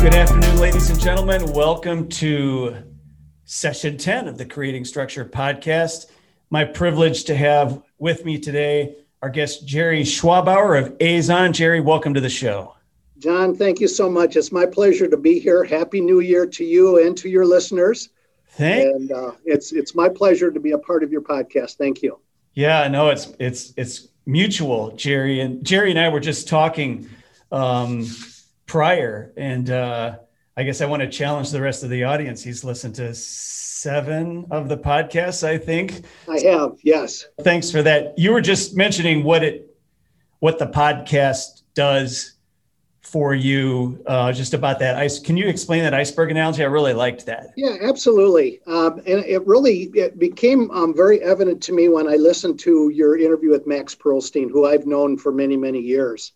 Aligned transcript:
Good 0.00 0.14
afternoon, 0.14 0.58
ladies 0.58 0.90
and 0.90 1.00
gentlemen. 1.00 1.52
Welcome 1.52 2.08
to 2.10 2.76
session 3.44 3.96
10 3.96 4.28
of 4.28 4.38
the 4.38 4.46
Creating 4.46 4.84
Structure 4.84 5.24
podcast. 5.24 6.06
My 6.50 6.64
privilege 6.64 7.24
to 7.24 7.34
have 7.34 7.82
with 7.98 8.24
me 8.24 8.38
today 8.38 8.94
our 9.22 9.28
guest, 9.28 9.66
Jerry 9.66 10.02
Schwabauer 10.02 10.80
of 10.80 10.96
Azon. 10.98 11.52
Jerry, 11.52 11.80
welcome 11.80 12.14
to 12.14 12.20
the 12.20 12.28
show. 12.28 12.76
John, 13.18 13.56
thank 13.56 13.80
you 13.80 13.88
so 13.88 14.08
much. 14.08 14.36
It's 14.36 14.52
my 14.52 14.66
pleasure 14.66 15.08
to 15.08 15.16
be 15.16 15.40
here. 15.40 15.64
Happy 15.64 16.00
New 16.00 16.20
Year 16.20 16.46
to 16.46 16.64
you 16.64 17.04
and 17.04 17.18
to 17.18 17.28
your 17.28 17.44
listeners. 17.44 18.10
Thank 18.50 18.94
and 18.94 19.10
uh, 19.10 19.32
it's 19.44 19.72
it's 19.72 19.96
my 19.96 20.08
pleasure 20.08 20.52
to 20.52 20.60
be 20.60 20.70
a 20.70 20.78
part 20.78 21.02
of 21.02 21.10
your 21.10 21.22
podcast. 21.22 21.76
Thank 21.76 22.02
you. 22.02 22.20
Yeah, 22.54 22.86
no, 22.86 23.08
it's 23.08 23.34
it's 23.40 23.74
it's 23.76 24.06
mutual, 24.26 24.92
Jerry 24.92 25.40
and 25.40 25.64
Jerry 25.64 25.90
and 25.90 25.98
I 25.98 26.08
were 26.08 26.20
just 26.20 26.46
talking 26.46 27.08
um, 27.50 28.06
prior, 28.68 29.32
and 29.36 29.70
uh, 29.70 30.18
I 30.56 30.62
guess 30.62 30.80
I 30.80 30.86
want 30.86 31.02
to 31.02 31.08
challenge 31.08 31.50
the 31.50 31.60
rest 31.60 31.82
of 31.82 31.90
the 31.90 32.04
audience. 32.04 32.44
He's 32.44 32.62
listened 32.62 32.94
to 32.96 33.12
seven 33.14 34.46
of 34.50 34.68
the 34.68 34.76
podcasts, 34.76 35.42
I 35.42 35.58
think. 35.58 36.04
I 36.28 36.38
have, 36.40 36.76
yes. 36.84 37.26
Thanks 37.42 37.70
for 37.70 37.82
that. 37.82 38.16
You 38.16 38.32
were 38.32 38.40
just 38.40 38.76
mentioning 38.76 39.24
what 39.24 39.42
it 39.42 39.64
what 40.40 40.58
the 40.58 40.66
podcast 40.66 41.62
does 41.74 42.34
for 43.00 43.34
you 43.34 44.02
uh, 44.06 44.32
just 44.32 44.52
about 44.52 44.78
that 44.78 44.96
ice 44.96 45.18
can 45.18 45.36
you 45.36 45.48
explain 45.48 45.82
that 45.82 45.94
iceberg 45.94 46.30
analogy 46.30 46.62
i 46.62 46.66
really 46.66 46.92
liked 46.92 47.24
that 47.24 47.54
yeah 47.56 47.76
absolutely 47.80 48.60
um, 48.66 48.98
and 49.06 49.24
it 49.24 49.44
really 49.46 49.84
it 49.94 50.18
became 50.18 50.70
um, 50.72 50.94
very 50.94 51.22
evident 51.22 51.62
to 51.62 51.72
me 51.72 51.88
when 51.88 52.06
i 52.06 52.16
listened 52.16 52.58
to 52.58 52.90
your 52.90 53.16
interview 53.16 53.50
with 53.50 53.66
max 53.66 53.94
perilstein 53.94 54.50
who 54.50 54.66
i've 54.66 54.86
known 54.86 55.16
for 55.16 55.32
many 55.32 55.56
many 55.56 55.80
years 55.80 56.32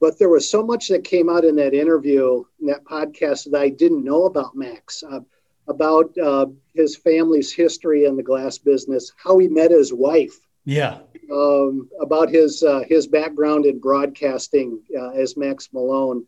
but 0.00 0.18
there 0.18 0.28
was 0.28 0.50
so 0.50 0.64
much 0.64 0.88
that 0.88 1.04
came 1.04 1.28
out 1.28 1.44
in 1.44 1.56
that 1.56 1.74
interview 1.74 2.42
in 2.60 2.66
that 2.66 2.84
podcast 2.84 3.50
that 3.50 3.60
i 3.60 3.68
didn't 3.68 4.04
know 4.04 4.26
about 4.26 4.56
max 4.56 5.02
uh, 5.10 5.20
about 5.68 6.16
uh, 6.18 6.46
his 6.74 6.96
family's 6.96 7.52
history 7.52 8.06
in 8.06 8.16
the 8.16 8.22
glass 8.22 8.58
business 8.58 9.12
how 9.22 9.38
he 9.38 9.48
met 9.48 9.70
his 9.70 9.92
wife. 9.92 10.40
Yeah. 10.64 10.98
Um, 11.32 11.88
about 12.00 12.30
his 12.30 12.62
uh, 12.62 12.82
his 12.88 13.06
background 13.06 13.66
in 13.66 13.78
broadcasting 13.78 14.82
uh, 14.98 15.10
as 15.10 15.36
Max 15.36 15.68
Malone, 15.72 16.26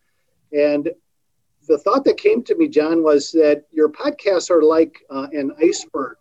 and 0.53 0.91
the 1.69 1.79
thought 1.79 2.05
that 2.05 2.17
came 2.17 2.43
to 2.45 2.55
me, 2.55 2.69
John, 2.69 3.03
was 3.03 3.33
that 3.33 3.65
your 3.71 3.91
podcasts 3.91 4.51
are 4.51 4.62
like 4.62 4.99
uh, 5.11 5.29
an 5.33 5.53
iceberg, 5.62 6.17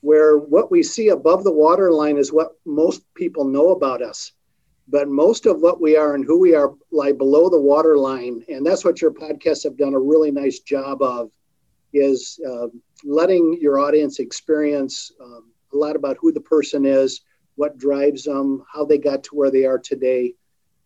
where 0.00 0.36
what 0.36 0.70
we 0.70 0.82
see 0.82 1.08
above 1.08 1.44
the 1.44 1.52
waterline 1.52 2.18
is 2.18 2.32
what 2.32 2.52
most 2.64 3.02
people 3.14 3.44
know 3.44 3.70
about 3.70 4.02
us, 4.02 4.32
but 4.88 5.08
most 5.08 5.46
of 5.46 5.60
what 5.60 5.80
we 5.80 5.96
are 5.96 6.14
and 6.14 6.24
who 6.24 6.38
we 6.38 6.54
are 6.54 6.72
lie 6.92 7.12
below 7.12 7.48
the 7.48 7.60
waterline, 7.60 8.44
and 8.48 8.64
that's 8.64 8.84
what 8.84 9.00
your 9.00 9.12
podcasts 9.12 9.64
have 9.64 9.76
done 9.76 9.94
a 9.94 9.98
really 9.98 10.30
nice 10.30 10.60
job 10.60 11.02
of, 11.02 11.30
is 11.92 12.38
uh, 12.48 12.66
letting 13.04 13.58
your 13.60 13.78
audience 13.78 14.18
experience 14.18 15.12
um, 15.20 15.50
a 15.72 15.76
lot 15.76 15.96
about 15.96 16.16
who 16.20 16.32
the 16.32 16.40
person 16.40 16.84
is 16.84 17.22
what 17.56 17.76
drives 17.78 18.24
them, 18.24 18.64
how 18.72 18.84
they 18.84 18.98
got 18.98 19.24
to 19.24 19.34
where 19.34 19.50
they 19.50 19.64
are 19.64 19.78
today, 19.78 20.34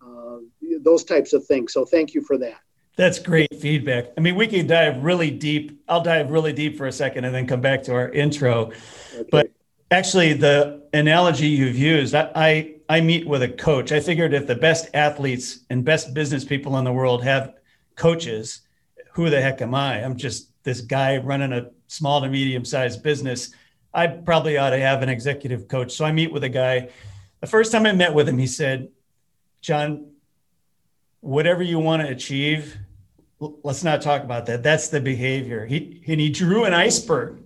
uh, 0.01 0.39
those 0.81 1.05
types 1.05 1.33
of 1.33 1.45
things. 1.45 1.73
So 1.73 1.85
thank 1.85 2.15
you 2.15 2.23
for 2.23 2.39
that. 2.39 2.61
That's 2.97 3.19
great 3.19 3.55
feedback. 3.61 4.07
I 4.17 4.21
mean, 4.21 4.35
we 4.35 4.47
can 4.47 4.67
dive 4.67 5.03
really 5.03 5.31
deep. 5.31 5.83
I'll 5.89 6.03
dive 6.03 6.31
really 6.31 6.53
deep 6.53 6.77
for 6.77 6.87
a 6.87 6.93
second 6.93 7.25
and 7.25 7.35
then 7.35 7.47
come 7.47 7.61
back 7.61 7.83
to 7.85 7.93
our 7.93 8.09
intro. 8.09 8.73
Okay. 9.15 9.29
But 9.31 9.51
actually, 9.91 10.35
the 10.35 10.83
analogy 10.93 11.49
you've 11.49 11.77
used, 11.79 12.15
I, 12.15 12.31
I, 12.35 12.75
I 12.89 13.01
meet 13.01 13.27
with 13.27 13.43
a 13.43 13.49
coach. 13.49 13.93
I 13.93 14.01
figured 14.01 14.35
if 14.35 14.47
the 14.47 14.55
best 14.55 14.89
athletes 14.95 15.61
and 15.71 15.85
best 15.85 16.15
business 16.15 16.45
people 16.45 16.79
in 16.79 16.85
the 16.85 16.93
world 16.93 17.23
have 17.25 17.55
coaches, 17.97 18.63
who 19.13 19.31
the 19.31 19.41
heck 19.41 19.61
am 19.63 19.75
I? 19.75 20.05
I'm 20.05 20.17
just 20.17 20.51
this 20.63 20.81
guy 20.81 21.19
running 21.19 21.53
a 21.53 21.71
small 21.89 22.21
to 22.21 22.29
medium 22.29 22.65
sized 22.65 23.03
business 23.03 23.53
I 23.93 24.07
probably 24.07 24.57
ought 24.57 24.71
to 24.71 24.79
have 24.79 25.03
an 25.03 25.09
executive 25.09 25.69
coach. 25.69 25.93
So 25.93 26.05
I 26.05 26.13
meet 26.13 26.33
with 26.33 26.45
a 26.45 26.49
guy. 26.49 26.91
The 27.41 27.47
first 27.47 27.73
time 27.73 27.87
I 27.87 27.93
met 27.93 28.15
with 28.15 28.29
him, 28.29 28.39
he 28.39 28.47
said, 28.47 28.89
John, 29.61 30.13
whatever 31.21 31.63
you 31.63 31.79
want 31.79 32.03
to 32.03 32.09
achieve, 32.09 32.77
let's 33.41 33.83
not 33.83 34.01
talk 34.03 34.23
about 34.23 34.47
that. 34.47 34.63
That's 34.63 34.89
the 34.89 35.01
behavior. 35.01 35.67
He 35.67 36.03
and 36.07 36.21
he 36.21 36.31
drew 36.31 36.65
an 36.65 36.75
iceberg. 36.75 37.43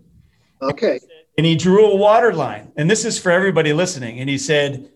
Okay. 0.61 1.01
And 1.37 1.47
he 1.47 1.57
drew 1.57 1.91
a 1.91 1.97
water 1.97 2.33
line. 2.33 2.73
And 2.77 2.91
this 2.91 3.05
is 3.05 3.19
for 3.19 3.33
everybody 3.33 3.73
listening. 3.73 4.21
And 4.21 4.29
he 4.29 4.39
said, 4.39 4.89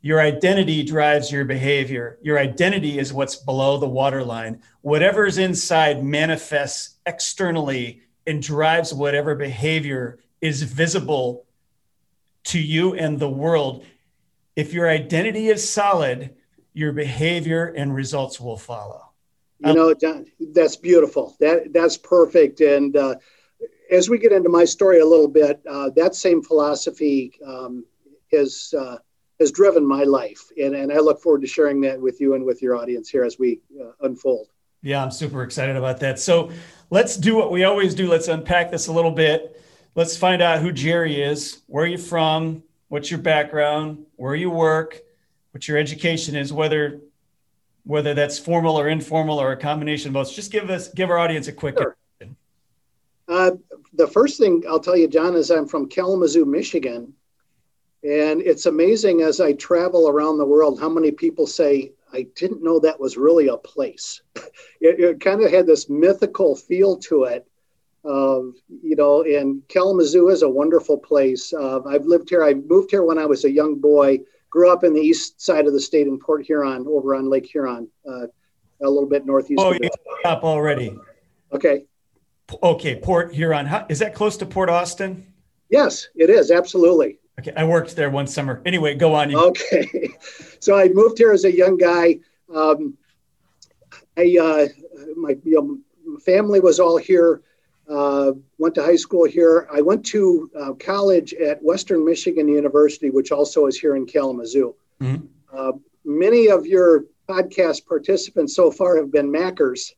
Your 0.00 0.20
identity 0.20 0.82
drives 0.82 1.30
your 1.30 1.44
behavior. 1.44 2.18
Your 2.22 2.38
identity 2.38 2.98
is 2.98 3.12
what's 3.12 3.36
below 3.36 3.78
the 3.78 3.88
water 3.88 4.24
line. 4.24 4.62
Whatever's 4.80 5.38
inside 5.38 6.02
manifests 6.02 6.96
externally 7.04 8.02
and 8.26 8.42
drives 8.42 8.92
whatever 8.92 9.34
behavior 9.34 10.18
is 10.40 10.62
visible 10.62 11.46
to 12.44 12.58
you 12.58 12.94
and 12.94 13.18
the 13.18 13.30
world. 13.30 13.84
If 14.54 14.72
your 14.72 14.88
identity 14.88 15.48
is 15.48 15.68
solid, 15.68 16.34
your 16.72 16.92
behavior 16.92 17.66
and 17.66 17.94
results 17.94 18.40
will 18.40 18.56
follow. 18.56 19.02
You 19.60 19.74
know, 19.74 19.94
John, 19.94 20.26
that's 20.52 20.76
beautiful. 20.76 21.34
That 21.40 21.72
that's 21.72 21.96
perfect. 21.96 22.60
And 22.60 22.94
uh, 22.94 23.16
as 23.90 24.08
we 24.08 24.18
get 24.18 24.32
into 24.32 24.48
my 24.48 24.64
story 24.64 25.00
a 25.00 25.06
little 25.06 25.28
bit, 25.28 25.60
uh, 25.68 25.90
that 25.96 26.14
same 26.14 26.42
philosophy 26.42 27.32
um, 27.46 27.84
has 28.32 28.74
uh, 28.78 28.98
has 29.40 29.52
driven 29.52 29.86
my 29.86 30.04
life, 30.04 30.50
and 30.58 30.74
and 30.74 30.92
I 30.92 30.98
look 30.98 31.20
forward 31.20 31.42
to 31.42 31.46
sharing 31.46 31.80
that 31.82 32.00
with 32.00 32.20
you 32.20 32.34
and 32.34 32.44
with 32.44 32.62
your 32.62 32.76
audience 32.76 33.08
here 33.08 33.24
as 33.24 33.38
we 33.38 33.60
uh, 33.80 33.92
unfold. 34.02 34.48
Yeah, 34.82 35.02
I'm 35.02 35.10
super 35.10 35.42
excited 35.42 35.76
about 35.76 36.00
that. 36.00 36.18
So 36.20 36.50
let's 36.90 37.16
do 37.16 37.34
what 37.34 37.50
we 37.50 37.64
always 37.64 37.94
do. 37.94 38.08
Let's 38.08 38.28
unpack 38.28 38.70
this 38.70 38.86
a 38.86 38.92
little 38.92 39.10
bit 39.10 39.56
let's 39.96 40.16
find 40.16 40.40
out 40.40 40.60
who 40.60 40.70
Jerry 40.70 41.20
is. 41.20 41.62
Where 41.66 41.84
are 41.84 41.88
you 41.88 41.98
from? 41.98 42.62
What's 42.88 43.10
your 43.10 43.18
background? 43.18 44.06
Where 44.14 44.36
you 44.36 44.50
work? 44.50 45.00
What 45.50 45.66
your 45.66 45.78
education 45.78 46.36
is? 46.36 46.52
Whether 46.52 47.00
whether 47.82 48.14
that's 48.14 48.38
formal 48.38 48.78
or 48.78 48.88
informal 48.88 49.40
or 49.40 49.52
a 49.52 49.56
combination 49.56 50.08
of 50.08 50.14
both. 50.14 50.32
Just 50.32 50.52
give 50.52 50.70
us 50.70 50.88
give 50.88 51.10
our 51.10 51.18
audience 51.18 51.48
a 51.48 51.52
quick. 51.52 51.78
Sure. 51.78 51.96
Uh, 53.28 53.52
the 53.96 54.06
first 54.06 54.38
thing 54.38 54.62
I'll 54.68 54.80
tell 54.80 54.96
you, 54.96 55.08
John, 55.08 55.34
is 55.34 55.50
I'm 55.50 55.66
from 55.66 55.88
Kalamazoo, 55.88 56.44
Michigan, 56.44 57.12
and 58.02 58.40
it's 58.40 58.66
amazing 58.66 59.22
as 59.22 59.40
I 59.40 59.52
travel 59.54 60.08
around 60.08 60.38
the 60.38 60.46
world 60.46 60.78
how 60.78 60.88
many 60.88 61.10
people 61.10 61.46
say 61.46 61.92
I 62.12 62.26
didn't 62.36 62.62
know 62.62 62.78
that 62.80 63.00
was 63.00 63.16
really 63.16 63.48
a 63.48 63.56
place. 63.56 64.22
it, 64.80 65.00
it 65.00 65.20
kind 65.20 65.42
of 65.42 65.50
had 65.50 65.66
this 65.66 65.88
mythical 65.88 66.54
feel 66.54 66.96
to 66.98 67.24
it 67.24 67.46
uh, 68.06 68.40
you 68.82 68.94
know, 68.96 69.22
and 69.22 69.66
Kalamazoo 69.68 70.28
is 70.28 70.42
a 70.42 70.48
wonderful 70.48 70.96
place. 70.96 71.52
Uh, 71.52 71.80
I've 71.84 72.06
lived 72.06 72.30
here. 72.30 72.44
I 72.44 72.54
moved 72.54 72.90
here 72.90 73.02
when 73.02 73.18
I 73.18 73.26
was 73.26 73.44
a 73.44 73.50
young 73.50 73.76
boy. 73.76 74.20
Grew 74.48 74.70
up 74.70 74.84
in 74.84 74.94
the 74.94 75.00
east 75.00 75.40
side 75.40 75.66
of 75.66 75.72
the 75.72 75.80
state 75.80 76.06
in 76.06 76.18
Port 76.18 76.46
Huron, 76.46 76.86
over 76.86 77.16
on 77.16 77.28
Lake 77.28 77.46
Huron, 77.46 77.88
uh, 78.08 78.26
a 78.82 78.88
little 78.88 79.08
bit 79.08 79.26
northeast. 79.26 79.60
Oh, 79.60 79.72
you 79.72 79.90
up 80.24 80.44
already? 80.44 80.96
Okay. 81.52 81.84
Okay, 82.62 82.96
Port 82.96 83.34
Huron. 83.34 83.66
How, 83.66 83.86
is 83.88 83.98
that 83.98 84.14
close 84.14 84.36
to 84.38 84.46
Port 84.46 84.70
Austin? 84.70 85.26
Yes, 85.68 86.08
it 86.14 86.30
is. 86.30 86.50
Absolutely. 86.50 87.18
Okay, 87.38 87.52
I 87.56 87.64
worked 87.64 87.96
there 87.96 88.08
one 88.08 88.26
summer. 88.26 88.62
Anyway, 88.64 88.94
go 88.94 89.14
on. 89.14 89.34
Okay, 89.34 90.10
so 90.60 90.78
I 90.78 90.88
moved 90.88 91.18
here 91.18 91.32
as 91.32 91.44
a 91.44 91.54
young 91.54 91.76
guy. 91.76 92.18
Um, 92.54 92.96
I 94.16 94.36
uh, 94.40 94.66
my 95.16 95.36
you 95.44 95.80
know, 96.06 96.18
family 96.20 96.60
was 96.60 96.80
all 96.80 96.96
here 96.96 97.42
uh, 97.88 98.32
went 98.58 98.74
to 98.74 98.82
high 98.82 98.96
school 98.96 99.24
here. 99.24 99.68
I 99.72 99.80
went 99.80 100.04
to 100.06 100.50
uh, 100.58 100.72
college 100.74 101.34
at 101.34 101.62
Western 101.62 102.04
Michigan 102.04 102.48
University, 102.48 103.10
which 103.10 103.30
also 103.30 103.66
is 103.66 103.78
here 103.78 103.96
in 103.96 104.06
Kalamazoo. 104.06 104.74
Mm-hmm. 105.00 105.26
Uh, 105.52 105.72
many 106.04 106.48
of 106.48 106.66
your 106.66 107.04
podcast 107.28 107.86
participants 107.86 108.54
so 108.54 108.70
far 108.70 108.96
have 108.96 109.10
been 109.12 109.30
Mackers. 109.30 109.94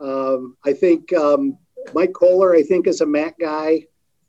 Um, 0.00 0.56
I 0.64 0.72
think 0.72 1.12
um, 1.12 1.58
Mike 1.94 2.12
Kohler, 2.12 2.54
I 2.54 2.62
think, 2.62 2.86
is 2.86 3.00
a 3.00 3.06
Mac 3.06 3.38
guy, 3.38 3.86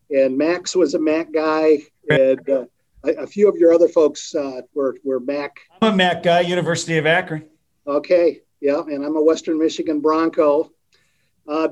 and 0.09 0.37
Max 0.37 0.75
was 0.75 0.93
a 0.93 0.99
Mac 0.99 1.31
guy, 1.31 1.79
and 2.09 2.49
uh, 2.49 2.65
a, 3.03 3.09
a, 3.23 3.27
few 3.27 3.47
of 3.47 3.55
your 3.57 3.73
other 3.73 3.87
folks 3.87 4.33
uh, 4.35 4.61
were 4.73 4.97
were 5.03 5.19
Mac. 5.19 5.59
I'm 5.81 5.93
a 5.93 5.95
Mac 5.95 6.23
guy, 6.23 6.41
University 6.41 6.97
of 6.97 7.05
Akron. 7.05 7.47
Okay, 7.87 8.41
yeah, 8.61 8.81
and 8.81 9.05
I'm 9.05 9.15
a 9.15 9.21
Western 9.21 9.57
Michigan 9.57 9.99
Bronco. 9.99 10.71
Uh, 11.47 11.69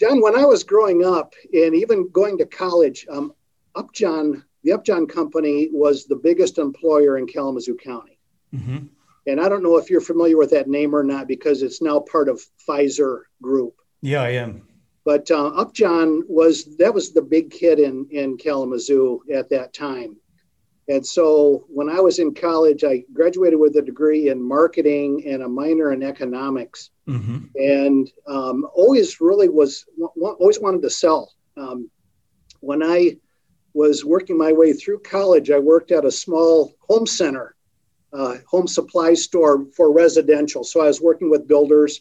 John, 0.00 0.20
when 0.20 0.36
I 0.36 0.44
was 0.44 0.62
growing 0.62 1.04
up 1.04 1.34
and 1.52 1.74
even 1.74 2.10
going 2.10 2.38
to 2.38 2.46
college, 2.46 3.06
um, 3.10 3.32
Upjohn, 3.74 4.44
the 4.62 4.72
Upjohn 4.72 5.06
Company 5.06 5.68
was 5.72 6.06
the 6.06 6.16
biggest 6.16 6.58
employer 6.58 7.18
in 7.18 7.26
Kalamazoo 7.26 7.76
County. 7.76 8.18
Mm-hmm. 8.54 8.86
And 9.26 9.40
I 9.40 9.48
don't 9.48 9.62
know 9.62 9.76
if 9.76 9.90
you're 9.90 10.00
familiar 10.00 10.36
with 10.36 10.50
that 10.50 10.68
name 10.68 10.94
or 10.94 11.02
not 11.02 11.28
because 11.28 11.62
it's 11.62 11.82
now 11.82 12.00
part 12.00 12.28
of 12.28 12.40
Pfizer 12.68 13.22
Group. 13.42 13.74
Yeah, 14.02 14.22
I 14.22 14.30
am. 14.30 14.66
But 15.06 15.30
uh, 15.30 15.52
Upjohn 15.54 16.24
was 16.28 16.76
that 16.78 16.92
was 16.92 17.12
the 17.12 17.22
big 17.22 17.52
kid 17.52 17.78
in 17.78 18.08
in 18.10 18.36
Kalamazoo 18.36 19.20
at 19.32 19.48
that 19.50 19.72
time. 19.72 20.16
And 20.88 21.06
so 21.06 21.64
when 21.68 21.88
I 21.88 22.00
was 22.00 22.18
in 22.18 22.34
college, 22.34 22.82
I 22.82 23.04
graduated 23.12 23.58
with 23.58 23.76
a 23.76 23.82
degree 23.82 24.28
in 24.30 24.42
marketing 24.42 25.22
and 25.26 25.44
a 25.44 25.48
minor 25.48 25.92
in 25.92 26.02
economics. 26.02 26.90
mm-hmm. 27.08 27.38
and 27.54 28.10
um, 28.26 28.66
always 28.74 29.20
really 29.20 29.48
was 29.48 29.84
always 30.20 30.58
wanted 30.60 30.82
to 30.82 30.90
sell. 30.90 31.32
Um, 31.56 31.88
when 32.60 32.82
I 32.82 33.16
was 33.74 34.04
working 34.04 34.36
my 34.36 34.52
way 34.52 34.72
through 34.72 35.00
college, 35.00 35.52
I 35.52 35.60
worked 35.60 35.92
at 35.92 36.04
a 36.04 36.10
small 36.10 36.74
home 36.88 37.06
center, 37.06 37.54
uh, 38.12 38.38
home 38.48 38.66
supply 38.66 39.14
store 39.14 39.66
for 39.76 39.92
residential. 39.92 40.64
So 40.64 40.80
I 40.80 40.86
was 40.86 41.00
working 41.00 41.30
with 41.30 41.46
builders. 41.46 42.00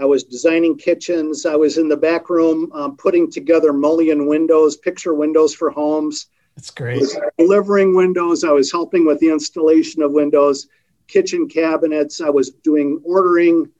I 0.00 0.06
was 0.06 0.24
designing 0.24 0.78
kitchens. 0.78 1.44
I 1.44 1.56
was 1.56 1.76
in 1.76 1.88
the 1.88 1.96
back 1.96 2.30
room 2.30 2.72
um, 2.72 2.96
putting 2.96 3.30
together 3.30 3.72
mullion 3.72 4.26
windows, 4.26 4.76
picture 4.76 5.14
windows 5.14 5.54
for 5.54 5.70
homes. 5.70 6.28
That's 6.56 6.70
great. 6.70 7.04
delivering 7.38 7.94
windows. 7.94 8.42
I 8.42 8.50
was 8.50 8.72
helping 8.72 9.06
with 9.06 9.20
the 9.20 9.28
installation 9.28 10.02
of 10.02 10.12
windows, 10.12 10.68
kitchen 11.06 11.48
cabinets. 11.48 12.20
I 12.20 12.30
was 12.30 12.50
doing 12.50 13.00
ordering. 13.04 13.70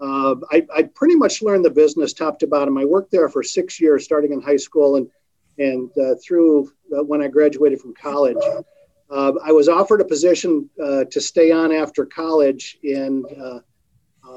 Uh, 0.00 0.36
I, 0.50 0.66
I 0.74 0.82
pretty 0.94 1.14
much 1.14 1.42
learned 1.42 1.64
the 1.64 1.70
business 1.70 2.12
top 2.12 2.40
to 2.40 2.46
bottom. 2.46 2.76
I 2.76 2.84
worked 2.84 3.12
there 3.12 3.28
for 3.28 3.42
six 3.42 3.80
years, 3.80 4.04
starting 4.04 4.32
in 4.32 4.40
high 4.40 4.56
school 4.56 4.96
and 4.96 5.08
and 5.58 5.90
uh, 5.98 6.14
through 6.24 6.72
uh, 6.96 7.02
when 7.02 7.20
I 7.20 7.28
graduated 7.28 7.80
from 7.80 7.94
college. 7.94 8.36
Uh, 9.10 9.32
I 9.44 9.52
was 9.52 9.68
offered 9.68 10.00
a 10.00 10.04
position 10.04 10.70
uh, 10.82 11.04
to 11.10 11.20
stay 11.20 11.50
on 11.50 11.72
after 11.72 12.04
college, 12.06 12.78
and 12.84 13.24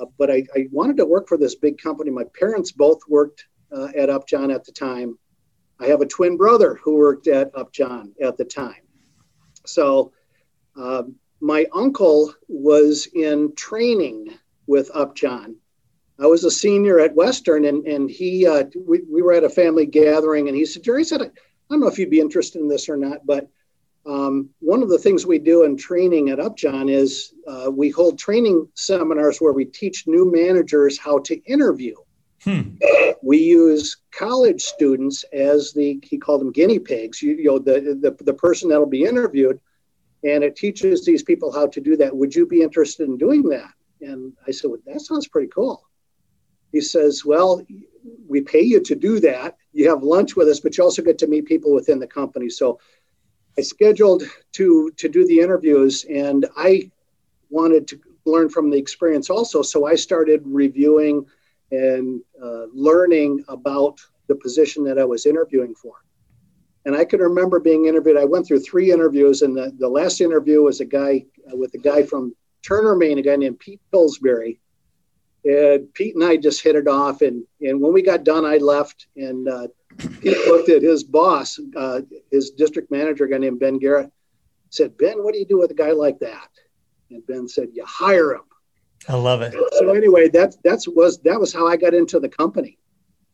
uh, 0.02 0.04
uh, 0.04 0.08
but 0.18 0.32
I, 0.32 0.46
I, 0.56 0.68
wanted 0.72 0.98
to 0.98 1.06
work 1.06 1.28
for 1.28 1.38
this 1.38 1.56
big 1.56 1.78
company. 1.78 2.10
My 2.12 2.26
parents 2.38 2.72
both 2.72 3.00
worked 3.08 3.46
at 3.96 4.10
Upjohn 4.10 4.52
at 4.52 4.66
the 4.66 4.72
time. 4.72 5.18
I 5.80 5.86
have 5.88 6.02
a 6.02 6.06
twin 6.06 6.38
brother 6.38 6.76
who 6.76 6.96
worked 6.98 7.28
at 7.28 7.52
Upjohn 7.56 8.14
at 8.22 8.38
the 8.38 8.46
time. 8.46 8.84
So 9.66 10.12
um, 10.76 11.16
my 11.40 11.66
uncle 11.74 12.34
was 12.48 13.08
in 13.14 13.54
training 13.56 14.34
with 14.68 14.92
Upjohn 14.94 15.56
I 16.22 16.28
was 16.28 16.44
a 16.44 16.52
senior 16.52 17.00
at 17.00 17.16
Western, 17.16 17.66
and 17.66 17.86
and 17.88 18.10
he 18.10 18.46
uh, 18.46 18.66
we, 18.86 19.02
we 19.12 19.24
were 19.24 19.34
at 19.34 19.44
a 19.44 19.50
family 19.50 19.88
gathering, 19.88 20.48
and 20.48 20.56
he 20.56 20.66
said, 20.66 20.84
Jerry 20.84 21.04
said, 21.04 21.22
I 21.22 21.30
don't 21.70 21.80
know 21.80 21.88
if 21.88 21.98
you'd 21.98 22.12
be 22.12 22.20
interested 22.20 22.62
in 22.62 22.68
this 22.68 22.90
or 22.90 22.96
not, 22.96 23.26
but 23.26 23.50
um, 24.06 24.50
one 24.60 24.82
of 24.82 24.90
the 24.90 24.98
things 24.98 25.26
we 25.26 25.40
do 25.40 25.64
in 25.64 25.78
training 25.78 26.30
at 26.30 26.40
Upjohn 26.40 26.90
is 26.90 27.34
uh, 27.48 27.70
we 27.72 27.90
hold 27.90 28.18
training 28.18 28.68
seminars 28.74 29.40
where 29.40 29.54
we 29.54 29.66
teach 29.66 30.08
new 30.08 30.32
managers 30.32 30.98
how 30.98 31.20
to 31.20 31.36
interview. 31.44 31.96
Hmm. 32.44 32.78
We 33.22 33.38
use 33.38 33.98
college 34.12 34.62
students 34.62 35.24
as 35.32 35.74
the 35.74 36.00
he 36.04 36.18
called 36.18 36.42
them 36.42 36.52
guinea 36.52 36.80
pigs. 36.80 37.22
You, 37.22 37.36
you 37.36 37.46
know 37.46 37.60
the, 37.60 38.00
the 38.02 38.24
the 38.24 38.34
person 38.34 38.68
that'll 38.68 38.88
be 38.88 39.04
interviewed, 39.04 39.60
and 40.24 40.44
it 40.44 40.56
teaches 40.56 41.06
these 41.06 41.22
people 41.22 41.52
how 41.52 41.68
to 41.68 41.80
do 41.80 41.96
that. 41.98 42.16
Would 42.16 42.36
you 42.36 42.48
be 42.48 42.64
interested 42.64 43.08
in 43.08 43.18
doing 43.18 43.44
that? 43.50 43.70
And 44.02 44.34
I 44.48 44.52
said, 44.52 44.72
well, 44.72 44.80
that 44.88 45.02
sounds 45.02 45.28
pretty 45.28 45.50
cool. 45.50 45.88
He 46.72 46.82
says, 46.82 47.26
Well, 47.26 47.66
we 48.28 48.42
pay 48.42 48.62
you 48.62 48.82
to 48.82 48.96
do 48.96 49.20
that. 49.20 49.58
You 49.74 49.90
have 49.90 50.04
lunch 50.04 50.36
with 50.36 50.48
us, 50.48 50.60
but 50.60 50.78
you 50.78 50.84
also 50.84 51.02
get 51.02 51.18
to 51.20 51.28
meet 51.28 51.46
people 51.46 51.74
within 51.74 52.00
the 52.00 52.08
company. 52.08 52.50
So 52.50 52.80
I 53.58 53.62
scheduled 53.62 54.24
to 54.54 54.92
to 54.98 55.10
do 55.10 55.26
the 55.26 55.40
interviews 55.40 56.06
and 56.06 56.46
I 56.56 56.92
wanted 57.50 57.88
to 57.90 58.00
learn 58.26 58.50
from 58.50 58.70
the 58.70 58.78
experience 58.78 59.30
also. 59.30 59.62
So 59.62 59.86
I 59.86 59.96
started 59.96 60.42
reviewing 60.46 61.26
and 61.72 62.22
uh, 62.42 62.66
learning 62.74 63.44
about 63.48 64.00
the 64.28 64.36
position 64.36 64.84
that 64.86 65.00
I 65.00 65.06
was 65.06 65.26
interviewing 65.26 65.76
for. 65.76 65.96
And 66.86 66.96
I 66.96 67.06
can 67.06 67.20
remember 67.20 67.60
being 67.60 67.86
interviewed. 67.86 68.18
I 68.18 68.26
went 68.26 68.48
through 68.48 68.62
three 68.62 68.92
interviews, 68.92 69.42
and 69.44 69.56
the, 69.56 69.72
the 69.78 69.88
last 69.88 70.20
interview 70.20 70.64
was 70.64 70.80
a 70.80 70.86
guy 70.86 71.26
uh, 71.52 71.56
with 71.56 71.74
a 71.76 71.78
guy 71.78 72.04
from 72.04 72.36
Turner, 72.64 72.96
Maine, 72.96 73.20
a 73.20 73.22
guy 73.22 73.36
named 73.36 73.60
Pete 73.60 73.82
Pillsbury. 73.92 74.60
And 75.44 75.94
Pete 75.94 76.16
and 76.16 76.24
I 76.24 76.38
just 76.38 76.62
hit 76.62 76.76
it 76.76 76.88
off. 76.88 77.22
And, 77.22 77.44
and 77.62 77.82
when 77.82 77.94
we 77.94 78.02
got 78.02 78.24
done, 78.24 78.46
I 78.46 78.58
left 78.58 79.08
and 79.16 79.48
uh, 79.48 79.68
Pete 79.98 80.38
looked 80.48 80.70
at 80.70 80.82
his 80.82 81.04
boss, 81.04 81.60
uh, 81.76 82.02
his 82.32 82.52
district 82.52 82.92
manager, 82.92 83.26
a 83.26 83.30
guy 83.30 83.38
named 83.38 83.60
Ben 83.60 83.78
Garrett, 83.78 84.12
said, 84.70 84.98
Ben, 84.98 85.24
what 85.24 85.34
do 85.34 85.40
you 85.40 85.46
do 85.46 85.60
with 85.60 85.72
a 85.72 85.76
guy 85.76 85.92
like 85.92 86.20
that? 86.20 86.50
And 87.10 87.26
Ben 87.28 87.48
said, 87.48 87.70
You 87.74 87.84
hire 87.86 88.34
him. 88.34 88.42
I 89.08 89.16
love 89.16 89.42
it. 89.42 89.54
So 89.80 89.94
anyway, 89.94 90.30
that 90.30 90.56
that's 90.64 90.88
was 90.88 91.20
that 91.22 91.40
was 91.40 91.54
how 91.54 91.68
I 91.68 91.76
got 91.76 91.94
into 91.94 92.20
the 92.20 92.30
company. 92.30 92.78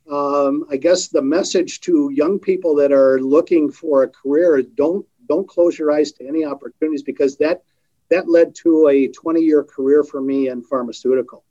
Um, 0.10 0.66
I 0.72 0.78
guess 0.78 1.10
the 1.10 1.22
message 1.22 1.82
to 1.82 2.10
young 2.14 2.40
people 2.40 2.74
that 2.76 2.94
are 2.94 3.20
looking 3.20 3.70
for 3.70 4.04
a 4.04 4.08
career 4.08 4.62
don't 4.62 5.06
don't 5.28 5.48
close 5.48 5.78
your 5.78 5.92
eyes 5.92 6.14
to 6.14 6.28
any 6.28 6.46
opportunities 6.46 7.04
because 7.04 7.36
that 7.38 7.64
that 8.10 8.30
led 8.30 8.56
to 8.56 8.88
a 8.88 9.10
20 9.10 9.42
year 9.42 9.64
career 9.64 10.04
for 10.04 10.22
me 10.22 10.48
in 10.48 10.64
pharmaceutical. 10.64 11.44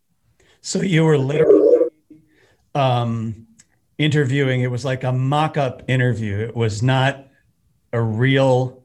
So 0.62 0.81
you 0.81 1.05
were 1.05 1.19
literally 1.19 1.91
um, 2.75 3.45
interviewing. 3.98 4.62
It 4.62 4.70
was 4.70 4.84
like 4.84 5.04
a 5.04 5.12
mock-up 5.12 5.82
interview. 5.88 6.38
It 6.38 6.54
was 6.54 6.82
not 6.82 7.26
a 7.93 8.00
real. 8.00 8.84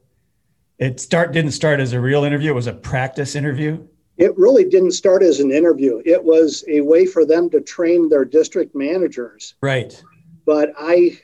It 0.80 1.00
start 1.00 1.31
didn't 1.31 1.52
start 1.52 1.80
as 1.80 1.94
a 1.94 2.00
real 2.00 2.24
interview. 2.24 2.52
It 2.52 2.56
was 2.56 2.68
a 2.68 2.74
practice 2.74 3.36
interview. 3.36 3.86
It 4.18 4.38
really 4.38 4.66
didn't 4.66 4.92
start 4.92 5.24
as 5.24 5.40
an 5.40 5.52
interview. 5.52 6.02
It 6.06 6.24
was 6.24 6.63
a 6.68 6.81
way 6.81 7.06
for 7.06 7.25
them 7.25 7.50
to 7.52 7.62
train 7.62 8.10
their 8.10 8.25
district 8.25 8.75
managers. 8.75 9.56
Right. 9.62 10.02
But 10.46 10.74
I, 10.78 11.19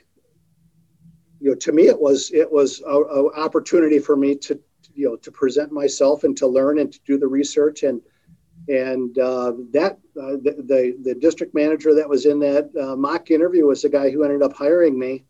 you 1.40 1.50
know, 1.50 1.54
to 1.54 1.72
me, 1.72 1.88
it 1.88 2.00
was 2.00 2.30
it 2.32 2.50
was 2.50 2.82
a, 2.86 2.90
a 2.90 3.34
opportunity 3.34 3.98
for 3.98 4.16
me 4.16 4.34
to 4.36 4.58
you 4.94 5.10
know 5.10 5.16
to 5.16 5.30
present 5.30 5.72
myself 5.72 6.24
and 6.24 6.36
to 6.36 6.46
learn 6.46 6.78
and 6.78 6.92
to 6.92 7.00
do 7.06 7.18
the 7.18 7.26
research 7.26 7.82
and 7.82 8.00
and 8.68 9.18
uh, 9.18 9.52
that 9.72 9.98
uh, 10.20 10.36
the, 10.42 10.54
the, 10.66 10.96
the 11.02 11.14
district 11.14 11.54
manager 11.54 11.94
that 11.94 12.08
was 12.08 12.26
in 12.26 12.38
that 12.40 12.70
uh, 12.80 12.94
mock 12.96 13.30
interview 13.30 13.66
was 13.66 13.82
the 13.82 13.88
guy 13.88 14.10
who 14.10 14.24
ended 14.24 14.42
up 14.42 14.52
hiring 14.52 14.98
me, 14.98 15.24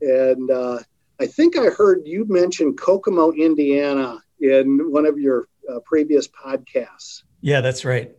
and 0.00 0.50
uh, 0.50 0.78
I 1.20 1.26
think 1.26 1.56
I 1.56 1.66
heard 1.66 2.02
you 2.04 2.26
mention 2.28 2.74
Kokomo, 2.74 3.32
Indiana, 3.32 4.18
in 4.40 4.90
one 4.90 5.06
of 5.06 5.18
your 5.18 5.46
uh, 5.72 5.78
previous 5.84 6.28
podcasts. 6.28 7.22
Yeah, 7.40 7.60
that's 7.60 7.84
right. 7.84 8.10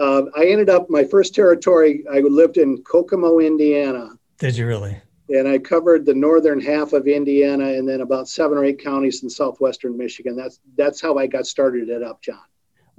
Um, 0.00 0.30
I 0.36 0.46
ended 0.46 0.70
up 0.70 0.88
my 0.88 1.04
first 1.04 1.34
territory. 1.34 2.04
I 2.10 2.20
lived 2.20 2.56
in 2.56 2.82
Kokomo, 2.84 3.40
Indiana. 3.40 4.10
Did 4.38 4.56
you 4.56 4.66
really? 4.66 4.96
And 5.28 5.46
I 5.46 5.58
covered 5.58 6.06
the 6.06 6.14
northern 6.14 6.60
half 6.60 6.94
of 6.94 7.06
Indiana, 7.06 7.64
and 7.64 7.86
then 7.86 8.00
about 8.00 8.28
seven 8.28 8.56
or 8.56 8.64
eight 8.64 8.82
counties 8.82 9.22
in 9.22 9.28
southwestern 9.28 9.98
Michigan. 9.98 10.34
That's 10.36 10.60
that's 10.76 11.02
how 11.02 11.18
I 11.18 11.26
got 11.26 11.46
started 11.46 11.90
at 11.90 12.02
Upjohn. 12.02 12.38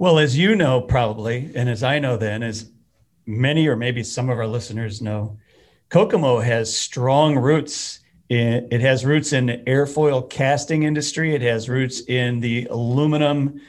Well, 0.00 0.18
as 0.18 0.34
you 0.34 0.56
know, 0.56 0.80
probably, 0.80 1.50
and 1.54 1.68
as 1.68 1.82
I 1.82 1.98
know, 1.98 2.16
then, 2.16 2.42
as 2.42 2.70
many 3.26 3.68
or 3.68 3.76
maybe 3.76 4.02
some 4.02 4.30
of 4.30 4.38
our 4.38 4.46
listeners 4.46 5.02
know, 5.02 5.36
Kokomo 5.90 6.40
has 6.40 6.74
strong 6.74 7.36
roots. 7.36 8.00
In, 8.30 8.66
it 8.70 8.80
has 8.80 9.04
roots 9.04 9.34
in 9.34 9.44
the 9.44 9.58
airfoil 9.58 10.30
casting 10.30 10.84
industry. 10.84 11.34
It 11.34 11.42
has 11.42 11.68
roots 11.68 12.00
in 12.00 12.40
the 12.40 12.64
aluminum 12.70 13.60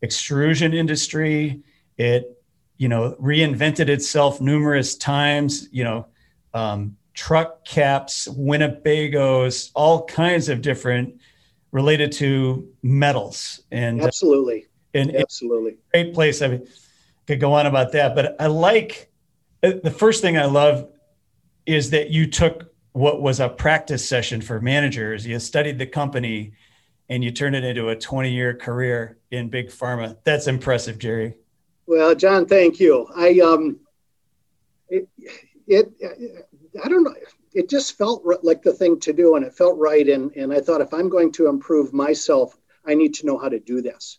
extrusion 0.00 0.74
industry. 0.74 1.64
It, 1.98 2.40
you 2.76 2.88
know, 2.88 3.16
reinvented 3.20 3.88
itself 3.88 4.40
numerous 4.40 4.94
times. 4.94 5.68
You 5.72 5.82
know, 5.82 6.06
um, 6.54 6.98
truck 7.14 7.64
caps, 7.64 8.28
Winnebagos, 8.28 9.72
all 9.74 10.04
kinds 10.04 10.48
of 10.48 10.62
different 10.62 11.20
related 11.72 12.12
to 12.12 12.68
metals 12.80 13.60
and 13.72 14.02
absolutely 14.02 14.66
and 14.94 15.14
absolutely 15.14 15.78
great 15.92 16.14
place. 16.14 16.42
I 16.42 16.48
mean, 16.48 16.68
could 17.26 17.40
go 17.40 17.52
on 17.52 17.66
about 17.66 17.92
that, 17.92 18.14
but 18.14 18.36
I 18.40 18.46
like 18.46 19.10
uh, 19.62 19.72
the 19.82 19.90
first 19.90 20.22
thing 20.22 20.38
I 20.38 20.46
love 20.46 20.88
is 21.66 21.90
that 21.90 22.10
you 22.10 22.26
took 22.26 22.72
what 22.92 23.22
was 23.22 23.40
a 23.40 23.48
practice 23.48 24.06
session 24.06 24.40
for 24.40 24.60
managers. 24.60 25.26
You 25.26 25.38
studied 25.38 25.78
the 25.78 25.86
company 25.86 26.52
and 27.08 27.22
you 27.22 27.30
turned 27.30 27.56
it 27.56 27.64
into 27.64 27.88
a 27.88 27.96
20 27.96 28.30
year 28.30 28.54
career 28.54 29.18
in 29.30 29.48
big 29.48 29.68
pharma. 29.68 30.16
That's 30.24 30.46
impressive, 30.46 30.98
Jerry. 30.98 31.34
Well, 31.86 32.14
John, 32.14 32.46
thank 32.46 32.80
you. 32.80 33.06
I, 33.14 33.40
um, 33.40 33.80
it, 34.88 35.08
it, 35.66 35.92
I 36.82 36.88
don't 36.88 37.04
know. 37.04 37.14
It 37.52 37.68
just 37.68 37.98
felt 37.98 38.24
like 38.42 38.62
the 38.62 38.72
thing 38.72 39.00
to 39.00 39.12
do 39.12 39.34
and 39.34 39.44
it 39.44 39.54
felt 39.54 39.76
right. 39.78 40.08
And, 40.08 40.32
and 40.36 40.52
I 40.52 40.60
thought 40.60 40.80
if 40.80 40.94
I'm 40.94 41.08
going 41.08 41.32
to 41.32 41.48
improve 41.48 41.92
myself, 41.92 42.56
I 42.86 42.94
need 42.94 43.14
to 43.14 43.26
know 43.26 43.38
how 43.38 43.48
to 43.48 43.58
do 43.58 43.82
this. 43.82 44.18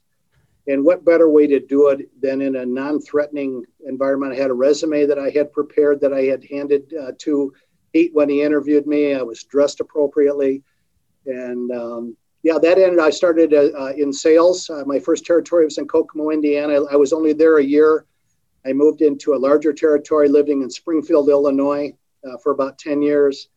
And 0.68 0.86
what 0.86 1.06
better 1.06 1.30
way 1.30 1.48
to 1.48 1.60
do 1.60 1.90
it 1.90 2.10
than 2.22 2.42
in 2.42 2.58
a 2.58 2.66
non 2.66 3.02
threatening 3.02 3.66
environment? 3.88 4.34
I 4.34 4.38
had 4.38 4.52
a 4.52 4.56
resume 4.56 5.06
that 5.06 5.18
I 5.18 5.30
had 5.30 5.52
prepared 5.52 6.00
that 6.02 6.14
I 6.14 6.24
had 6.24 6.44
handed 6.46 6.94
uh, 6.94 7.12
to 7.20 7.54
Pete 7.94 8.14
when 8.14 8.30
he 8.30 8.42
interviewed 8.42 8.88
me. 8.88 9.16
I 9.16 9.22
was 9.22 9.44
dressed 9.44 9.80
appropriately. 9.80 10.64
And 11.26 11.72
um, 11.72 12.18
yeah, 12.44 12.58
that 12.62 12.78
ended. 12.78 13.00
I 13.00 13.10
started 13.10 13.54
uh, 13.54 13.70
uh, 13.78 13.94
in 13.98 14.14
sales. 14.14 14.70
Uh, 14.70 14.84
my 14.86 15.00
first 15.00 15.26
territory 15.26 15.66
was 15.66 15.78
in 15.78 15.88
Kokomo, 15.88 16.30
Indiana. 16.30 16.84
I, 16.92 16.96
was 16.96 17.14
only 17.14 17.34
there 17.34 17.58
a 17.58 17.64
year. 17.64 18.06
I 18.66 18.74
moved 18.74 19.02
into 19.02 19.34
a 19.34 19.38
larger 19.38 19.74
territory, 19.74 20.28
living 20.28 20.62
in 20.62 20.70
Springfield, 20.70 21.30
Illinois, 21.30 21.94
uh, 22.28 22.38
for 22.42 22.52
about 22.52 22.78
10 22.80 23.02
years. 23.02 23.50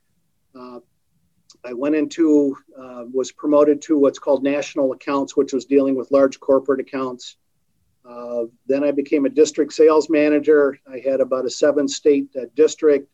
Uh, 1.64 1.68
I 1.68 1.72
went 1.72 1.94
into, 1.94 2.56
uh, 2.78 3.04
was 3.12 3.32
promoted 3.32 3.82
to 3.82 3.98
what's 3.98 4.18
called 4.18 4.42
national 4.42 4.92
accounts, 4.92 5.36
which 5.36 5.52
was 5.52 5.64
dealing 5.64 5.94
with 5.94 6.10
large 6.10 6.40
corporate 6.40 6.80
accounts. 6.80 7.36
Uh, 8.08 8.44
then 8.66 8.84
I 8.84 8.90
became 8.90 9.24
a 9.24 9.30
district 9.30 9.72
sales 9.72 10.10
manager. 10.10 10.78
I 10.90 10.98
had 10.98 11.20
about 11.20 11.46
a 11.46 11.50
seven 11.50 11.88
state 11.88 12.28
uh, 12.36 12.46
district. 12.54 13.08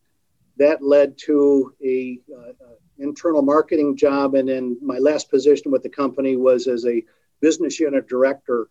That 0.57 0.83
led 0.83 1.16
to 1.26 1.75
a 1.83 2.19
uh, 2.37 2.52
internal 2.99 3.42
marketing 3.42 3.97
job. 3.97 4.35
And 4.35 4.49
then 4.49 4.76
my 4.83 4.99
last 4.99 5.30
position 5.30 5.71
with 5.71 5.83
the 5.83 5.88
company 5.88 6.37
was 6.37 6.66
as 6.66 6.85
a 6.87 7.02
business 7.40 7.78
unit 7.80 8.09
director. 8.09 8.69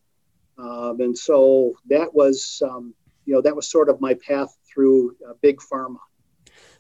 Um, 0.58 1.00
and 1.00 1.18
so 1.18 1.74
that 1.90 2.14
was, 2.14 2.62
um, 2.70 2.94
you 3.26 3.34
know, 3.34 3.42
that 3.42 3.56
was 3.56 3.72
sort 3.72 3.90
of 3.90 4.02
my 4.02 4.14
path 4.16 4.56
through 4.72 5.16
big 5.42 5.58
pharma. 5.60 5.98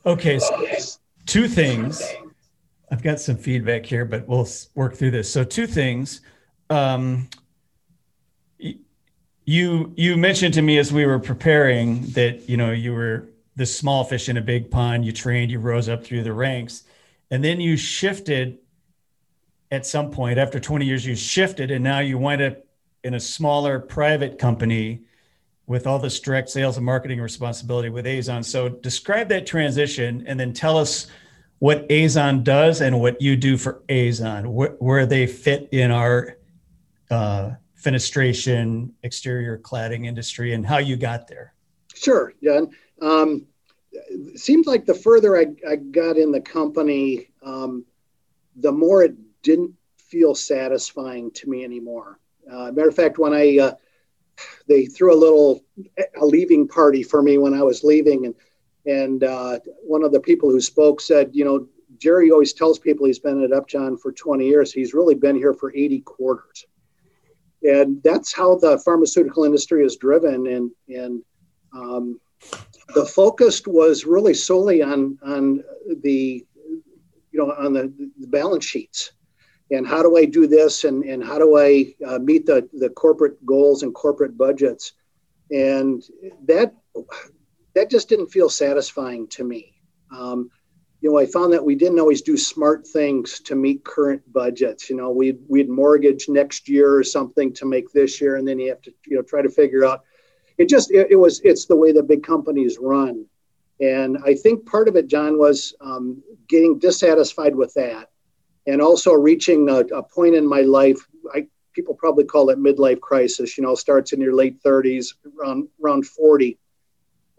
Okay. 0.05 0.37
So 0.37 0.67
two 1.25 1.47
things. 1.47 2.03
I've 2.91 3.03
got 3.03 3.19
some 3.19 3.37
feedback 3.37 3.85
here, 3.85 4.05
but 4.05 4.27
we'll 4.27 4.47
work 4.75 4.95
through 4.95 5.11
this. 5.11 5.31
So 5.31 5.43
two 5.43 5.67
things. 5.67 6.21
Um, 6.69 7.29
you 9.45 9.93
you 9.95 10.15
mentioned 10.15 10.53
to 10.55 10.61
me 10.61 10.77
as 10.77 10.93
we 10.93 11.05
were 11.05 11.19
preparing 11.19 12.01
that 12.11 12.47
you 12.47 12.55
know 12.55 12.71
you 12.71 12.93
were 12.93 13.29
the 13.55 13.65
small 13.65 14.03
fish 14.03 14.29
in 14.29 14.37
a 14.37 14.41
big 14.41 14.69
pond. 14.69 15.05
You 15.05 15.11
trained, 15.11 15.51
you 15.51 15.59
rose 15.59 15.89
up 15.89 16.03
through 16.03 16.23
the 16.23 16.33
ranks, 16.33 16.83
and 17.31 17.43
then 17.43 17.59
you 17.59 17.77
shifted. 17.77 18.59
At 19.71 19.85
some 19.85 20.09
point, 20.09 20.39
after 20.39 20.59
20 20.59 20.83
years, 20.83 21.05
you 21.05 21.15
shifted, 21.15 21.69
and 21.69 21.83
now 21.83 21.99
you 21.99 22.17
wind 22.17 22.41
up 22.41 22.57
in 23.03 23.13
a 23.13 23.19
smaller 23.19 23.79
private 23.79 24.39
company 24.39 25.03
with 25.67 25.85
all 25.85 25.99
this 25.99 26.19
direct 26.19 26.49
sales 26.49 26.77
and 26.77 26.85
marketing 26.87 27.21
responsibility 27.21 27.89
with 27.89 28.05
Azon. 28.05 28.43
So 28.43 28.69
describe 28.69 29.29
that 29.29 29.45
transition, 29.45 30.23
and 30.25 30.39
then 30.39 30.53
tell 30.53 30.75
us 30.75 31.05
what 31.59 31.87
Azon 31.89 32.43
does 32.43 32.81
and 32.81 32.99
what 32.99 33.21
you 33.21 33.35
do 33.35 33.57
for 33.57 33.83
Azon, 33.89 34.45
wh- 34.45 34.81
where 34.81 35.05
they 35.05 35.27
fit 35.27 35.69
in 35.71 35.91
our 35.91 36.37
uh, 37.11 37.51
fenestration, 37.81 38.91
exterior 39.03 39.57
cladding 39.57 40.05
industry, 40.05 40.53
and 40.53 40.65
how 40.65 40.77
you 40.77 40.95
got 40.95 41.27
there. 41.27 41.53
Sure, 41.93 42.33
John. 42.43 42.69
Um, 43.01 43.45
seems 44.35 44.67
like 44.67 44.85
the 44.85 44.93
further 44.93 45.37
I, 45.37 45.47
I 45.67 45.75
got 45.75 46.17
in 46.17 46.31
the 46.31 46.41
company, 46.41 47.29
um, 47.43 47.85
the 48.55 48.71
more 48.71 49.03
it 49.03 49.15
didn't 49.41 49.73
feel 49.97 50.35
satisfying 50.35 51.31
to 51.31 51.49
me 51.49 51.63
anymore. 51.63 52.19
Uh, 52.49 52.71
matter 52.71 52.89
of 52.89 52.95
fact, 52.95 53.19
when 53.19 53.33
I 53.33 53.57
uh, 53.59 53.71
they 54.67 54.85
threw 54.85 55.13
a 55.13 55.17
little 55.17 55.63
a 56.19 56.25
leaving 56.25 56.67
party 56.67 57.03
for 57.03 57.21
me 57.21 57.37
when 57.37 57.53
I 57.53 57.63
was 57.63 57.83
leaving, 57.83 58.25
and 58.25 58.35
and 58.85 59.23
uh, 59.23 59.59
one 59.83 60.03
of 60.03 60.11
the 60.11 60.19
people 60.19 60.49
who 60.49 60.61
spoke 60.61 61.01
said, 61.01 61.29
you 61.33 61.43
know, 61.45 61.67
Jerry 61.97 62.31
always 62.31 62.53
tells 62.53 62.79
people 62.79 63.05
he's 63.05 63.19
been 63.19 63.43
at 63.43 63.51
Upjohn 63.51 63.97
for 63.97 64.11
20 64.11 64.47
years. 64.47 64.71
He's 64.71 64.93
really 64.93 65.15
been 65.15 65.35
here 65.35 65.53
for 65.53 65.73
80 65.75 66.01
quarters. 66.01 66.65
And 67.63 68.01
that's 68.03 68.33
how 68.33 68.55
the 68.55 68.79
pharmaceutical 68.79 69.43
industry 69.43 69.83
is 69.83 69.97
driven. 69.97 70.47
And 70.47 70.71
and 70.87 71.21
um, 71.73 72.19
the 72.95 73.05
focus 73.05 73.61
was 73.67 74.05
really 74.05 74.33
solely 74.33 74.81
on 74.81 75.17
on 75.23 75.63
the 76.01 76.45
you 77.31 77.39
know 77.39 77.51
on 77.51 77.73
the, 77.73 77.93
the, 78.19 78.27
balance 78.27 78.65
sheets. 78.65 79.11
And 79.71 79.85
how 79.85 80.01
do 80.01 80.17
i 80.17 80.25
do 80.25 80.47
this? 80.47 80.85
And, 80.85 81.03
and 81.03 81.23
how 81.23 81.37
do 81.37 81.57
i 81.57 81.93
uh, 82.07 82.17
meet 82.19 82.45
the, 82.45 82.67
the 82.73 82.89
corporate 82.89 83.45
goals 83.45 83.83
and 83.83 83.93
corporate 83.93 84.37
budgets? 84.37 84.93
And 85.51 86.01
that 86.47 86.73
that 87.75 87.89
just 87.89 88.09
didn't 88.09 88.27
feel 88.27 88.49
satisfying 88.49 89.27
to 89.27 89.43
me 89.43 89.79
um, 90.11 90.49
you 91.01 91.09
know, 91.09 91.17
I 91.17 91.25
found 91.25 91.53
that 91.53 91.63
we 91.63 91.75
didn't 91.75 91.99
always 91.99 92.21
do 92.21 92.35
smart 92.35 92.85
things 92.85 93.39
to 93.41 93.55
meet 93.55 93.85
current 93.85 94.21
budgets. 94.33 94.89
You 94.89 94.97
know, 94.97 95.09
we'd 95.11 95.39
we'd 95.47 95.69
mortgage 95.69 96.27
next 96.27 96.67
year 96.67 96.93
or 96.93 97.03
something 97.03 97.53
to 97.53 97.65
make 97.65 97.91
this 97.91 98.19
year, 98.19 98.35
and 98.35 98.47
then 98.47 98.59
you 98.59 98.69
have 98.69 98.81
to 98.81 98.93
you 99.07 99.15
know 99.15 99.21
try 99.21 99.41
to 99.41 99.49
figure 99.49 99.85
out. 99.85 100.03
It 100.57 100.67
just 100.67 100.91
it, 100.91 101.07
it 101.11 101.15
was 101.15 101.39
it's 101.43 101.65
the 101.65 101.75
way 101.75 101.93
that 101.93 102.07
big 102.07 102.23
companies 102.23 102.77
run, 102.81 103.25
and 103.79 104.17
I 104.25 104.33
think 104.33 104.65
part 104.65 104.89
of 104.89 104.97
it, 104.97 105.07
John, 105.07 105.37
was 105.37 105.73
um, 105.79 106.21
getting 106.49 106.79
dissatisfied 106.79 107.55
with 107.55 107.73
that, 107.75 108.09
and 108.67 108.81
also 108.81 109.13
reaching 109.13 109.69
a, 109.69 109.79
a 109.95 110.03
point 110.03 110.35
in 110.35 110.45
my 110.45 110.61
life. 110.61 110.99
I 111.33 111.47
people 111.71 111.95
probably 111.95 112.25
call 112.25 112.49
it 112.49 112.59
midlife 112.59 112.99
crisis. 112.99 113.57
You 113.57 113.63
know, 113.63 113.73
starts 113.73 114.11
in 114.11 114.19
your 114.19 114.35
late 114.35 114.61
30s, 114.63 115.13
around 115.39 115.69
around 115.81 116.07
40 116.07 116.59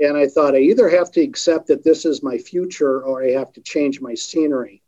and 0.00 0.16
I 0.16 0.26
thought 0.26 0.54
I 0.54 0.58
either 0.58 0.88
have 0.88 1.10
to 1.12 1.20
accept 1.20 1.66
that 1.68 1.84
this 1.84 2.04
is 2.04 2.22
my 2.22 2.38
future 2.38 3.02
or 3.02 3.22
I 3.22 3.30
have 3.32 3.52
to 3.52 3.60
change 3.60 4.00
my 4.00 4.14
scenery. 4.14 4.82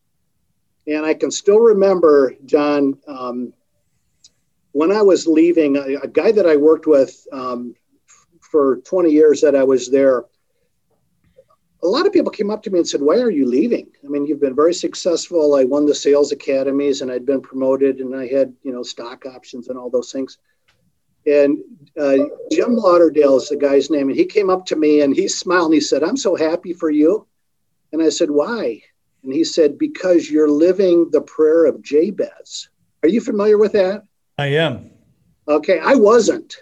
And 0.86 1.04
I 1.04 1.14
can 1.14 1.30
still 1.30 1.60
remember, 1.60 2.34
John, 2.46 2.98
um, 3.06 3.52
when 4.72 4.90
I 4.90 5.02
was 5.02 5.26
leaving, 5.26 5.76
a, 5.76 6.00
a, 6.02 6.08
guy 6.08 6.32
that 6.32 6.46
I 6.46 6.56
worked 6.56 6.86
with 6.86 7.26
um, 7.30 7.74
for 8.40 8.78
20 8.78 9.10
years 9.10 9.42
that 9.42 9.54
I 9.54 9.62
was 9.62 9.90
there, 9.90 10.24
a 11.82 11.86
lot 11.86 12.06
of 12.06 12.12
people 12.12 12.30
came 12.30 12.50
up 12.50 12.62
to 12.62 12.70
me 12.70 12.78
and 12.78 12.88
said, 12.88 13.02
Why 13.02 13.18
are 13.18 13.30
you 13.30 13.46
leaving? 13.46 13.88
I 14.04 14.08
mean, 14.08 14.24
you've 14.24 14.40
been 14.40 14.56
very 14.56 14.74
successful. 14.74 15.54
I 15.54 15.64
won 15.64 15.84
the 15.84 15.94
sales 15.94 16.32
academies 16.32 17.02
and 17.02 17.10
I'd 17.10 17.26
been 17.26 17.42
promoted 17.42 17.98
and 17.98 18.16
I 18.16 18.26
had, 18.26 18.54
you 18.62 18.72
know, 18.72 18.82
stock 18.82 19.26
options 19.26 19.68
and 19.68 19.78
all 19.78 19.90
those 19.90 20.10
things. 20.10 20.38
And 21.26 21.58
uh, 22.00 22.16
Jim 22.50 22.74
Lauderdale 22.74 23.36
is 23.36 23.48
the 23.48 23.56
guy's 23.56 23.90
name. 23.90 24.08
And 24.08 24.16
he 24.16 24.24
came 24.24 24.50
up 24.50 24.66
to 24.66 24.76
me 24.76 25.02
and 25.02 25.14
he 25.14 25.28
smiled 25.28 25.66
and 25.66 25.74
he 25.74 25.80
said, 25.80 26.02
I'm 26.02 26.16
so 26.16 26.34
happy 26.34 26.72
for 26.72 26.90
you. 26.90 27.26
And 27.92 28.02
I 28.02 28.08
said, 28.08 28.30
Why? 28.30 28.82
And 29.22 29.32
he 29.32 29.44
said, 29.44 29.78
Because 29.78 30.30
you're 30.30 30.50
living 30.50 31.10
the 31.10 31.20
prayer 31.20 31.66
of 31.66 31.82
Jabez. 31.82 32.68
Are 33.02 33.08
you 33.08 33.20
familiar 33.20 33.58
with 33.58 33.72
that? 33.72 34.04
I 34.38 34.46
am. 34.46 34.90
Okay, 35.48 35.78
I 35.78 35.94
wasn't. 35.94 36.56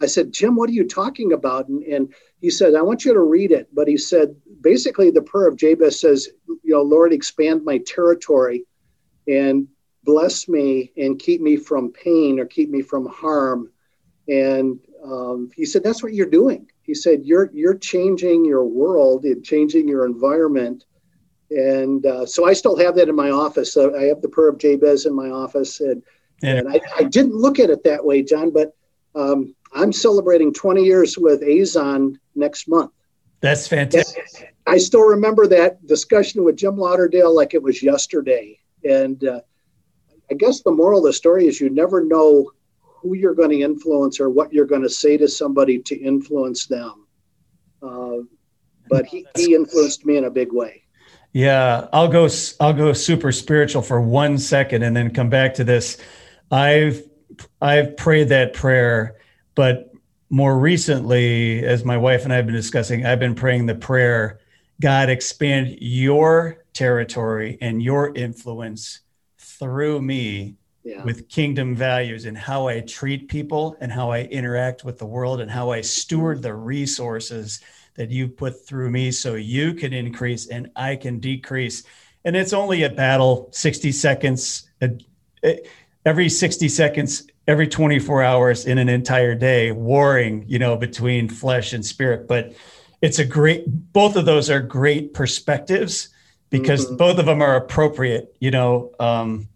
I 0.00 0.06
said, 0.06 0.32
Jim, 0.32 0.54
what 0.54 0.70
are 0.70 0.74
you 0.74 0.86
talking 0.86 1.32
about? 1.32 1.68
And, 1.68 1.82
and 1.82 2.14
he 2.40 2.50
said, 2.50 2.74
I 2.74 2.82
want 2.82 3.04
you 3.04 3.12
to 3.12 3.20
read 3.20 3.50
it. 3.50 3.68
But 3.74 3.88
he 3.88 3.96
said, 3.96 4.36
basically, 4.60 5.10
the 5.10 5.22
prayer 5.22 5.48
of 5.48 5.56
Jabez 5.56 6.00
says, 6.00 6.28
You 6.46 6.74
know, 6.74 6.82
Lord, 6.82 7.12
expand 7.12 7.64
my 7.64 7.78
territory 7.78 8.64
and 9.26 9.66
bless 10.04 10.48
me 10.48 10.92
and 10.96 11.18
keep 11.18 11.40
me 11.40 11.56
from 11.56 11.92
pain 11.92 12.38
or 12.38 12.46
keep 12.46 12.70
me 12.70 12.80
from 12.80 13.06
harm 13.06 13.70
and 14.28 14.78
um, 15.04 15.50
he 15.56 15.64
said, 15.64 15.82
"That's 15.82 16.02
what 16.02 16.14
you're 16.14 16.26
doing." 16.26 16.70
He 16.82 16.94
said, 16.94 17.24
"You're 17.24 17.50
you're 17.52 17.76
changing 17.76 18.44
your 18.44 18.64
world 18.64 19.24
and 19.24 19.44
changing 19.44 19.88
your 19.88 20.06
environment." 20.06 20.84
And 21.50 22.04
uh, 22.04 22.26
so 22.26 22.46
I 22.46 22.52
still 22.52 22.76
have 22.76 22.94
that 22.96 23.08
in 23.08 23.16
my 23.16 23.30
office. 23.30 23.72
So 23.72 23.96
I 23.96 24.04
have 24.04 24.20
the 24.20 24.28
prayer 24.28 24.50
of 24.50 24.58
Jabez 24.58 25.06
in 25.06 25.14
my 25.14 25.30
office, 25.30 25.80
and 25.80 26.02
yeah. 26.42 26.56
and 26.56 26.68
I, 26.68 26.80
I, 26.98 27.04
didn't 27.04 27.34
look 27.34 27.58
at 27.58 27.70
it 27.70 27.84
that 27.84 28.04
way, 28.04 28.22
John. 28.22 28.50
But 28.50 28.76
um, 29.14 29.54
I'm 29.72 29.92
celebrating 29.92 30.52
20 30.52 30.84
years 30.84 31.16
with 31.16 31.40
Azon 31.40 32.16
next 32.34 32.68
month. 32.68 32.92
That's 33.40 33.66
fantastic. 33.66 34.54
I 34.66 34.78
still 34.78 35.02
remember 35.02 35.46
that 35.46 35.86
discussion 35.86 36.44
with 36.44 36.56
Jim 36.56 36.76
Lauderdale 36.76 37.34
like 37.34 37.54
it 37.54 37.62
was 37.62 37.82
yesterday. 37.82 38.58
And 38.84 39.22
uh, 39.24 39.40
I 40.30 40.34
guess 40.34 40.62
the 40.62 40.72
moral 40.72 40.98
of 40.98 41.04
the 41.04 41.12
story 41.12 41.46
is 41.46 41.60
you 41.60 41.70
never 41.70 42.04
know 42.04 42.52
who 43.00 43.14
you're 43.14 43.34
going 43.34 43.50
to 43.50 43.60
influence 43.60 44.20
or 44.20 44.28
what 44.30 44.52
you're 44.52 44.66
going 44.66 44.82
to 44.82 44.90
say 44.90 45.16
to 45.16 45.28
somebody 45.28 45.78
to 45.80 45.96
influence 45.96 46.66
them. 46.66 47.06
Uh, 47.82 48.18
but 48.88 49.06
he, 49.06 49.26
he 49.36 49.54
influenced 49.54 50.04
me 50.04 50.16
in 50.16 50.24
a 50.24 50.30
big 50.30 50.52
way. 50.52 50.82
Yeah, 51.32 51.88
I'll 51.92 52.08
go. 52.08 52.28
I'll 52.58 52.72
go 52.72 52.92
super 52.94 53.32
spiritual 53.32 53.82
for 53.82 54.00
one 54.00 54.38
second, 54.38 54.82
and 54.82 54.96
then 54.96 55.12
come 55.12 55.28
back 55.28 55.54
to 55.54 55.64
this. 55.64 55.98
I've 56.50 57.02
I've 57.60 57.96
prayed 57.96 58.30
that 58.30 58.54
prayer, 58.54 59.16
but 59.54 59.92
more 60.30 60.58
recently, 60.58 61.64
as 61.64 61.84
my 61.84 61.96
wife 61.96 62.24
and 62.24 62.32
I 62.32 62.36
have 62.36 62.46
been 62.46 62.54
discussing, 62.54 63.04
I've 63.04 63.20
been 63.20 63.34
praying 63.34 63.66
the 63.66 63.74
prayer: 63.74 64.40
God, 64.80 65.10
expand 65.10 65.76
your 65.80 66.64
territory 66.72 67.58
and 67.60 67.82
your 67.82 68.14
influence 68.14 69.00
through 69.38 70.00
me 70.00 70.56
yeah. 70.88 71.04
with 71.04 71.28
kingdom 71.28 71.76
values 71.76 72.24
and 72.24 72.36
how 72.36 72.66
I 72.66 72.80
treat 72.80 73.28
people 73.28 73.76
and 73.80 73.92
how 73.92 74.10
I 74.10 74.22
interact 74.22 74.84
with 74.84 74.98
the 74.98 75.04
world 75.04 75.42
and 75.42 75.50
how 75.50 75.70
I 75.70 75.82
steward 75.82 76.40
the 76.40 76.54
resources 76.54 77.60
that 77.96 78.10
you 78.10 78.26
put 78.26 78.66
through 78.66 78.90
me 78.90 79.10
so 79.10 79.34
you 79.34 79.74
can 79.74 79.92
increase 79.92 80.46
and 80.46 80.70
I 80.76 80.96
can 80.96 81.20
decrease. 81.20 81.82
And 82.24 82.34
it's 82.34 82.54
only 82.54 82.84
a 82.84 82.88
battle 82.88 83.50
60 83.52 83.92
seconds, 83.92 84.70
every 86.06 86.28
60 86.30 86.68
seconds, 86.70 87.26
every 87.46 87.68
24 87.68 88.22
hours 88.22 88.64
in 88.64 88.78
an 88.78 88.88
entire 88.88 89.34
day, 89.34 89.72
warring, 89.72 90.44
you 90.48 90.58
know, 90.58 90.74
between 90.74 91.28
flesh 91.28 91.74
and 91.74 91.84
spirit. 91.84 92.26
But 92.26 92.54
it's 93.02 93.18
a 93.18 93.26
great, 93.26 93.64
both 93.92 94.16
of 94.16 94.24
those 94.24 94.48
are 94.48 94.60
great 94.60 95.12
perspectives 95.12 96.08
because 96.48 96.86
mm-hmm. 96.86 96.96
both 96.96 97.18
of 97.18 97.26
them 97.26 97.42
are 97.42 97.56
appropriate, 97.56 98.34
you 98.40 98.50
know. 98.50 98.92
Um, 98.98 99.48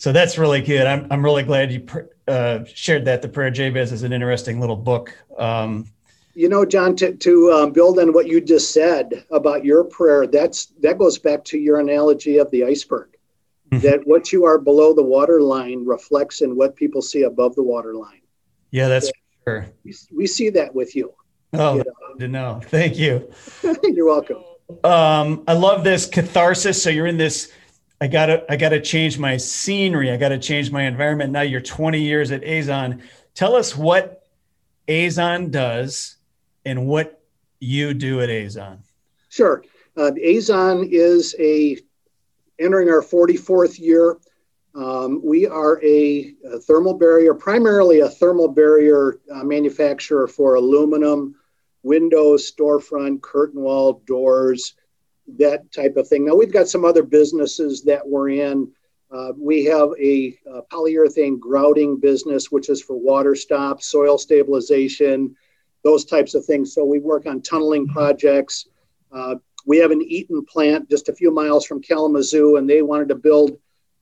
so 0.00 0.12
that's 0.12 0.38
really 0.38 0.62
good. 0.62 0.86
I'm, 0.86 1.06
I'm 1.10 1.22
really 1.22 1.42
glad 1.42 1.70
you 1.70 1.86
uh, 2.26 2.60
shared 2.64 3.04
that. 3.04 3.20
The 3.20 3.28
Prayer 3.28 3.50
Jabez 3.50 3.92
is 3.92 4.02
an 4.02 4.12
interesting 4.12 4.58
little 4.58 4.76
book. 4.76 5.14
Um, 5.36 5.86
you 6.34 6.48
know, 6.48 6.64
John, 6.64 6.96
to, 6.96 7.14
to 7.14 7.52
um, 7.52 7.72
build 7.72 7.98
on 7.98 8.14
what 8.14 8.26
you 8.26 8.40
just 8.40 8.72
said 8.72 9.26
about 9.30 9.62
your 9.64 9.84
prayer, 9.84 10.26
that's 10.26 10.72
that 10.80 10.96
goes 10.96 11.18
back 11.18 11.44
to 11.44 11.58
your 11.58 11.80
analogy 11.80 12.38
of 12.38 12.50
the 12.50 12.64
iceberg. 12.64 13.10
Mm-hmm. 13.70 13.86
That 13.86 14.06
what 14.06 14.32
you 14.32 14.46
are 14.46 14.58
below 14.58 14.94
the 14.94 15.02
water 15.02 15.42
line 15.42 15.84
reflects 15.84 16.40
in 16.40 16.56
what 16.56 16.76
people 16.76 17.02
see 17.02 17.24
above 17.24 17.54
the 17.54 17.62
water 17.62 17.94
line. 17.94 18.22
Yeah, 18.70 18.88
that's 18.88 19.12
Sure. 19.46 19.66
We, 19.84 19.94
we 20.12 20.26
see 20.26 20.50
that 20.50 20.74
with 20.74 20.96
you. 20.96 21.12
Oh, 21.52 21.76
you 21.76 21.84
know? 21.84 22.16
to 22.18 22.28
know. 22.28 22.60
Thank 22.64 22.98
you. 22.98 23.30
You're 23.82 24.06
welcome. 24.06 24.44
Um, 24.84 25.44
I 25.48 25.54
love 25.54 25.82
this 25.84 26.06
catharsis. 26.06 26.82
So 26.82 26.90
you're 26.90 27.06
in 27.06 27.16
this. 27.16 27.52
I 28.00 28.08
gotta, 28.08 28.44
I 28.50 28.56
gotta 28.56 28.80
change 28.80 29.18
my 29.18 29.36
scenery. 29.36 30.10
I 30.10 30.16
gotta 30.16 30.38
change 30.38 30.70
my 30.70 30.84
environment. 30.84 31.32
Now 31.32 31.42
you're 31.42 31.60
20 31.60 32.00
years 32.00 32.30
at 32.30 32.42
Azon. 32.42 33.02
Tell 33.34 33.54
us 33.54 33.76
what 33.76 34.26
Azon 34.88 35.50
does 35.50 36.16
and 36.64 36.86
what 36.86 37.22
you 37.60 37.92
do 37.92 38.20
at 38.22 38.28
Azon. 38.30 38.78
Sure. 39.28 39.62
Uh, 39.96 40.12
Azon 40.12 40.88
is 40.90 41.34
a 41.38 41.76
entering 42.58 42.88
our 42.88 43.02
44th 43.02 43.78
year. 43.78 44.18
Um, 44.74 45.20
we 45.24 45.46
are 45.46 45.82
a, 45.84 46.34
a, 46.44 46.58
thermal 46.60 46.94
barrier, 46.94 47.34
primarily 47.34 48.00
a 48.00 48.08
thermal 48.08 48.48
barrier 48.48 49.18
uh, 49.34 49.42
manufacturer 49.42 50.28
for 50.28 50.54
aluminum, 50.54 51.34
windows, 51.82 52.52
storefront, 52.52 53.20
curtain 53.20 53.62
wall, 53.62 54.02
doors, 54.06 54.74
that 55.38 55.70
type 55.72 55.96
of 55.96 56.08
thing. 56.08 56.24
Now, 56.24 56.34
we've 56.34 56.52
got 56.52 56.68
some 56.68 56.84
other 56.84 57.02
businesses 57.02 57.82
that 57.84 58.06
we're 58.06 58.30
in. 58.30 58.70
Uh, 59.10 59.32
we 59.36 59.64
have 59.64 59.90
a, 60.00 60.38
a, 60.46 60.62
polyurethane 60.70 61.38
grouting 61.38 61.98
business, 61.98 62.52
which 62.52 62.68
is 62.68 62.80
for 62.80 62.96
water 62.96 63.34
stops, 63.34 63.86
soil 63.86 64.16
stabilization, 64.18 65.34
those 65.82 66.04
types 66.04 66.34
of 66.34 66.44
things. 66.44 66.74
So 66.74 66.84
we 66.84 67.00
work 67.00 67.26
on 67.26 67.42
tunneling 67.42 67.88
projects. 67.88 68.68
Uh, 69.10 69.36
we 69.66 69.78
have 69.78 69.90
an 69.90 70.02
Eaton 70.02 70.44
plant 70.44 70.88
just 70.88 71.08
a 71.08 71.14
few 71.14 71.32
miles 71.32 71.66
from 71.66 71.82
Kalamazoo, 71.82 72.56
and 72.56 72.70
they 72.70 72.82
wanted 72.82 73.08
to 73.08 73.16
build 73.16 73.58